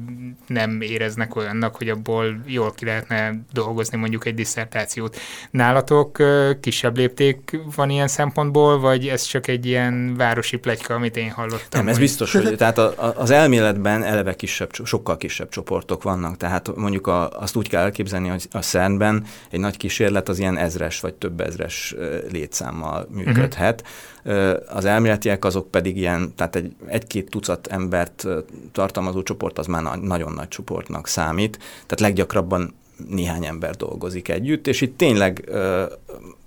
nem 0.47 0.81
éreznek 0.81 1.35
olyannak, 1.35 1.75
hogy 1.75 1.89
abból 1.89 2.41
jól 2.45 2.71
ki 2.71 2.85
lehetne 2.85 3.35
dolgozni 3.53 3.97
mondjuk 3.97 4.25
egy 4.25 4.35
diszertációt. 4.35 5.17
Nálatok 5.51 6.17
kisebb 6.61 6.97
lépték 6.97 7.59
van 7.75 7.89
ilyen 7.89 8.07
szempontból, 8.07 8.79
vagy 8.79 9.07
ez 9.07 9.21
csak 9.21 9.47
egy 9.47 9.65
ilyen 9.65 10.15
városi 10.17 10.57
plegyka, 10.57 10.93
amit 10.93 11.17
én 11.17 11.31
hallottam? 11.31 11.79
Nem, 11.79 11.87
ez 11.87 11.93
hogy... 11.93 12.03
biztos, 12.03 12.31
hogy 12.31 12.55
tehát 12.57 12.77
a, 12.77 12.93
a, 12.97 13.13
az 13.15 13.29
elméletben 13.29 14.03
eleve 14.03 14.33
kisebb, 14.35 14.69
sokkal 14.83 15.17
kisebb 15.17 15.49
csoportok 15.49 16.03
vannak, 16.03 16.37
tehát 16.37 16.75
mondjuk 16.75 17.07
a, 17.07 17.29
azt 17.39 17.55
úgy 17.55 17.69
kell 17.69 17.81
elképzelni, 17.81 18.27
hogy 18.27 18.47
a 18.51 18.59
CERN-ben 18.59 19.25
egy 19.49 19.59
nagy 19.59 19.77
kísérlet 19.77 20.29
az 20.29 20.39
ilyen 20.39 20.57
ezres 20.57 20.99
vagy 20.99 21.13
több 21.13 21.41
ezres 21.41 21.95
létszámmal 22.31 23.07
működhet. 23.11 23.83
Uh-huh. 24.25 24.55
Az 24.69 24.85
elméletiek 24.85 25.45
azok 25.45 25.71
pedig 25.71 25.97
ilyen, 25.97 26.35
tehát 26.35 26.55
egy, 26.55 26.75
egy-két 26.85 27.29
tucat 27.29 27.67
embert 27.67 28.27
tartalmazó 28.71 29.23
csoport 29.23 29.59
az 29.59 29.65
már 29.65 29.99
nagyon 29.99 30.33
nagy 30.33 30.47
csoportnak 30.47 31.07
számít, 31.07 31.57
tehát 31.57 31.99
leggyakrabban 31.99 32.73
néhány 33.09 33.45
ember 33.45 33.75
dolgozik 33.75 34.29
együtt, 34.29 34.67
és 34.67 34.81
itt 34.81 34.97
tényleg 34.97 35.49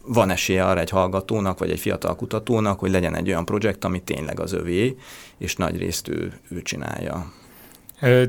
van 0.07 0.30
esélye 0.30 0.64
arra 0.64 0.80
egy 0.80 0.91
hallgatónak, 0.91 1.59
vagy 1.59 1.70
egy 1.70 1.80
fiatal 1.80 2.16
kutatónak, 2.16 2.78
hogy 2.78 2.91
legyen 2.91 3.16
egy 3.16 3.28
olyan 3.28 3.45
projekt, 3.45 3.84
ami 3.84 4.03
tényleg 4.03 4.41
az 4.41 4.53
övé, 4.53 4.97
és 5.38 5.57
nagy 5.57 5.78
részt 5.78 6.09
ő, 6.09 6.32
ő 6.49 6.62
csinálja. 6.62 7.32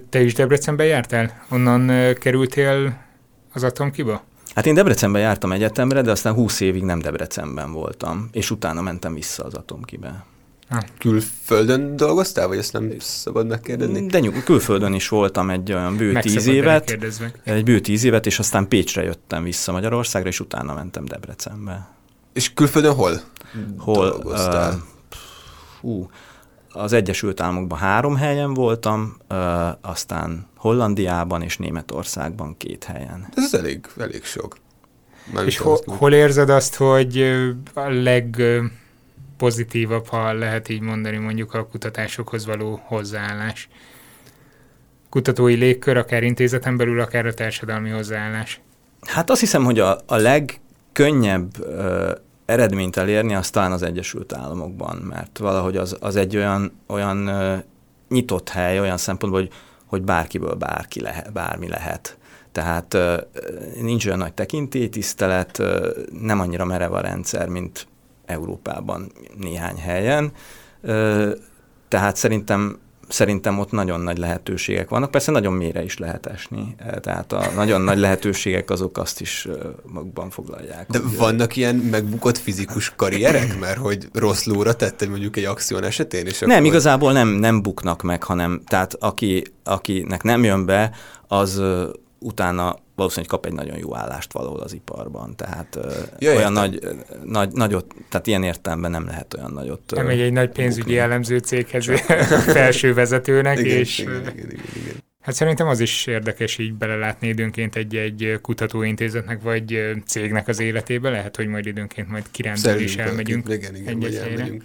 Te 0.09 0.21
is 0.21 0.33
Debrecenbe 0.33 0.83
jártál? 0.83 1.45
Onnan 1.49 2.13
kerültél 2.13 2.97
az 3.53 3.63
Atomkiba? 3.63 4.23
Hát 4.55 4.65
én 4.65 4.73
Debrecenben 4.73 5.21
jártam 5.21 5.51
egyetemre, 5.51 6.01
de 6.01 6.11
aztán 6.11 6.33
20 6.33 6.59
évig 6.59 6.83
nem 6.83 6.99
Debrecenben 6.99 7.71
voltam, 7.71 8.29
és 8.31 8.51
utána 8.51 8.81
mentem 8.81 9.13
vissza 9.13 9.43
az 9.43 9.53
Atomkibe. 9.53 10.25
Külföldön 10.97 11.95
dolgoztál, 11.95 12.47
vagy 12.47 12.57
ezt 12.57 12.73
nem 12.73 12.93
szabad 12.99 13.47
megkérdezni? 13.47 14.05
De 14.05 14.19
nyug, 14.19 14.43
külföldön 14.43 14.93
is 14.93 15.07
voltam 15.07 15.49
egy 15.49 15.73
olyan 15.73 15.97
bő 15.97 16.11
Meg 16.11 16.23
tíz 16.23 16.47
évet. 16.47 16.97
Egy 17.43 17.63
bő 17.63 17.79
tíz 17.79 18.03
évet, 18.03 18.25
és 18.25 18.39
aztán 18.39 18.67
Pécsre 18.67 19.03
jöttem 19.03 19.43
vissza 19.43 19.71
Magyarországra, 19.71 20.29
és 20.29 20.39
utána 20.39 20.73
mentem 20.73 21.05
Debrecenbe. 21.05 21.87
És 22.33 22.53
külföldön 22.53 22.93
hol? 22.93 23.21
Hol? 23.77 24.09
Dolgoztál? 24.09 24.73
Uh, 24.73 24.79
hú, 25.81 26.09
az 26.73 26.93
Egyesült 26.93 27.41
Államokban 27.41 27.79
három 27.79 28.15
helyen 28.15 28.53
voltam, 28.53 29.17
ö, 29.27 29.67
aztán 29.81 30.47
Hollandiában 30.55 31.41
és 31.41 31.57
Németországban 31.57 32.57
két 32.57 32.83
helyen. 32.83 33.27
Ez 33.35 33.53
elég, 33.53 33.85
elég 33.97 34.23
sok. 34.23 34.57
Nem 35.33 35.45
és 35.45 35.57
ho- 35.57 35.85
hol 35.85 36.13
érzed 36.13 36.49
azt, 36.49 36.75
hogy 36.75 37.21
a 37.73 37.89
legpozitívabb, 37.89 40.07
ha 40.07 40.33
lehet 40.33 40.69
így 40.69 40.81
mondani, 40.81 41.17
mondjuk 41.17 41.53
a 41.53 41.67
kutatásokhoz 41.67 42.45
való 42.45 42.81
hozzáállás? 42.83 43.69
Kutatói 45.09 45.55
légkör, 45.55 45.97
akár 45.97 46.23
intézeten 46.23 46.77
belül, 46.77 46.99
akár 46.99 47.25
a 47.25 47.33
társadalmi 47.33 47.89
hozzáállás? 47.89 48.61
Hát 49.01 49.29
azt 49.29 49.39
hiszem, 49.39 49.63
hogy 49.63 49.79
a, 49.79 49.99
a 50.05 50.15
legkönnyebb 50.15 51.59
ö, 51.59 52.11
eredményt 52.45 52.95
elérni, 52.95 53.35
az 53.35 53.49
talán 53.49 53.71
az 53.71 53.83
Egyesült 53.83 54.33
Államokban, 54.33 54.95
mert 54.97 55.37
valahogy 55.37 55.77
az, 55.77 55.97
az 55.99 56.15
egy 56.15 56.35
olyan, 56.35 56.71
olyan 56.87 57.29
nyitott 58.09 58.49
hely, 58.49 58.79
olyan 58.79 58.97
szempontból, 58.97 59.41
hogy, 59.41 59.51
hogy 59.85 60.01
bárkiből 60.01 60.53
bárki 60.53 61.01
lehet, 61.01 61.33
bármi 61.33 61.67
lehet. 61.67 62.17
Tehát 62.51 62.97
nincs 63.81 64.05
olyan 64.05 64.17
nagy 64.17 64.33
tekintélytisztelet, 64.33 65.61
nem 66.21 66.39
annyira 66.39 66.65
merev 66.65 66.93
a 66.93 67.01
rendszer, 67.01 67.47
mint 67.47 67.87
Európában 68.25 69.11
néhány 69.37 69.77
helyen. 69.77 70.31
Tehát 71.87 72.15
szerintem 72.15 72.79
szerintem 73.11 73.59
ott 73.59 73.71
nagyon 73.71 73.99
nagy 73.99 74.17
lehetőségek 74.17 74.89
vannak. 74.89 75.11
Persze 75.11 75.31
nagyon 75.31 75.53
mélyre 75.53 75.83
is 75.83 75.97
lehet 75.97 76.25
esni, 76.25 76.75
e, 76.77 76.99
tehát 76.99 77.33
a 77.33 77.51
nagyon 77.55 77.81
nagy 77.81 77.97
lehetőségek 77.97 78.69
azok 78.69 78.97
azt 78.97 79.21
is 79.21 79.47
magukban 79.83 80.29
foglalják. 80.29 80.89
De 80.89 80.99
hogy 80.99 81.17
vannak 81.17 81.55
ilyen 81.55 81.75
megbukott 81.75 82.37
fizikus 82.37 82.93
karrierek, 82.95 83.59
mert 83.59 83.77
hogy 83.77 84.07
rossz 84.13 84.45
lóra 84.45 84.73
tette 84.73 85.07
mondjuk 85.07 85.37
egy 85.37 85.45
akción 85.45 85.83
esetén? 85.83 86.25
És 86.25 86.39
nem, 86.39 86.49
akkor... 86.49 86.65
igazából 86.65 87.11
nem, 87.11 87.27
nem 87.27 87.61
buknak 87.61 88.01
meg, 88.01 88.23
hanem 88.23 88.61
tehát 88.65 88.95
aki, 88.99 89.43
akinek 89.63 90.23
nem 90.23 90.43
jön 90.43 90.65
be, 90.65 90.91
az 91.27 91.61
utána 92.19 92.75
valószínűleg 93.01 93.29
kap 93.29 93.45
egy 93.45 93.53
nagyon 93.53 93.77
jó 93.77 93.95
állást 93.95 94.33
valahol 94.33 94.59
az 94.59 94.73
iparban. 94.73 95.35
Tehát 95.35 95.77
ja, 96.19 96.35
olyan 96.35 96.51
nagy, 96.53 96.79
nagy, 97.23 97.51
nagyot, 97.51 97.95
tehát 98.09 98.27
ilyen 98.27 98.43
értelemben 98.43 98.91
nem 98.91 99.05
lehet 99.05 99.33
olyan 99.33 99.51
nagyot. 99.51 99.81
Nem 99.95 100.07
egy, 100.07 100.19
egy 100.19 100.33
nagy 100.33 100.49
pénzügyi 100.49 100.81
bukni. 100.81 100.97
elemző 100.97 101.37
céghez 101.37 101.85
felső 102.55 102.93
vezetőnek, 102.93 103.59
igen, 103.59 103.77
és 103.77 103.99
igen, 103.99 104.13
igen, 104.13 104.33
igen, 104.35 104.59
igen. 104.75 105.03
Hát 105.21 105.35
szerintem 105.35 105.67
az 105.67 105.79
is 105.79 106.05
érdekes 106.07 106.57
így 106.57 106.73
belelátni 106.73 107.27
időnként 107.27 107.75
egy-egy 107.75 108.39
kutatóintézetnek 108.41 109.41
vagy 109.41 109.95
cégnek 110.05 110.47
az 110.47 110.59
életébe. 110.59 111.09
Lehet, 111.09 111.35
hogy 111.35 111.47
majd 111.47 111.65
időnként 111.65 112.09
majd 112.09 112.23
kirándul 112.31 112.79
is 112.79 112.95
elmegyünk. 112.95 113.49
Igen, 113.49 113.75
igen, 113.75 114.03
egy 114.03 114.15
elmegyünk. 114.15 114.63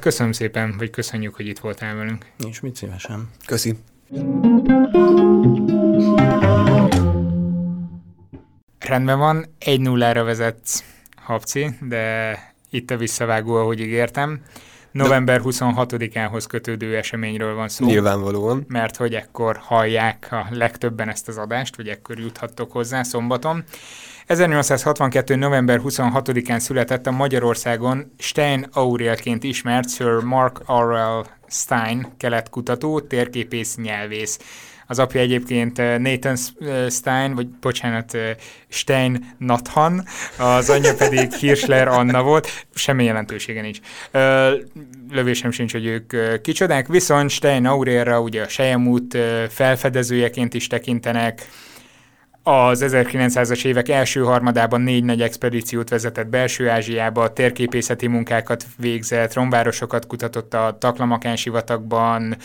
Köszönöm 0.00 0.32
szépen, 0.32 0.74
vagy 0.78 0.90
köszönjük, 0.90 1.34
hogy 1.34 1.46
itt 1.46 1.58
voltál 1.58 1.94
velünk. 1.94 2.26
Nincs 2.36 2.62
mit 2.62 2.76
szívesen. 2.76 3.28
Köszi. 3.46 3.76
Rendben 8.80 9.18
van, 9.18 9.54
egy 9.58 9.80
nullára 9.80 10.24
vezetsz, 10.24 10.84
Habci, 11.16 11.70
de 11.80 12.34
itt 12.70 12.90
a 12.90 12.96
visszavágó, 12.96 13.54
ahogy 13.54 13.80
ígértem. 13.80 14.40
November 14.90 15.40
26-ához 15.44 16.46
kötődő 16.46 16.96
eseményről 16.96 17.54
van 17.54 17.68
szó. 17.68 17.86
Nyilvánvalóan. 17.86 18.64
Mert 18.68 18.96
hogy 18.96 19.14
ekkor 19.14 19.56
hallják 19.56 20.28
a 20.30 20.46
legtöbben 20.50 21.08
ezt 21.08 21.28
az 21.28 21.36
adást, 21.36 21.76
vagy 21.76 21.88
ekkor 21.88 22.18
juthattok 22.18 22.72
hozzá 22.72 23.02
szombaton. 23.02 23.64
1862. 24.26 25.36
november 25.36 25.80
26-án 25.84 26.58
született 26.58 27.06
a 27.06 27.10
Magyarországon 27.10 28.12
Stein 28.18 28.66
Aurélként 28.72 29.42
ismert 29.42 29.90
Sir 29.90 30.14
Mark 30.14 30.60
Aurel 30.64 31.26
Stein 31.48 32.06
keletkutató, 32.16 33.00
térképész, 33.00 33.76
nyelvész. 33.76 34.38
Az 34.90 34.98
apja 34.98 35.20
egyébként 35.20 35.78
eh, 35.78 35.98
Nathan 35.98 36.36
eh, 36.60 36.90
Stein, 36.90 37.34
vagy 37.34 37.48
bocsánat, 37.48 38.14
eh, 38.14 38.34
Stein 38.68 39.34
Nathan, 39.38 40.04
az 40.38 40.70
anyja 40.70 40.94
pedig 40.94 41.32
Hirschler 41.40 41.88
Anna 41.88 42.22
volt, 42.22 42.66
semmi 42.74 43.04
jelentősége 43.04 43.60
nincs. 43.60 43.78
Lövésem 45.10 45.50
sincs, 45.50 45.72
hogy 45.72 45.86
ők 45.86 46.40
kicsodák, 46.40 46.86
viszont 46.86 47.30
Stein 47.30 47.66
Aurélra 47.66 48.20
ugye 48.20 48.42
a 48.42 48.48
Sejemút 48.48 49.18
felfedezőjeként 49.48 50.54
is 50.54 50.66
tekintenek, 50.66 51.46
az 52.42 52.84
1900-as 52.86 53.64
évek 53.64 53.88
első 53.88 54.22
harmadában 54.22 54.80
négy 54.80 55.04
nagy 55.04 55.22
expedíciót 55.22 55.88
vezetett 55.88 56.28
Belső-Ázsiába, 56.28 57.32
térképészeti 57.32 58.06
munkákat 58.06 58.64
végzett, 58.76 59.34
romvárosokat 59.34 60.06
kutatott 60.06 60.54
a 60.54 60.76
Taklamakán 60.80 61.36
sivatagban, 61.36 62.36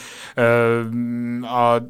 a 1.42 1.82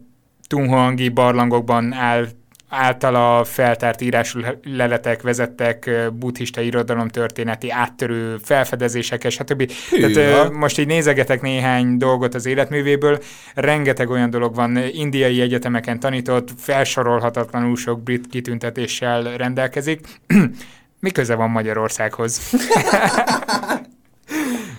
Tunhuangi 0.48 1.10
barlangokban 1.10 1.94
áll 1.94 2.28
általa 2.70 3.44
feltárt 3.44 4.02
írású 4.02 4.40
leletek 4.64 5.22
vezettek 5.22 5.90
buddhista 6.14 6.62
történeti 7.08 7.72
áttörő 7.72 8.38
felfedezések, 8.44 9.30
stb. 9.30 9.72
Hű, 9.90 10.12
Tehát 10.12 10.52
most 10.52 10.80
így 10.80 10.88
nézegetek 10.88 11.42
néhány 11.42 11.98
dolgot 11.98 12.36
az 12.36 12.46
életművéből, 12.46 13.20
rengeteg 13.54 14.10
olyan 14.10 14.30
dolog 14.30 14.56
van, 14.56 14.78
indiai 14.78 15.42
egyetemeken 15.42 16.00
tanított, 16.00 16.50
felsorolhatatlanul 16.58 17.76
sok 17.76 18.04
brit 18.04 18.28
kitüntetéssel 18.28 19.38
rendelkezik. 19.38 20.08
Mi 21.00 21.12
köze 21.12 21.36
van 21.36 21.50
Magyarországhoz? 21.50 22.54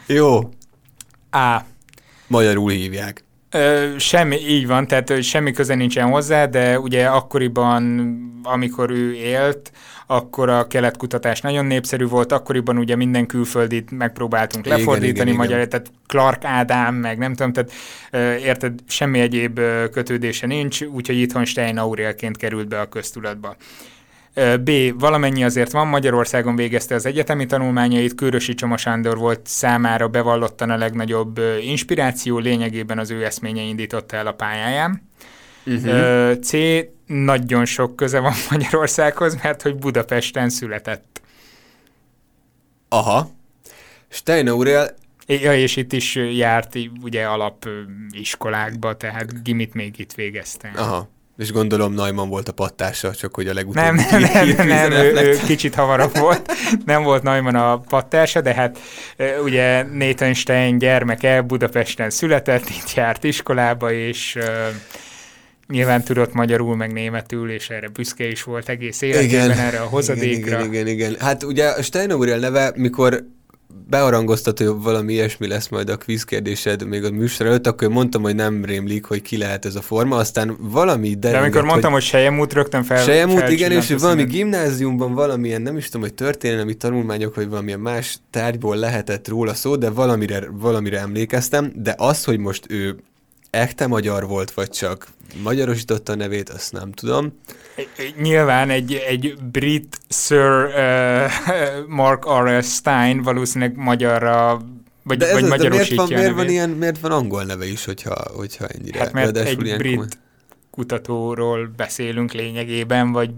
Jó. 0.06 0.38
A. 1.30 1.60
Magyarul 2.26 2.70
hívják. 2.70 3.25
Semmi, 3.96 4.36
így 4.36 4.66
van, 4.66 4.86
tehát 4.86 5.22
semmi 5.22 5.52
köze 5.52 5.74
nincsen 5.74 6.10
hozzá, 6.10 6.46
de 6.46 6.80
ugye 6.80 7.06
akkoriban, 7.06 7.82
amikor 8.42 8.90
ő 8.90 9.14
élt, 9.14 9.72
akkor 10.06 10.48
a 10.48 10.66
keletkutatás 10.66 11.40
nagyon 11.40 11.66
népszerű 11.66 12.06
volt, 12.06 12.32
akkoriban 12.32 12.78
ugye 12.78 12.96
minden 12.96 13.26
külföldit 13.26 13.90
megpróbáltunk 13.90 14.66
igen, 14.66 14.78
lefordítani 14.78 15.30
igen, 15.30 15.42
magyar, 15.42 15.56
igen. 15.56 15.68
tehát 15.68 15.90
Clark 16.06 16.44
Ádám, 16.44 16.94
meg 16.94 17.18
nem 17.18 17.34
tudom, 17.34 17.52
tehát 17.52 17.72
érted, 18.42 18.80
semmi 18.88 19.20
egyéb 19.20 19.60
kötődése 19.92 20.46
nincs, 20.46 20.82
úgyhogy 20.82 21.16
itthon 21.16 21.44
Stein 21.44 21.78
Aurélként 21.78 22.36
került 22.36 22.68
be 22.68 22.80
a 22.80 22.86
köztudatba. 22.88 23.56
B. 24.64 24.70
Valamennyi 24.98 25.44
azért 25.44 25.72
van, 25.72 25.86
Magyarországon 25.86 26.56
végezte 26.56 26.94
az 26.94 27.06
egyetemi 27.06 27.46
tanulmányait, 27.46 28.14
Kőrösi 28.14 28.54
Csoma 28.54 28.76
Sándor 28.76 29.18
volt 29.18 29.40
számára 29.46 30.08
bevallottan 30.08 30.70
a 30.70 30.76
legnagyobb 30.76 31.40
inspiráció, 31.60 32.38
lényegében 32.38 32.98
az 32.98 33.10
ő 33.10 33.24
eszménye 33.24 33.62
indította 33.62 34.16
el 34.16 34.26
a 34.26 34.32
pályáján. 34.32 35.08
Uh-huh. 35.66 36.38
C. 36.38 36.52
Nagyon 37.06 37.64
sok 37.64 37.96
köze 37.96 38.18
van 38.18 38.32
Magyarországhoz, 38.50 39.42
mert 39.42 39.62
hogy 39.62 39.76
Budapesten 39.76 40.48
született. 40.48 41.20
Aha. 42.88 43.30
Stein 44.08 44.48
Aurel 44.48 44.94
Ja, 45.26 45.54
és 45.54 45.76
itt 45.76 45.92
is 45.92 46.14
járt 46.14 46.78
ugye 47.02 47.24
alapiskolákba, 47.24 48.96
tehát 48.96 49.42
gimit 49.42 49.74
még 49.74 49.98
itt 49.98 50.12
végezte. 50.12 50.72
Aha. 50.76 51.08
És 51.38 51.52
gondolom 51.52 51.94
Najman 51.94 52.28
volt 52.28 52.48
a 52.48 52.52
pattársa, 52.52 53.14
csak 53.14 53.34
hogy 53.34 53.48
a 53.48 53.54
legutóbb. 53.54 53.82
Nem, 53.82 53.94
nem, 53.94 54.48
nem, 54.48 54.66
nem, 54.66 54.92
ő, 54.92 55.12
ő 55.14 55.38
kicsit 55.46 55.74
hamarabb 55.74 56.18
volt. 56.18 56.52
Nem 56.84 57.02
volt 57.02 57.22
Najman 57.22 57.54
a 57.54 57.78
pattársa, 57.78 58.40
de 58.40 58.54
hát 58.54 58.78
ugye 59.44 59.82
Nathan 59.82 60.34
Stein 60.34 60.78
gyermeke 60.78 61.40
Budapesten 61.40 62.10
született, 62.10 62.68
itt 62.68 62.94
járt 62.94 63.24
iskolába, 63.24 63.92
és 63.92 64.38
nyilván 65.68 66.02
tudott 66.02 66.32
magyarul, 66.32 66.76
meg 66.76 66.92
németül, 66.92 67.50
és 67.50 67.70
erre 67.70 67.88
büszke 67.88 68.26
is 68.26 68.42
volt 68.42 68.68
egész 68.68 69.02
életében, 69.02 69.44
igen, 69.44 69.58
erre 69.58 69.80
a 69.80 69.86
hozadékra. 69.86 70.58
Igen, 70.58 70.72
igen, 70.72 70.86
igen, 70.86 70.86
igen. 70.86 71.20
Hát 71.20 71.42
ugye 71.42 71.68
a 71.68 71.82
Stein 71.82 72.38
neve, 72.40 72.72
mikor 72.74 73.26
bearangoztat, 73.88 74.58
hogy 74.58 74.66
valami 74.82 75.12
ilyesmi 75.12 75.48
lesz 75.48 75.68
majd 75.68 75.88
a 75.88 75.96
quiz 75.96 76.24
kérdésed 76.24 76.86
még 76.86 77.04
a 77.04 77.10
műsor 77.10 77.46
előtt, 77.46 77.66
akkor 77.66 77.88
mondtam, 77.88 78.22
hogy 78.22 78.34
nem 78.34 78.64
rémlik, 78.64 79.04
hogy 79.04 79.22
ki 79.22 79.36
lehet 79.36 79.64
ez 79.64 79.74
a 79.74 79.80
forma, 79.80 80.16
aztán 80.16 80.56
valami 80.60 81.14
de 81.14 81.30
De 81.30 81.38
amikor 81.38 81.64
mondtam, 81.64 81.92
hogy, 81.92 82.00
hogy 82.00 82.10
Sejemút 82.10 82.52
rögtön 82.52 82.82
fel 82.82 83.02
Sejemút, 83.02 83.48
igen, 83.48 83.70
és 83.72 83.94
valami 83.98 84.24
gimnáziumban 84.24 85.14
valamilyen, 85.14 85.62
nem 85.62 85.76
is 85.76 85.84
tudom, 85.84 86.00
hogy 86.00 86.14
történelmi 86.14 86.74
tanulmányok, 86.74 87.34
vagy 87.34 87.48
valamilyen 87.48 87.80
más 87.80 88.18
tárgyból 88.30 88.76
lehetett 88.76 89.28
róla 89.28 89.54
szó, 89.54 89.76
de 89.76 89.90
valamire, 89.90 90.46
valamire 90.50 90.98
emlékeztem, 90.98 91.72
de 91.74 91.94
az, 91.98 92.24
hogy 92.24 92.38
most 92.38 92.64
ő 92.68 92.96
ekte 93.50 93.86
magyar 93.86 94.26
volt, 94.26 94.50
vagy 94.50 94.70
csak 94.70 95.06
magyarosította 95.42 96.12
a 96.12 96.16
nevét, 96.16 96.48
azt 96.48 96.72
nem 96.72 96.92
tudom. 96.92 97.40
Nyilván 98.20 98.70
egy, 98.70 98.94
egy 98.94 99.36
brit 99.50 99.98
Sir 100.08 100.64
uh, 100.64 101.30
Mark 101.98 102.24
R. 102.42 102.62
Stein 102.62 103.22
valószínűleg 103.22 103.76
magyarra 103.76 104.60
vagy, 105.02 105.18
de 105.18 105.26
ez 105.26 105.32
vagy 105.32 105.42
az, 105.42 105.48
magyarosítja 105.48 106.06
de 106.06 106.14
miért 106.14 106.18
van, 106.18 106.18
miért 106.18 106.34
van, 106.34 106.48
ilyen, 106.48 106.70
miért 106.70 106.98
van 106.98 107.10
angol 107.10 107.44
neve 107.44 107.66
is, 107.66 107.84
hogyha, 107.84 108.14
hogyha 108.34 108.66
ennyire? 108.66 108.98
Hát 108.98 109.12
mert 109.12 109.36
egy 109.36 109.56
brit 109.56 109.94
komoly. 109.94 110.06
kutatóról 110.70 111.72
beszélünk 111.76 112.32
lényegében, 112.32 113.12
vagy... 113.12 113.30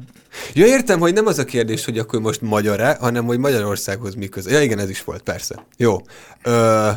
Ja, 0.55 0.67
értem, 0.67 1.01
hogy 1.01 1.13
nem 1.13 1.27
az 1.27 1.39
a 1.39 1.45
kérdés, 1.45 1.85
hogy 1.85 1.99
akkor 1.99 2.21
most 2.21 2.41
magyar-e, 2.41 2.97
hanem 3.01 3.25
hogy 3.25 3.39
Magyarországhoz 3.39 4.15
mi 4.15 4.29
köze. 4.29 4.51
Ja, 4.51 4.63
igen, 4.63 4.79
ez 4.79 4.91
is 4.91 5.05
volt, 5.05 5.23
persze. 5.23 5.67
Jó. 5.77 5.97
Ö, 6.43 6.91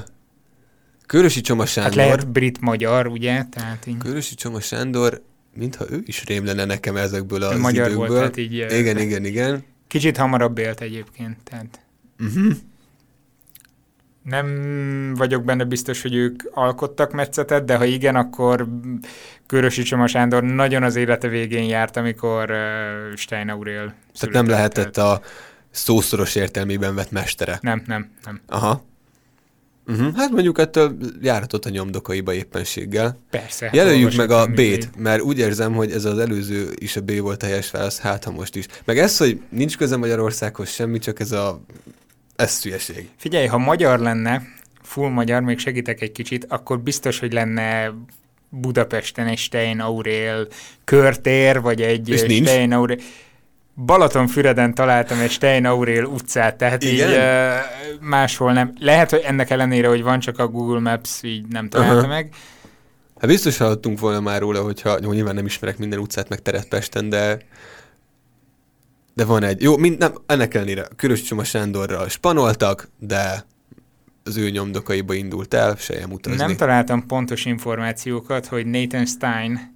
Körösi 1.12 1.42
Csoma 1.42 1.66
Sándor... 1.66 1.98
Hát 1.98 2.08
lehet 2.08 2.32
brit-magyar, 2.32 3.08
ugye? 3.08 3.44
Tehát 3.50 3.86
így... 3.88 3.98
Körösi 3.98 4.36
Csoma 4.36 4.60
Sándor, 4.60 5.22
mintha 5.56 5.86
ő 5.90 6.02
is 6.06 6.26
rém 6.26 6.46
lenne 6.46 6.66
nekem 6.66 6.96
ezekből 6.96 7.44
az 7.44 7.60
Magyar 7.60 7.86
időkből. 7.86 8.08
volt, 8.08 8.20
tehát 8.20 8.38
így... 8.38 8.54
Igen, 8.54 8.98
igen, 8.98 9.26
igen. 9.26 9.64
Kicsit 9.88 10.18
hamarabb 10.18 10.58
élt 10.58 10.82
egyébként, 10.82 11.38
tehát... 11.44 11.80
Uh-huh. 12.20 12.54
Nem 14.24 14.48
vagyok 15.16 15.44
benne 15.44 15.64
biztos, 15.64 16.02
hogy 16.02 16.16
ők 16.16 16.44
alkottak 16.52 17.12
metszetet, 17.12 17.66
de 17.66 17.76
ha 17.76 17.86
igen, 17.86 18.16
akkor 18.16 18.68
Körösi 19.48 19.82
Csoma 19.82 20.08
Sándor 20.08 20.44
nagyon 20.44 20.84
az 20.84 20.96
élete 20.96 21.28
végén 21.28 21.64
járt, 21.64 21.98
amikor 21.98 22.50
uh, 22.50 23.16
Stein 23.16 23.50
Aurel 23.50 23.96
Tehát 24.20 24.36
nem 24.36 24.48
lehetett 24.48 24.98
a 24.98 25.22
szószoros 25.72 26.36
értelmében 26.36 26.96
vett 26.96 27.12
mestere. 27.12 27.58
Nem, 27.62 27.84
nem, 27.86 28.12
nem. 28.26 28.42
Aha. 28.48 28.90
Uh-huh. 29.88 30.16
Hát 30.16 30.32
mondjuk 30.32 30.60
ettől 30.60 30.98
járhatott 31.22 31.66
a 31.66 31.70
nyomdokaiba 31.70 32.34
éppenséggel. 32.34 33.20
Persze. 33.30 33.66
Hát 33.66 33.76
Jelöljük 33.76 34.16
meg 34.16 34.32
a 34.32 34.46
B-t, 34.46 34.90
mert 34.98 35.22
úgy 35.22 35.38
érzem, 35.38 35.74
hogy 35.74 35.92
ez 35.92 36.06
az 36.06 36.18
előző 36.18 36.70
is 36.76 36.96
a 36.96 37.02
B 37.02 37.20
volt 37.20 37.44
a 37.44 37.46
helyes 37.46 37.72
válasz, 37.72 38.00
hát 38.00 38.24
ha 38.24 38.32
most 38.32 38.56
is. 38.56 38.66
Meg 38.86 38.98
ez, 38.98 39.18
hogy 39.18 39.42
nincs 39.50 39.78
köze 39.78 39.98
Magyarországhoz 39.98 40.70
semmi, 40.70 41.00
csak 41.00 41.20
ez 41.20 41.32
a 41.32 41.62
ez 42.36 42.52
szülyeség. 42.52 43.10
Figyelj, 43.18 43.46
ha 43.46 43.58
magyar 43.58 44.00
lenne, 44.00 44.42
full 44.82 45.10
magyar, 45.10 45.42
még 45.42 45.60
segítek 45.60 46.02
egy 46.02 46.12
kicsit, 46.12 46.46
akkor 46.50 46.80
biztos, 46.80 47.20
hogy 47.20 47.34
lenne 47.34 47.94
Budapesten 48.50 49.28
egy 49.28 49.38
Stein 49.38 49.80
Aurél 49.80 50.48
körtér, 50.84 51.62
vagy 51.62 51.82
egy 51.82 52.10
És 52.10 52.20
Stein 52.20 52.44
nincs? 52.44 52.74
Aurél. 52.74 52.98
Balatonfüreden 53.86 54.74
találtam 54.74 55.20
egy 55.20 55.32
Stein 55.32 55.66
Aurél 55.66 56.04
utcát, 56.04 56.56
tehát 56.56 56.84
Igen? 56.84 57.10
így 57.10 57.16
uh, 57.16 58.08
máshol 58.10 58.54
nem. 58.54 58.74
Lehet, 58.80 59.10
hogy 59.10 59.22
ennek 59.26 59.50
ellenére, 59.50 59.88
hogy 59.88 60.04
van 60.04 60.20
csak 60.20 60.40
a 60.40 60.48
Google 60.48 60.80
Maps, 60.80 61.24
így 61.24 61.48
nem 61.48 61.70
találta 61.70 61.96
uh-huh. 61.96 62.10
meg. 62.10 62.34
Hát 63.20 63.30
biztos 63.30 63.58
hallottunk 63.58 64.00
volna 64.00 64.20
már 64.20 64.40
róla, 64.40 64.62
hogyha 64.62 64.98
jó, 65.02 65.12
nyilván 65.12 65.36
nem 65.36 65.46
ismerek 65.46 65.78
minden 65.78 66.00
utcát 66.00 66.30
meg 66.30 66.42
teret 66.42 66.68
Pesten, 66.68 67.10
de 67.10 67.38
de 69.14 69.26
van 69.26 69.44
egy, 69.44 69.62
jó, 69.62 69.78
mind, 69.78 69.98
nem, 69.98 70.14
ennek 70.26 70.54
ellenére 70.54 70.88
Körös 70.96 71.22
Csoma 71.22 71.44
Sándorral 71.44 72.10
spanoltak, 72.10 72.90
de 73.00 73.46
az 74.24 74.38
ő 74.38 74.50
nyomdokaiba 74.50 75.14
indult 75.14 75.54
el, 75.54 75.76
sejem 75.76 76.12
utazni. 76.12 76.38
Nem 76.40 76.56
találtam 76.56 77.06
pontos 77.06 77.46
információkat, 77.46 78.46
hogy 78.46 78.66
Nathan 78.66 79.06
Stein 79.06 79.76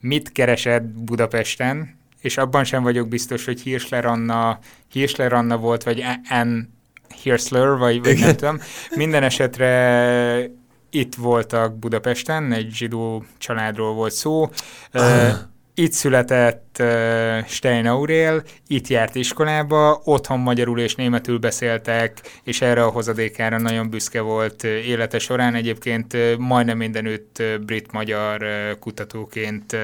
mit 0.00 0.32
keresett 0.32 0.82
Budapesten, 0.82 1.98
és 2.24 2.36
abban 2.36 2.64
sem 2.64 2.82
vagyok 2.82 3.08
biztos, 3.08 3.44
hogy 3.44 3.60
Hirschler 3.60 4.04
Anna, 4.04 4.58
Hirschler 4.88 5.32
Anna 5.32 5.56
volt, 5.56 5.82
vagy 5.82 6.04
Ann 6.28 6.60
Hirschler, 7.22 7.76
vagy, 7.76 8.02
vagy 8.02 8.18
nem 8.18 8.36
tudom. 8.36 8.60
Minden 8.94 9.22
esetre 9.22 10.50
itt 10.90 11.14
voltak 11.14 11.78
Budapesten, 11.78 12.52
egy 12.52 12.70
zsidó 12.72 13.24
családról 13.38 13.94
volt 13.94 14.12
szó. 14.12 14.50
Ah. 14.92 15.32
Itt 15.74 15.92
született 15.92 16.63
uh, 16.78 17.46
Stein 17.46 17.86
Aurél, 17.86 18.42
itt 18.66 18.88
járt 18.88 19.14
iskolába, 19.14 20.00
otthon 20.04 20.38
magyarul 20.38 20.80
és 20.80 20.94
németül 20.94 21.38
beszéltek, 21.38 22.40
és 22.42 22.60
erre 22.60 22.84
a 22.84 22.88
hozadékára 22.88 23.58
nagyon 23.58 23.90
büszke 23.90 24.20
volt 24.20 24.64
élete 24.64 25.18
során. 25.18 25.54
Egyébként 25.54 26.16
majdnem 26.38 26.76
mindenütt 26.76 27.42
brit-magyar 27.66 28.46
kutatóként 28.80 29.76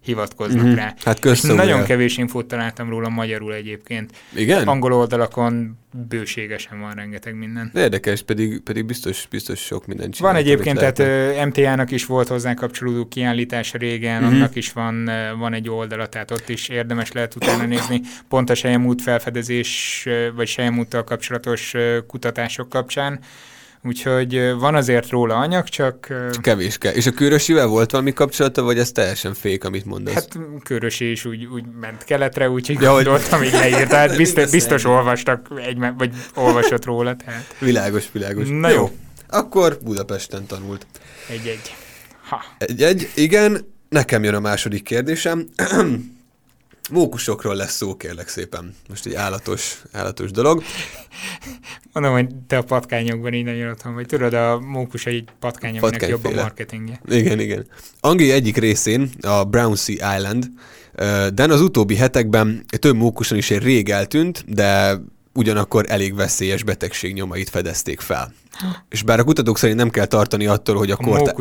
hivatkoznak 0.00 0.64
mm-hmm. 0.64 0.74
rá. 0.74 0.94
Hát 1.04 1.18
köszönöm. 1.18 1.56
Nagyon 1.56 1.84
kevés 1.84 2.16
infót 2.16 2.46
találtam 2.46 2.88
róla 2.88 3.08
magyarul 3.08 3.54
egyébként. 3.54 4.12
Igen? 4.34 4.68
Angol 4.68 4.92
oldalakon 4.92 5.78
bőségesen 6.08 6.80
van 6.80 6.92
rengeteg 6.92 7.34
minden. 7.34 7.70
Érdekes, 7.74 8.22
pedig, 8.22 8.60
pedig 8.60 8.84
biztos, 8.84 9.26
biztos 9.30 9.60
sok 9.60 9.86
minden 9.86 10.10
csinál. 10.10 10.32
Van 10.32 10.40
egyébként, 10.40 10.78
tehát 10.78 11.46
MTA-nak 11.46 11.90
is 11.90 12.06
volt 12.06 12.28
hozzá 12.28 12.54
kapcsolódó 12.54 13.08
kiállítása 13.08 13.78
régen, 13.78 14.22
mm-hmm. 14.22 14.34
annak 14.34 14.54
is 14.54 14.72
van, 14.72 15.10
van 15.38 15.54
egy 15.54 15.68
oldala, 15.68 16.06
tehát 16.06 16.30
ott 16.34 16.48
is 16.48 16.68
érdemes 16.68 17.12
lehet 17.12 17.34
utána 17.34 17.64
nézni, 17.64 18.00
pont 18.28 18.50
a 18.50 18.54
sejemút 18.54 19.02
felfedezés, 19.02 20.04
vagy 20.34 20.48
sejemúttal 20.48 21.04
kapcsolatos 21.04 21.74
kutatások 22.06 22.68
kapcsán. 22.68 23.20
Úgyhogy 23.86 24.54
van 24.58 24.74
azért 24.74 25.10
róla 25.10 25.34
anyag, 25.34 25.68
csak... 25.68 26.12
Kevés 26.40 26.78
kell. 26.78 26.92
És 26.92 27.06
a 27.06 27.10
Körösivel 27.10 27.66
volt 27.66 27.90
valami 27.90 28.12
kapcsolata, 28.12 28.62
vagy 28.62 28.78
ez 28.78 28.92
teljesen 28.92 29.34
fék, 29.34 29.64
amit 29.64 29.84
mondasz? 29.84 30.14
Hát 30.14 30.38
Körösi 30.62 31.10
is 31.10 31.24
úgy, 31.24 31.44
úgy 31.44 31.64
ment 31.80 32.04
keletre, 32.04 32.50
úgyhogy 32.50 32.80
ja, 32.80 32.92
gondoltam, 32.92 33.38
hogy 33.38 33.52
leírt. 33.52 33.88
Tehát 33.94 34.16
biztos, 34.16 34.50
biztos 34.50 34.84
olvastak, 34.84 35.48
egy, 35.56 35.78
vagy 35.78 36.10
olvasott 36.34 36.84
róla. 36.84 37.16
Tehát. 37.16 37.54
Világos, 37.58 38.04
világos. 38.12 38.48
Na 38.48 38.68
jó. 38.68 38.74
jó. 38.76 38.90
Akkor 39.28 39.78
Budapesten 39.82 40.46
tanult. 40.46 40.86
Egy-egy. 41.28 41.74
Ha. 42.28 42.44
Egy-egy, 42.58 43.08
igen. 43.14 43.72
Nekem 43.88 44.24
jön 44.24 44.34
a 44.34 44.40
második 44.40 44.82
kérdésem. 44.82 45.48
Mókusokról 46.90 47.54
lesz 47.54 47.74
szó, 47.76 47.96
kérlek 47.96 48.28
szépen. 48.28 48.74
Most 48.88 49.06
egy 49.06 49.14
állatos, 49.14 49.82
állatos 49.92 50.30
dolog. 50.30 50.62
Mondom, 51.92 52.12
hogy 52.12 52.34
te 52.46 52.56
a 52.56 52.62
patkányokban 52.62 53.34
így 53.34 53.44
nagyon 53.44 53.70
otthon 53.70 53.94
vagy. 53.94 54.06
Tudod, 54.06 54.34
a 54.34 54.60
mókus 54.60 55.06
egy 55.06 55.24
patkány, 55.38 55.78
aminek 55.78 56.08
jobb 56.08 56.24
a 56.24 56.30
marketingje. 56.30 57.00
Igen, 57.06 57.40
igen. 57.40 57.66
Anglia 58.00 58.34
egyik 58.34 58.56
részén, 58.56 59.10
a 59.20 59.44
Brownsea 59.44 60.16
Island, 60.16 60.48
de 61.34 61.44
az 61.44 61.60
utóbbi 61.60 61.96
hetekben 61.96 62.64
több 62.78 62.96
mókuson 62.96 63.38
is 63.38 63.50
egy 63.50 63.62
rég 63.62 63.88
eltűnt, 63.88 64.44
de 64.54 65.00
ugyanakkor 65.34 65.84
elég 65.88 66.14
veszélyes 66.14 66.62
betegség 66.62 67.14
nyomait 67.14 67.50
fedezték 67.50 68.00
fel. 68.00 68.32
És 68.88 69.02
bár 69.02 69.18
a 69.18 69.24
kutatók 69.24 69.58
szerint 69.58 69.78
nem 69.78 69.90
kell 69.90 70.06
tartani 70.06 70.46
attól, 70.46 70.76
hogy 70.76 70.90
a, 70.90 70.96
a 70.98 71.04
kort, 71.04 71.34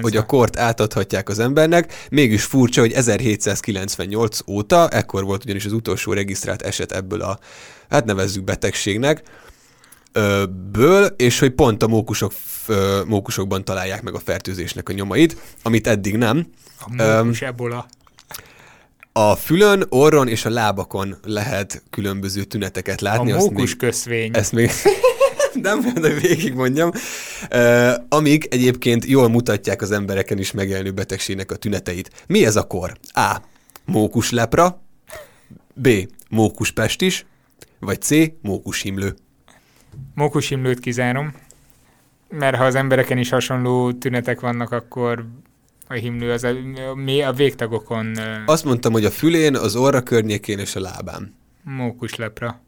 hogy 0.00 0.16
a 0.16 0.26
kort 0.26 0.58
átadhatják 0.58 1.28
az 1.28 1.38
embernek, 1.38 2.06
mégis 2.10 2.44
furcsa, 2.44 2.80
hogy 2.80 2.92
1798 2.92 4.38
óta, 4.46 4.88
ekkor 4.88 5.24
volt 5.24 5.44
ugyanis 5.44 5.64
az 5.64 5.72
utolsó 5.72 6.12
regisztrált 6.12 6.62
eset 6.62 6.92
ebből 6.92 7.20
a, 7.20 7.38
hát 7.88 8.04
nevezzük 8.04 8.44
betegségnek, 8.44 9.22
ből, 10.72 11.04
és 11.04 11.38
hogy 11.38 11.50
pont 11.50 11.82
a 11.82 11.86
mókusok, 11.86 12.32
mókusokban 13.06 13.64
találják 13.64 14.02
meg 14.02 14.14
a 14.14 14.18
fertőzésnek 14.18 14.88
a 14.88 14.92
nyomait, 14.92 15.36
amit 15.62 15.86
eddig 15.86 16.16
nem. 16.16 16.46
A 16.78 17.04
mókus 17.22 17.42
ebola. 17.42 17.86
A 19.12 19.36
fülön, 19.36 19.84
orron 19.88 20.28
és 20.28 20.44
a 20.44 20.50
lábakon 20.50 21.16
lehet 21.24 21.82
különböző 21.90 22.44
tüneteket 22.44 23.00
látni. 23.00 23.32
A 23.32 23.36
mókus 23.36 23.70
még, 23.70 23.76
köszvény. 23.76 24.30
Ezt 24.34 24.52
még 24.52 24.70
nem 25.62 25.80
mondom, 25.80 26.18
végig 26.18 26.54
mondjam. 26.54 26.90
Uh, 27.50 27.92
amíg 28.08 28.46
egyébként 28.50 29.04
jól 29.04 29.28
mutatják 29.28 29.82
az 29.82 29.90
embereken 29.90 30.38
is 30.38 30.52
megjelenő 30.52 30.90
betegségnek 30.90 31.50
a 31.50 31.56
tüneteit. 31.56 32.24
Mi 32.26 32.44
ez 32.44 32.56
a 32.56 32.66
kor? 32.66 32.98
A. 33.08 33.36
Mókus 33.84 34.30
lepra. 34.30 34.82
B. 35.74 35.88
Mókus 36.28 36.70
pestis. 36.70 37.26
Vagy 37.78 38.02
C. 38.02 38.10
Mókus 38.42 38.80
himlő. 38.80 39.14
Mókus 40.14 40.48
himlőt 40.48 40.80
kizárom, 40.80 41.34
mert 42.28 42.56
ha 42.56 42.64
az 42.64 42.74
embereken 42.74 43.18
is 43.18 43.28
hasonló 43.28 43.92
tünetek 43.92 44.40
vannak, 44.40 44.70
akkor 44.70 45.26
a 45.92 45.96
himlő 45.96 46.32
az 46.32 46.44
a, 46.44 46.54
mi 46.94 47.22
a 47.22 47.32
végtagokon... 47.32 48.16
Azt 48.46 48.64
mondtam, 48.64 48.92
hogy 48.92 49.04
a 49.04 49.10
fülén, 49.10 49.56
az 49.56 49.76
orra 49.76 50.02
környékén 50.02 50.58
és 50.58 50.76
a 50.76 50.80
lábán. 50.80 51.34
Mókus 51.62 52.14
lepra. 52.14 52.60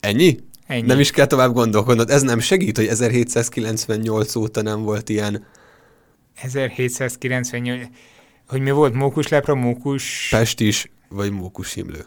Ennyi? 0.00 0.38
Ennyi. 0.66 0.86
Nem 0.86 1.00
is 1.00 1.10
kell 1.10 1.26
tovább 1.26 1.52
gondolkodnod. 1.52 2.10
Ez 2.10 2.22
nem 2.22 2.38
segít, 2.38 2.76
hogy 2.76 2.86
1798 2.86 4.34
óta 4.34 4.62
nem 4.62 4.82
volt 4.82 5.08
ilyen. 5.08 5.46
1798... 6.34 7.86
Hogy 8.48 8.60
mi 8.60 8.70
volt? 8.70 8.94
Mókus 8.94 9.28
lepra, 9.28 9.54
mókus... 9.54 10.28
Pest 10.30 10.60
is, 10.60 10.90
vagy 11.08 11.30
mókus 11.30 11.72
himlő. 11.72 12.06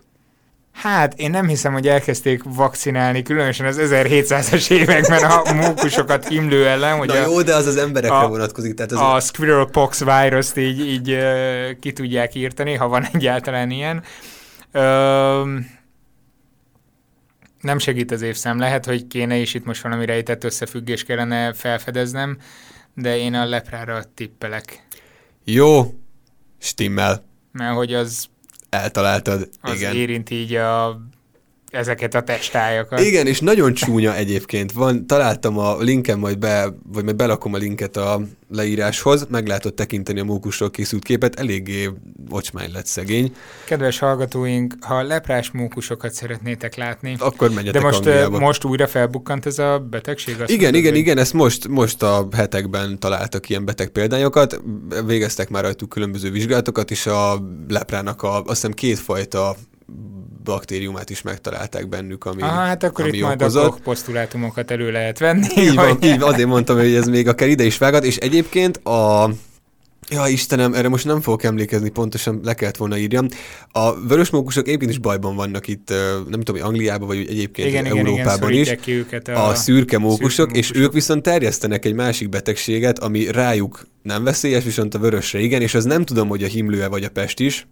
Hát 0.81 1.13
én 1.13 1.29
nem 1.29 1.47
hiszem, 1.47 1.73
hogy 1.73 1.87
elkezdték 1.87 2.43
vakcinálni, 2.43 3.21
különösen 3.21 3.65
az 3.65 3.77
1700-as 3.81 4.71
években 4.71 5.23
a 5.23 5.53
mókusokat 5.53 6.27
himlő 6.27 6.67
ellen. 6.67 6.97
Hogy 6.97 7.07
Na 7.07 7.13
a, 7.13 7.17
jó, 7.17 7.41
de 7.41 7.55
az 7.55 7.65
az 7.65 7.77
emberekre 7.77 8.17
a, 8.17 8.27
vonatkozik. 8.27 8.73
Tehát 8.73 8.91
az 8.91 8.99
a 8.99 9.19
squirrel 9.19 9.65
pox 9.65 10.03
virus 10.03 10.55
így, 10.55 10.79
így 10.79 11.17
ki 11.79 11.93
tudják 11.93 12.35
írtani, 12.35 12.73
ha 12.73 12.87
van 12.87 13.07
egyáltalán 13.13 13.69
ilyen. 13.69 14.03
Uh, 14.73 14.81
nem 17.61 17.77
segít 17.77 18.11
az 18.11 18.21
évszám. 18.21 18.59
Lehet, 18.59 18.85
hogy 18.85 19.07
kéne, 19.07 19.37
és 19.37 19.53
itt 19.53 19.65
most 19.65 19.81
valami 19.81 20.05
rejtett 20.05 20.43
összefüggés 20.43 21.03
kellene 21.03 21.53
felfedeznem, 21.53 22.37
de 22.93 23.17
én 23.17 23.33
a 23.33 23.45
leprára 23.45 24.03
tippelek. 24.13 24.85
Jó, 25.43 25.93
stimmel. 26.57 27.23
Mert 27.51 27.75
hogy 27.75 27.93
az... 27.93 28.29
Eltaláltad, 28.71 29.49
az 29.61 29.75
igen. 29.75 29.95
érint 29.95 30.29
így 30.29 30.55
a 30.55 31.01
ezeket 31.71 32.15
a 32.15 32.21
testájakat. 32.21 32.99
Igen, 32.99 33.27
és 33.27 33.39
nagyon 33.39 33.73
csúnya 33.73 34.15
egyébként. 34.15 34.71
Van, 34.71 35.07
találtam 35.07 35.57
a 35.57 35.77
linken 35.79 36.19
majd 36.19 36.37
be, 36.37 36.73
vagy 36.93 37.03
majd 37.03 37.15
belakom 37.15 37.53
a 37.53 37.57
linket 37.57 37.97
a 37.97 38.21
leíráshoz, 38.49 39.27
meg 39.29 39.47
lehetett 39.47 39.75
tekinteni 39.75 40.19
a 40.19 40.23
mókusról 40.23 40.71
készült 40.71 41.03
képet, 41.03 41.39
eléggé 41.39 41.89
ocsmány 42.29 42.71
lett 42.73 42.85
szegény. 42.85 43.35
Kedves 43.65 43.99
hallgatóink, 43.99 44.75
ha 44.79 45.01
leprás 45.01 45.51
mókusokat 45.51 46.13
szeretnétek 46.13 46.75
látni, 46.75 47.15
akkor 47.19 47.49
menjetek 47.49 47.81
De 47.81 47.87
most, 47.87 47.97
Angliába. 47.97 48.39
most 48.39 48.63
újra 48.63 48.87
felbukkant 48.87 49.45
ez 49.45 49.59
a 49.59 49.79
betegség? 49.79 50.41
Azt 50.41 50.49
igen, 50.49 50.63
mondod, 50.63 50.79
igen, 50.79 50.91
hogy... 50.91 51.01
igen, 51.01 51.17
ezt 51.17 51.33
most, 51.33 51.67
most 51.67 52.03
a 52.03 52.27
hetekben 52.31 52.99
találtak 52.99 53.49
ilyen 53.49 53.65
beteg 53.65 53.89
példányokat, 53.89 54.61
végeztek 55.05 55.49
már 55.49 55.63
rajtuk 55.63 55.89
különböző 55.89 56.31
vizsgálatokat, 56.31 56.91
és 56.91 57.05
a 57.05 57.41
leprának 57.67 58.23
a, 58.23 58.35
azt 58.35 58.47
hiszem 58.47 58.71
kétfajta 58.71 59.55
baktériumát 60.43 61.09
is 61.09 61.21
megtalálták 61.21 61.89
bennük, 61.89 62.25
ami 62.25 62.41
Aha, 62.41 62.59
hát 62.59 62.83
akkor 62.83 63.05
ami 63.05 63.17
itt 63.17 63.23
majd 63.23 63.41
okozott. 63.41 63.77
a 63.77 63.79
posztulátumokat 63.83 64.71
elő 64.71 64.91
lehet 64.91 65.19
venni. 65.19 65.47
Így 65.57 65.75
van, 65.75 65.97
így, 66.03 66.21
azért 66.21 66.47
mondtam, 66.47 66.77
hogy 66.77 66.93
ez 66.93 67.07
még 67.07 67.27
akár 67.27 67.49
ide 67.49 67.63
is 67.63 67.77
vágat, 67.77 68.03
és 68.03 68.17
egyébként 68.17 68.77
a 68.77 69.29
Ja, 70.09 70.27
Istenem, 70.27 70.73
erre 70.73 70.87
most 70.89 71.05
nem 71.05 71.21
fogok 71.21 71.43
emlékezni, 71.43 71.89
pontosan 71.89 72.39
le 72.43 72.53
kellett 72.53 72.77
volna 72.77 72.97
írjam. 72.97 73.27
A 73.71 74.07
vörösmókusok 74.07 74.67
egyébként 74.67 74.91
is 74.91 74.97
bajban 74.97 75.35
vannak 75.35 75.67
itt, 75.67 75.89
nem 76.29 76.41
tudom, 76.41 76.61
hogy 76.61 76.71
Angliában, 76.71 77.07
vagy 77.07 77.17
egyébként 77.17 77.67
igen, 77.67 77.85
Európában 77.85 78.51
igen, 78.51 78.73
is. 78.73 78.81
Ki 78.81 78.91
őket 78.91 79.27
a, 79.27 79.47
a 79.47 79.55
szürke 79.55 79.97
mókusok, 79.97 80.31
szürke 80.31 80.47
mókusok, 80.47 80.57
és 80.57 80.71
ők 80.75 80.93
viszont 80.93 81.23
terjesztenek 81.23 81.85
egy 81.85 81.93
másik 81.93 82.29
betegséget, 82.29 82.99
ami 82.99 83.31
rájuk 83.31 83.87
nem 84.01 84.23
veszélyes, 84.23 84.63
viszont 84.63 84.93
a 84.93 84.99
vörösre 84.99 85.39
igen, 85.39 85.61
és 85.61 85.73
az 85.73 85.85
nem 85.85 86.05
tudom, 86.05 86.27
hogy 86.27 86.43
a 86.43 86.47
himlőe 86.47 86.87
vagy 86.87 87.03
a 87.03 87.09
pest 87.09 87.39
is, 87.39 87.67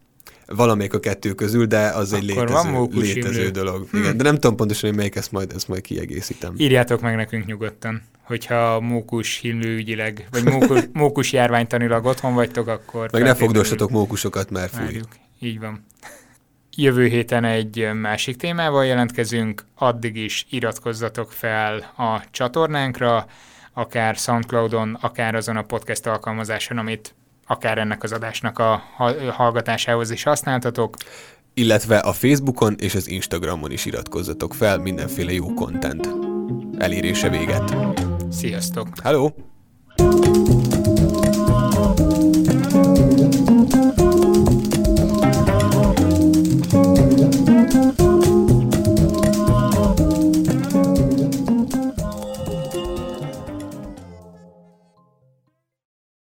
valamelyik 0.56 0.94
a 0.94 1.00
kettő 1.00 1.34
közül, 1.34 1.66
de 1.66 1.88
az 1.88 2.14
Akkor 2.14 2.24
egy 2.24 2.36
létező, 2.36 3.02
létező 3.02 3.50
dolog. 3.50 3.88
Hm. 3.92 3.98
Igen, 3.98 4.18
de 4.18 4.24
nem 4.24 4.34
tudom 4.34 4.56
pontosan, 4.56 4.90
hogy 4.90 4.98
melyik 4.98 5.16
ezt 5.16 5.32
majd, 5.32 5.52
ezt 5.56 5.68
majd 5.68 5.82
kiegészítem. 5.82 6.54
Írjátok 6.58 7.02
meg 7.02 7.16
nekünk 7.16 7.46
nyugodtan, 7.46 8.02
hogyha 8.24 8.80
mókus 8.80 9.38
himlőügyileg, 9.38 10.28
vagy 10.32 10.44
mókus, 10.44 10.82
mókus 10.94 11.32
járványtanilag 11.32 12.06
otthon 12.06 12.34
vagytok, 12.34 12.68
akkor... 12.68 13.10
Meg 13.12 13.22
ne 13.22 13.36
fogdossatok 13.36 13.90
mókusokat, 13.90 14.50
mert 14.50 14.76
fúj. 14.76 15.02
Így 15.40 15.60
van. 15.60 15.86
Jövő 16.76 17.06
héten 17.06 17.44
egy 17.44 17.90
másik 17.94 18.36
témával 18.36 18.86
jelentkezünk, 18.86 19.66
addig 19.76 20.16
is 20.16 20.46
iratkozzatok 20.50 21.32
fel 21.32 21.94
a 21.98 22.24
csatornánkra, 22.32 23.26
akár 23.74 24.16
Soundcloudon, 24.16 24.98
akár 25.02 25.36
azon 25.36 25.58
a 25.58 25.62
podcast 25.62 26.08
alkalmazáson, 26.08 26.78
amit 26.78 27.16
akár 27.50 27.78
ennek 27.78 28.04
az 28.04 28.12
adásnak 28.12 28.60
a 28.60 28.82
hallgatásához 29.32 30.12
is 30.12 30.24
használtatok. 30.24 30.96
Illetve 31.54 31.98
a 31.98 32.14
Facebookon 32.14 32.76
és 32.80 32.96
az 32.96 33.08
Instagramon 33.10 33.72
is 33.72 33.86
iratkozzatok 33.86 34.54
fel, 34.54 34.78
mindenféle 34.78 35.32
jó 35.32 35.54
content 35.54 36.10
elérése 36.78 37.30
véget. 37.30 37.76
Sziasztok! 38.30 38.88
Hello! 39.04 39.30